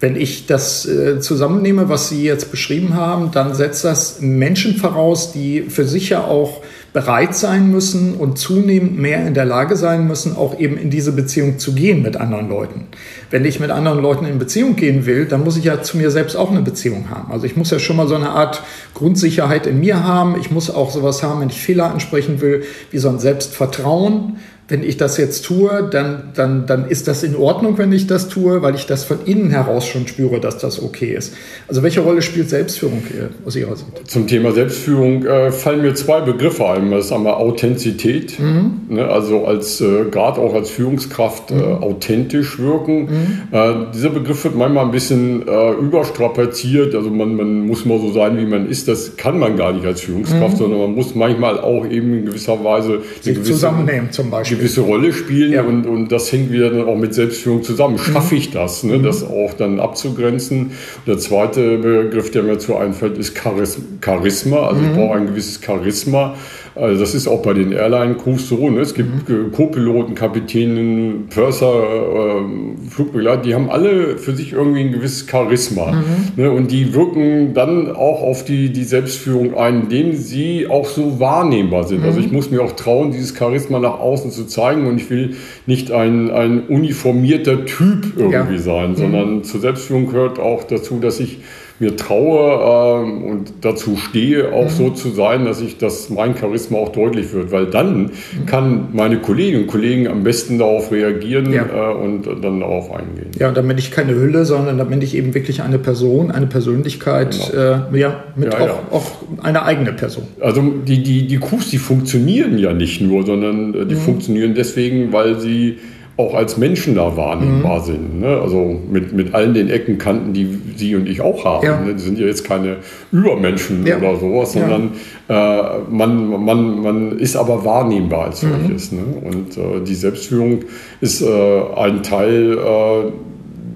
Wenn 0.00 0.16
ich 0.16 0.46
das 0.46 0.86
äh, 0.86 1.20
zusammennehme, 1.20 1.88
was 1.90 2.08
Sie 2.08 2.22
jetzt 2.22 2.50
beschrieben 2.50 2.94
haben, 2.94 3.32
dann 3.32 3.54
setzt 3.54 3.84
das 3.84 4.20
Menschen 4.20 4.76
voraus, 4.76 5.32
die 5.32 5.62
für 5.62 5.84
sich 5.84 6.08
ja 6.08 6.24
auch 6.24 6.62
bereit 6.92 7.34
sein 7.34 7.70
müssen 7.70 8.14
und 8.14 8.38
zunehmend 8.38 8.98
mehr 8.98 9.26
in 9.26 9.34
der 9.34 9.44
Lage 9.44 9.76
sein 9.76 10.06
müssen, 10.06 10.34
auch 10.34 10.58
eben 10.58 10.78
in 10.78 10.90
diese 10.90 11.12
Beziehung 11.12 11.58
zu 11.58 11.74
gehen 11.74 12.02
mit 12.02 12.16
anderen 12.16 12.48
Leuten. 12.48 12.86
Wenn 13.30 13.44
ich 13.44 13.60
mit 13.60 13.70
anderen 13.70 14.00
Leuten 14.00 14.24
in 14.24 14.38
Beziehung 14.38 14.74
gehen 14.74 15.04
will, 15.04 15.26
dann 15.26 15.44
muss 15.44 15.56
ich 15.56 15.64
ja 15.64 15.82
zu 15.82 15.98
mir 15.98 16.10
selbst 16.10 16.36
auch 16.36 16.50
eine 16.50 16.62
Beziehung 16.62 17.10
haben. 17.10 17.30
Also 17.30 17.44
ich 17.44 17.56
muss 17.56 17.70
ja 17.70 17.78
schon 17.78 17.96
mal 17.96 18.08
so 18.08 18.14
eine 18.14 18.30
Art 18.30 18.62
Grundsicherheit 18.94 19.66
in 19.66 19.80
mir 19.80 20.02
haben. 20.02 20.36
Ich 20.40 20.50
muss 20.50 20.70
auch 20.70 20.90
sowas 20.90 21.22
haben, 21.22 21.40
wenn 21.40 21.50
ich 21.50 21.60
Fehler 21.60 21.92
ansprechen 21.92 22.40
will, 22.40 22.64
wie 22.90 22.98
so 22.98 23.10
ein 23.10 23.18
Selbstvertrauen 23.18 24.38
wenn 24.68 24.82
ich 24.82 24.98
das 24.98 25.16
jetzt 25.16 25.46
tue, 25.46 25.88
dann, 25.90 26.24
dann, 26.34 26.66
dann 26.66 26.88
ist 26.88 27.08
das 27.08 27.22
in 27.22 27.34
Ordnung, 27.34 27.78
wenn 27.78 27.90
ich 27.90 28.06
das 28.06 28.28
tue, 28.28 28.60
weil 28.60 28.74
ich 28.74 28.84
das 28.84 29.02
von 29.02 29.18
innen 29.24 29.50
heraus 29.50 29.86
schon 29.86 30.06
spüre, 30.06 30.40
dass 30.40 30.58
das 30.58 30.82
okay 30.82 31.14
ist. 31.14 31.32
Also 31.68 31.82
welche 31.82 32.00
Rolle 32.00 32.20
spielt 32.20 32.50
Selbstführung 32.50 33.02
aus 33.46 33.56
Ihrer 33.56 33.76
Sicht? 33.76 33.88
Zum 34.04 34.26
Thema 34.26 34.52
Selbstführung 34.52 35.24
äh, 35.24 35.52
fallen 35.52 35.80
mir 35.80 35.94
zwei 35.94 36.20
Begriffe 36.20 36.66
ein. 36.68 36.90
Das 36.90 37.06
ist 37.06 37.12
einmal 37.12 37.34
Authentizität, 37.34 38.38
mhm. 38.38 38.82
ne, 38.90 39.08
also 39.08 39.46
als 39.46 39.80
äh, 39.80 40.04
gerade 40.10 40.38
auch 40.38 40.54
als 40.54 40.68
Führungskraft 40.68 41.50
äh, 41.50 41.54
mhm. 41.54 41.60
äh, 41.60 41.64
authentisch 41.64 42.58
wirken. 42.58 43.04
Mhm. 43.04 43.42
Äh, 43.50 43.74
dieser 43.94 44.10
Begriff 44.10 44.44
wird 44.44 44.54
manchmal 44.54 44.84
ein 44.84 44.90
bisschen 44.90 45.48
äh, 45.48 45.72
überstrapaziert. 45.72 46.94
Also 46.94 47.08
man, 47.08 47.36
man 47.36 47.66
muss 47.66 47.86
mal 47.86 47.98
so 47.98 48.12
sein, 48.12 48.36
wie 48.36 48.44
man 48.44 48.68
ist. 48.68 48.86
Das 48.86 49.16
kann 49.16 49.38
man 49.38 49.56
gar 49.56 49.72
nicht 49.72 49.86
als 49.86 50.02
Führungskraft, 50.02 50.54
mhm. 50.54 50.58
sondern 50.58 50.80
man 50.80 50.94
muss 50.94 51.14
manchmal 51.14 51.58
auch 51.58 51.86
eben 51.86 52.18
in 52.18 52.26
gewisser 52.26 52.62
Weise 52.62 53.00
sich 53.22 53.34
gewisse, 53.34 53.52
zusammennehmen 53.52 54.12
zum 54.12 54.30
Beispiel 54.30 54.57
gewisse 54.58 54.82
Rolle 54.82 55.12
spielen 55.12 55.52
ja. 55.52 55.62
und, 55.62 55.86
und 55.86 56.12
das 56.12 56.30
hängt 56.30 56.52
wieder 56.52 56.70
dann 56.70 56.86
auch 56.86 56.96
mit 56.96 57.14
Selbstführung 57.14 57.62
zusammen. 57.62 57.98
Schaffe 57.98 58.34
mhm. 58.34 58.40
ich 58.40 58.50
das, 58.50 58.82
ne, 58.84 58.98
mhm. 58.98 59.02
das 59.02 59.24
auch 59.24 59.54
dann 59.54 59.80
abzugrenzen? 59.80 60.72
Der 61.06 61.18
zweite 61.18 61.78
Begriff, 61.78 62.30
der 62.30 62.42
mir 62.42 62.52
dazu 62.52 62.76
einfällt, 62.76 63.18
ist 63.18 63.38
Charisma. 63.38 64.66
Also 64.66 64.82
mhm. 64.82 64.88
ich 64.88 64.96
brauche 64.96 65.16
ein 65.16 65.26
gewisses 65.26 65.60
Charisma 65.64 66.36
also 66.78 67.00
das 67.00 67.14
ist 67.14 67.26
auch 67.26 67.42
bei 67.42 67.54
den 67.54 67.72
Airline-Crews 67.72 68.48
so. 68.48 68.70
Ne? 68.70 68.80
Es 68.80 68.94
gibt 68.94 69.28
mhm. 69.28 69.52
Co-Piloten, 69.52 70.14
Kapitänen, 70.14 71.28
Purser, 71.32 71.72
äh, 71.72 72.88
Flugbegleiter, 72.90 73.42
die 73.42 73.54
haben 73.54 73.70
alle 73.70 74.18
für 74.18 74.34
sich 74.34 74.52
irgendwie 74.52 74.80
ein 74.80 74.92
gewisses 74.92 75.26
Charisma. 75.28 75.92
Mhm. 75.92 76.42
Ne? 76.42 76.50
Und 76.50 76.70
die 76.70 76.94
wirken 76.94 77.54
dann 77.54 77.90
auch 77.90 78.22
auf 78.22 78.44
die, 78.44 78.72
die 78.72 78.84
Selbstführung 78.84 79.56
ein, 79.56 79.82
indem 79.82 80.14
sie 80.14 80.66
auch 80.68 80.86
so 80.86 81.18
wahrnehmbar 81.18 81.84
sind. 81.84 82.04
Also 82.04 82.12
mhm. 82.12 82.18
Also 82.18 82.26
ich 82.26 82.32
muss 82.32 82.50
mir 82.50 82.62
auch 82.62 82.72
trauen, 82.72 83.12
dieses 83.12 83.36
Charisma 83.36 83.78
nach 83.78 84.00
außen 84.00 84.32
zu 84.32 84.46
zeigen 84.46 84.86
und 84.88 84.96
ich 84.96 85.08
will 85.08 85.36
nicht 85.66 85.92
ein, 85.92 86.32
ein 86.32 86.66
uniformierter 86.66 87.64
Typ 87.64 88.14
irgendwie 88.16 88.54
ja. 88.54 88.60
sein, 88.60 88.96
sondern 88.96 89.36
mhm. 89.36 89.44
zur 89.44 89.60
Selbstführung 89.60 90.06
gehört 90.06 90.40
auch 90.40 90.64
dazu, 90.64 90.98
dass 91.00 91.20
ich 91.20 91.38
mir 91.80 91.96
traue 91.96 93.04
ähm, 93.04 93.24
und 93.24 93.52
dazu 93.60 93.96
stehe, 93.96 94.52
auch 94.52 94.64
mhm. 94.64 94.70
so 94.70 94.90
zu 94.90 95.10
sein, 95.10 95.44
dass 95.44 95.60
ich, 95.60 95.78
dass 95.78 96.10
mein 96.10 96.36
Charisma 96.36 96.78
auch 96.78 96.88
deutlich 96.90 97.32
wird, 97.32 97.52
weil 97.52 97.66
dann 97.66 98.10
kann 98.46 98.88
meine 98.92 99.18
Kolleginnen 99.18 99.62
und 99.62 99.68
Kollegen 99.68 100.08
am 100.08 100.24
besten 100.24 100.58
darauf 100.58 100.90
reagieren 100.90 101.52
ja. 101.52 101.66
äh, 101.66 101.94
und 101.94 102.26
dann 102.42 102.60
darauf 102.60 102.90
eingehen. 102.92 103.30
Ja, 103.38 103.52
bin 103.68 103.78
ich 103.78 103.90
keine 103.90 104.14
Hülle, 104.14 104.44
sondern 104.44 104.78
dann 104.78 104.88
bin 104.88 105.02
ich 105.02 105.14
eben 105.14 105.34
wirklich 105.34 105.62
eine 105.62 105.78
Person, 105.78 106.30
eine 106.30 106.46
Persönlichkeit, 106.46 107.50
genau. 107.52 107.94
äh, 107.94 107.98
ja, 108.00 108.24
mit 108.34 108.52
ja, 108.52 108.60
auch, 108.60 108.66
ja. 108.66 108.82
auch 108.90 109.10
eine 109.42 109.62
eigene 109.62 109.92
Person. 109.92 110.24
Also 110.40 110.62
die, 110.62 111.02
die, 111.02 111.26
die 111.26 111.38
Crews, 111.38 111.70
die 111.70 111.78
funktionieren 111.78 112.58
ja 112.58 112.72
nicht 112.72 113.00
nur, 113.00 113.24
sondern 113.24 113.74
äh, 113.74 113.86
die 113.86 113.94
mhm. 113.94 114.00
funktionieren 114.00 114.54
deswegen, 114.54 115.12
weil 115.12 115.38
sie 115.38 115.78
auch 116.18 116.34
als 116.34 116.56
Menschen 116.56 116.96
da 116.96 117.16
wahrnehmbar 117.16 117.78
mhm. 117.78 117.84
sind. 117.84 118.20
Ne? 118.20 118.40
Also 118.40 118.78
mit, 118.90 119.12
mit 119.12 119.34
allen 119.34 119.54
den 119.54 119.70
Ecken, 119.70 119.98
Kanten, 119.98 120.32
die 120.32 120.48
Sie 120.76 120.96
und 120.96 121.08
ich 121.08 121.20
auch 121.20 121.44
haben. 121.44 121.64
Ja. 121.64 121.80
Ne? 121.80 121.94
Die 121.94 122.02
sind 122.02 122.18
ja 122.18 122.26
jetzt 122.26 122.42
keine 122.42 122.78
Übermenschen 123.12 123.86
ja. 123.86 123.98
oder 123.98 124.16
sowas, 124.16 124.52
sondern 124.52 124.90
ja. 125.28 125.76
äh, 125.76 125.80
man, 125.88 126.44
man, 126.44 126.82
man 126.82 127.18
ist 127.18 127.36
aber 127.36 127.64
wahrnehmbar 127.64 128.26
als 128.26 128.42
mhm. 128.42 128.48
solches. 128.66 128.90
Mhm. 128.90 128.98
Ne? 128.98 129.04
Und 129.24 129.56
äh, 129.56 129.84
die 129.86 129.94
Selbstführung 129.94 130.64
ist 131.00 131.22
äh, 131.22 131.60
ein 131.76 132.02
Teil 132.02 132.58
äh, 132.58 133.12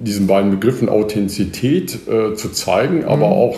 diesen 0.04 0.26
beiden 0.26 0.50
Begriffen 0.50 0.88
Authentizität 0.88 1.96
äh, 2.08 2.34
zu 2.34 2.50
zeigen, 2.50 3.04
aber 3.04 3.28
mhm. 3.28 3.32
auch 3.32 3.56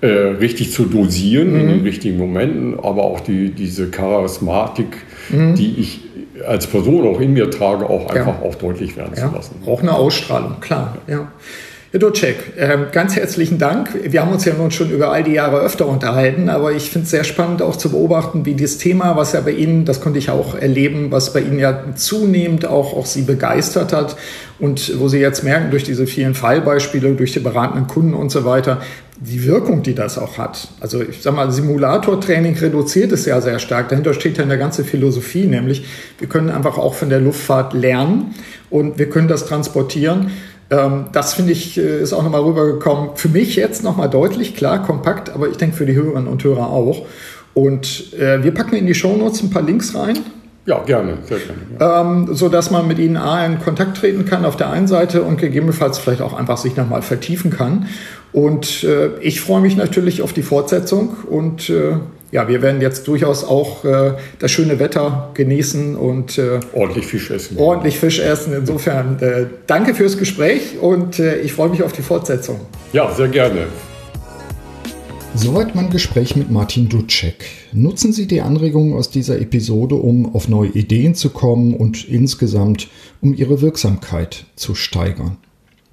äh, 0.00 0.06
richtig 0.06 0.72
zu 0.72 0.86
dosieren 0.86 1.54
in 1.54 1.68
den 1.68 1.78
mhm. 1.80 1.84
richtigen 1.84 2.16
Momenten, 2.16 2.80
aber 2.80 3.04
auch 3.04 3.20
die, 3.20 3.50
diese 3.50 3.90
Charismatik, 3.90 4.96
mhm. 5.32 5.54
die 5.54 5.74
ich 5.78 6.00
als 6.46 6.66
Person 6.66 7.06
auch 7.06 7.20
in 7.20 7.32
mir 7.32 7.50
trage, 7.50 7.88
auch 7.88 8.08
einfach 8.08 8.40
ja. 8.40 8.46
auch 8.46 8.54
deutlich 8.54 8.96
werden 8.96 9.12
ja. 9.16 9.28
zu 9.28 9.34
lassen. 9.34 9.56
Auch 9.66 9.80
eine 9.80 9.92
Ausstrahlung, 9.94 10.60
klar. 10.60 10.98
Ja. 11.06 11.28
Herr 11.92 12.00
Ducek, 12.00 12.54
ähm, 12.56 12.86
ganz 12.90 13.16
herzlichen 13.16 13.58
Dank. 13.58 13.90
Wir 14.02 14.22
haben 14.22 14.32
uns 14.32 14.46
ja 14.46 14.54
nun 14.54 14.70
schon 14.70 14.90
über 14.90 15.12
all 15.12 15.24
die 15.24 15.32
Jahre 15.32 15.60
öfter 15.60 15.86
unterhalten, 15.86 16.48
aber 16.48 16.72
ich 16.72 16.88
finde 16.88 17.04
es 17.04 17.10
sehr 17.10 17.22
spannend 17.22 17.60
auch 17.60 17.76
zu 17.76 17.90
beobachten, 17.90 18.46
wie 18.46 18.54
dieses 18.54 18.78
Thema, 18.78 19.14
was 19.14 19.34
ja 19.34 19.42
bei 19.42 19.50
Ihnen, 19.50 19.84
das 19.84 20.00
konnte 20.00 20.18
ich 20.18 20.30
auch 20.30 20.54
erleben, 20.54 21.10
was 21.10 21.34
bei 21.34 21.40
Ihnen 21.40 21.58
ja 21.58 21.84
zunehmend 21.94 22.64
auch, 22.64 22.96
auch 22.96 23.04
Sie 23.04 23.20
begeistert 23.20 23.92
hat 23.92 24.16
und 24.58 24.98
wo 25.00 25.08
Sie 25.08 25.18
jetzt 25.18 25.44
merken, 25.44 25.70
durch 25.70 25.84
diese 25.84 26.06
vielen 26.06 26.32
Fallbeispiele, 26.32 27.12
durch 27.12 27.32
die 27.32 27.40
beratenden 27.40 27.88
Kunden 27.88 28.14
und 28.14 28.30
so 28.30 28.46
weiter, 28.46 28.80
die 29.24 29.44
Wirkung, 29.44 29.82
die 29.82 29.94
das 29.94 30.18
auch 30.18 30.38
hat. 30.38 30.68
Also 30.80 31.00
ich 31.02 31.22
sage 31.22 31.36
mal, 31.36 31.50
Simulatortraining 31.52 32.56
reduziert 32.56 33.12
es 33.12 33.24
ja 33.24 33.40
sehr 33.40 33.58
stark. 33.58 33.88
Dahinter 33.88 34.14
steht 34.14 34.38
ja 34.38 34.44
eine 34.44 34.58
ganze 34.58 34.84
Philosophie, 34.84 35.46
nämlich 35.46 35.84
wir 36.18 36.28
können 36.28 36.50
einfach 36.50 36.76
auch 36.78 36.94
von 36.94 37.08
der 37.08 37.20
Luftfahrt 37.20 37.72
lernen 37.72 38.34
und 38.70 38.98
wir 38.98 39.08
können 39.08 39.28
das 39.28 39.46
transportieren. 39.46 40.30
Ähm, 40.70 41.06
das 41.12 41.34
finde 41.34 41.52
ich, 41.52 41.78
äh, 41.78 42.02
ist 42.02 42.12
auch 42.12 42.22
nochmal 42.22 42.42
rübergekommen. 42.42 43.10
Für 43.14 43.28
mich 43.28 43.54
jetzt 43.54 43.84
nochmal 43.84 44.10
deutlich, 44.10 44.56
klar, 44.56 44.82
kompakt, 44.82 45.30
aber 45.30 45.48
ich 45.48 45.56
denke 45.56 45.76
für 45.76 45.86
die 45.86 45.94
Hörerinnen 45.94 46.26
und 46.26 46.42
Hörer 46.42 46.70
auch. 46.70 47.06
Und 47.54 48.14
äh, 48.14 48.42
wir 48.42 48.52
packen 48.52 48.74
in 48.74 48.86
die 48.86 48.94
Shownotes 48.94 49.42
ein 49.42 49.50
paar 49.50 49.62
Links 49.62 49.94
rein. 49.94 50.18
Ja, 50.64 50.82
gerne, 50.84 51.18
sehr 51.28 51.38
gerne. 51.38 52.26
Ähm, 52.28 52.34
so 52.34 52.48
dass 52.48 52.70
man 52.70 52.86
mit 52.86 52.98
ihnen 52.98 53.16
A 53.16 53.44
in 53.44 53.58
Kontakt 53.58 53.96
treten 53.96 54.24
kann 54.24 54.44
auf 54.44 54.56
der 54.56 54.70
einen 54.70 54.86
Seite 54.86 55.22
und 55.22 55.38
gegebenenfalls 55.38 55.98
vielleicht 55.98 56.22
auch 56.22 56.34
einfach 56.34 56.56
sich 56.56 56.76
nochmal 56.76 57.02
vertiefen 57.02 57.50
kann. 57.50 57.88
Und 58.32 58.84
äh, 58.84 59.10
ich 59.20 59.40
freue 59.40 59.60
mich 59.60 59.76
natürlich 59.76 60.22
auf 60.22 60.32
die 60.32 60.42
Fortsetzung 60.42 61.16
und 61.28 61.68
äh, 61.68 61.96
ja, 62.30 62.48
wir 62.48 62.62
werden 62.62 62.80
jetzt 62.80 63.06
durchaus 63.08 63.44
auch 63.44 63.84
äh, 63.84 64.14
das 64.38 64.50
schöne 64.50 64.78
Wetter 64.78 65.30
genießen 65.34 65.96
und 65.96 66.38
äh, 66.38 66.60
ordentlich 66.72 67.06
Fisch 67.06 67.30
essen. 67.30 67.58
Ordentlich 67.58 67.98
Fisch 67.98 68.20
essen. 68.20 68.54
Insofern 68.54 69.18
äh, 69.20 69.46
danke 69.66 69.94
fürs 69.94 70.16
Gespräch 70.16 70.78
und 70.80 71.18
äh, 71.18 71.40
ich 71.40 71.52
freue 71.52 71.68
mich 71.68 71.82
auf 71.82 71.92
die 71.92 72.02
Fortsetzung. 72.02 72.60
Ja, 72.92 73.12
sehr 73.12 73.28
gerne. 73.28 73.66
Soweit 75.34 75.74
mein 75.74 75.88
Gespräch 75.88 76.36
mit 76.36 76.50
Martin 76.50 76.90
Dutschek. 76.90 77.44
Nutzen 77.72 78.12
Sie 78.12 78.26
die 78.26 78.42
Anregungen 78.42 78.92
aus 78.92 79.10
dieser 79.10 79.40
Episode, 79.40 79.94
um 79.94 80.34
auf 80.34 80.48
neue 80.48 80.68
Ideen 80.68 81.14
zu 81.14 81.30
kommen 81.30 81.74
und 81.74 82.06
insgesamt 82.06 82.88
um 83.22 83.34
Ihre 83.34 83.62
Wirksamkeit 83.62 84.44
zu 84.56 84.74
steigern. 84.74 85.38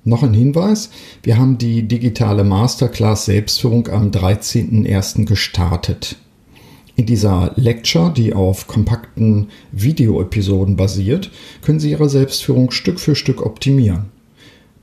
Noch 0.03 0.23
ein 0.23 0.33
Hinweis, 0.33 0.89
wir 1.23 1.37
haben 1.37 1.57
die 1.57 1.87
digitale 1.87 2.43
Masterclass 2.43 3.25
Selbstführung 3.25 3.87
am 3.87 4.11
13.01. 4.11 5.25
gestartet. 5.25 6.17
In 6.97 7.05
dieser 7.05 7.53
Lecture, 7.55 8.13
die 8.13 8.33
auf 8.33 8.67
kompakten 8.67 9.47
Videoepisoden 9.71 10.75
basiert, 10.75 11.31
können 11.61 11.79
Sie 11.79 11.91
Ihre 11.91 12.09
Selbstführung 12.09 12.71
Stück 12.71 12.99
für 12.99 13.15
Stück 13.15 13.41
optimieren. 13.41 14.05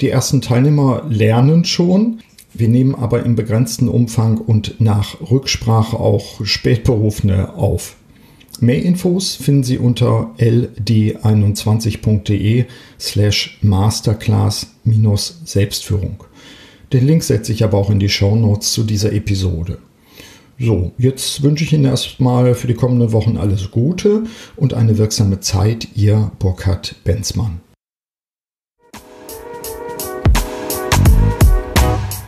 Die 0.00 0.08
ersten 0.08 0.40
Teilnehmer 0.40 1.04
lernen 1.08 1.64
schon, 1.64 2.20
wir 2.58 2.68
nehmen 2.68 2.94
aber 2.94 3.24
im 3.24 3.34
begrenzten 3.36 3.88
Umfang 3.88 4.38
und 4.38 4.80
nach 4.80 5.20
Rücksprache 5.30 5.98
auch 5.98 6.42
Spätberufene 6.44 7.54
auf. 7.54 7.96
Mehr 8.60 8.82
Infos 8.82 9.34
finden 9.34 9.64
Sie 9.64 9.78
unter 9.78 10.34
ld21.de 10.38 12.64
slash 12.98 13.58
masterclass-selbstführung. 13.62 16.24
Den 16.92 17.06
Link 17.06 17.22
setze 17.22 17.52
ich 17.52 17.62
aber 17.64 17.76
auch 17.76 17.90
in 17.90 17.98
die 17.98 18.08
Show 18.08 18.34
Notes 18.34 18.72
zu 18.72 18.84
dieser 18.84 19.12
Episode. 19.12 19.76
So, 20.58 20.92
jetzt 20.96 21.42
wünsche 21.42 21.64
ich 21.64 21.74
Ihnen 21.74 21.84
erstmal 21.84 22.54
für 22.54 22.66
die 22.66 22.72
kommenden 22.72 23.12
Wochen 23.12 23.36
alles 23.36 23.70
Gute 23.70 24.22
und 24.56 24.72
eine 24.72 24.96
wirksame 24.96 25.40
Zeit. 25.40 25.88
Ihr 25.94 26.30
Burkhard 26.38 26.94
Benzmann. 27.04 27.60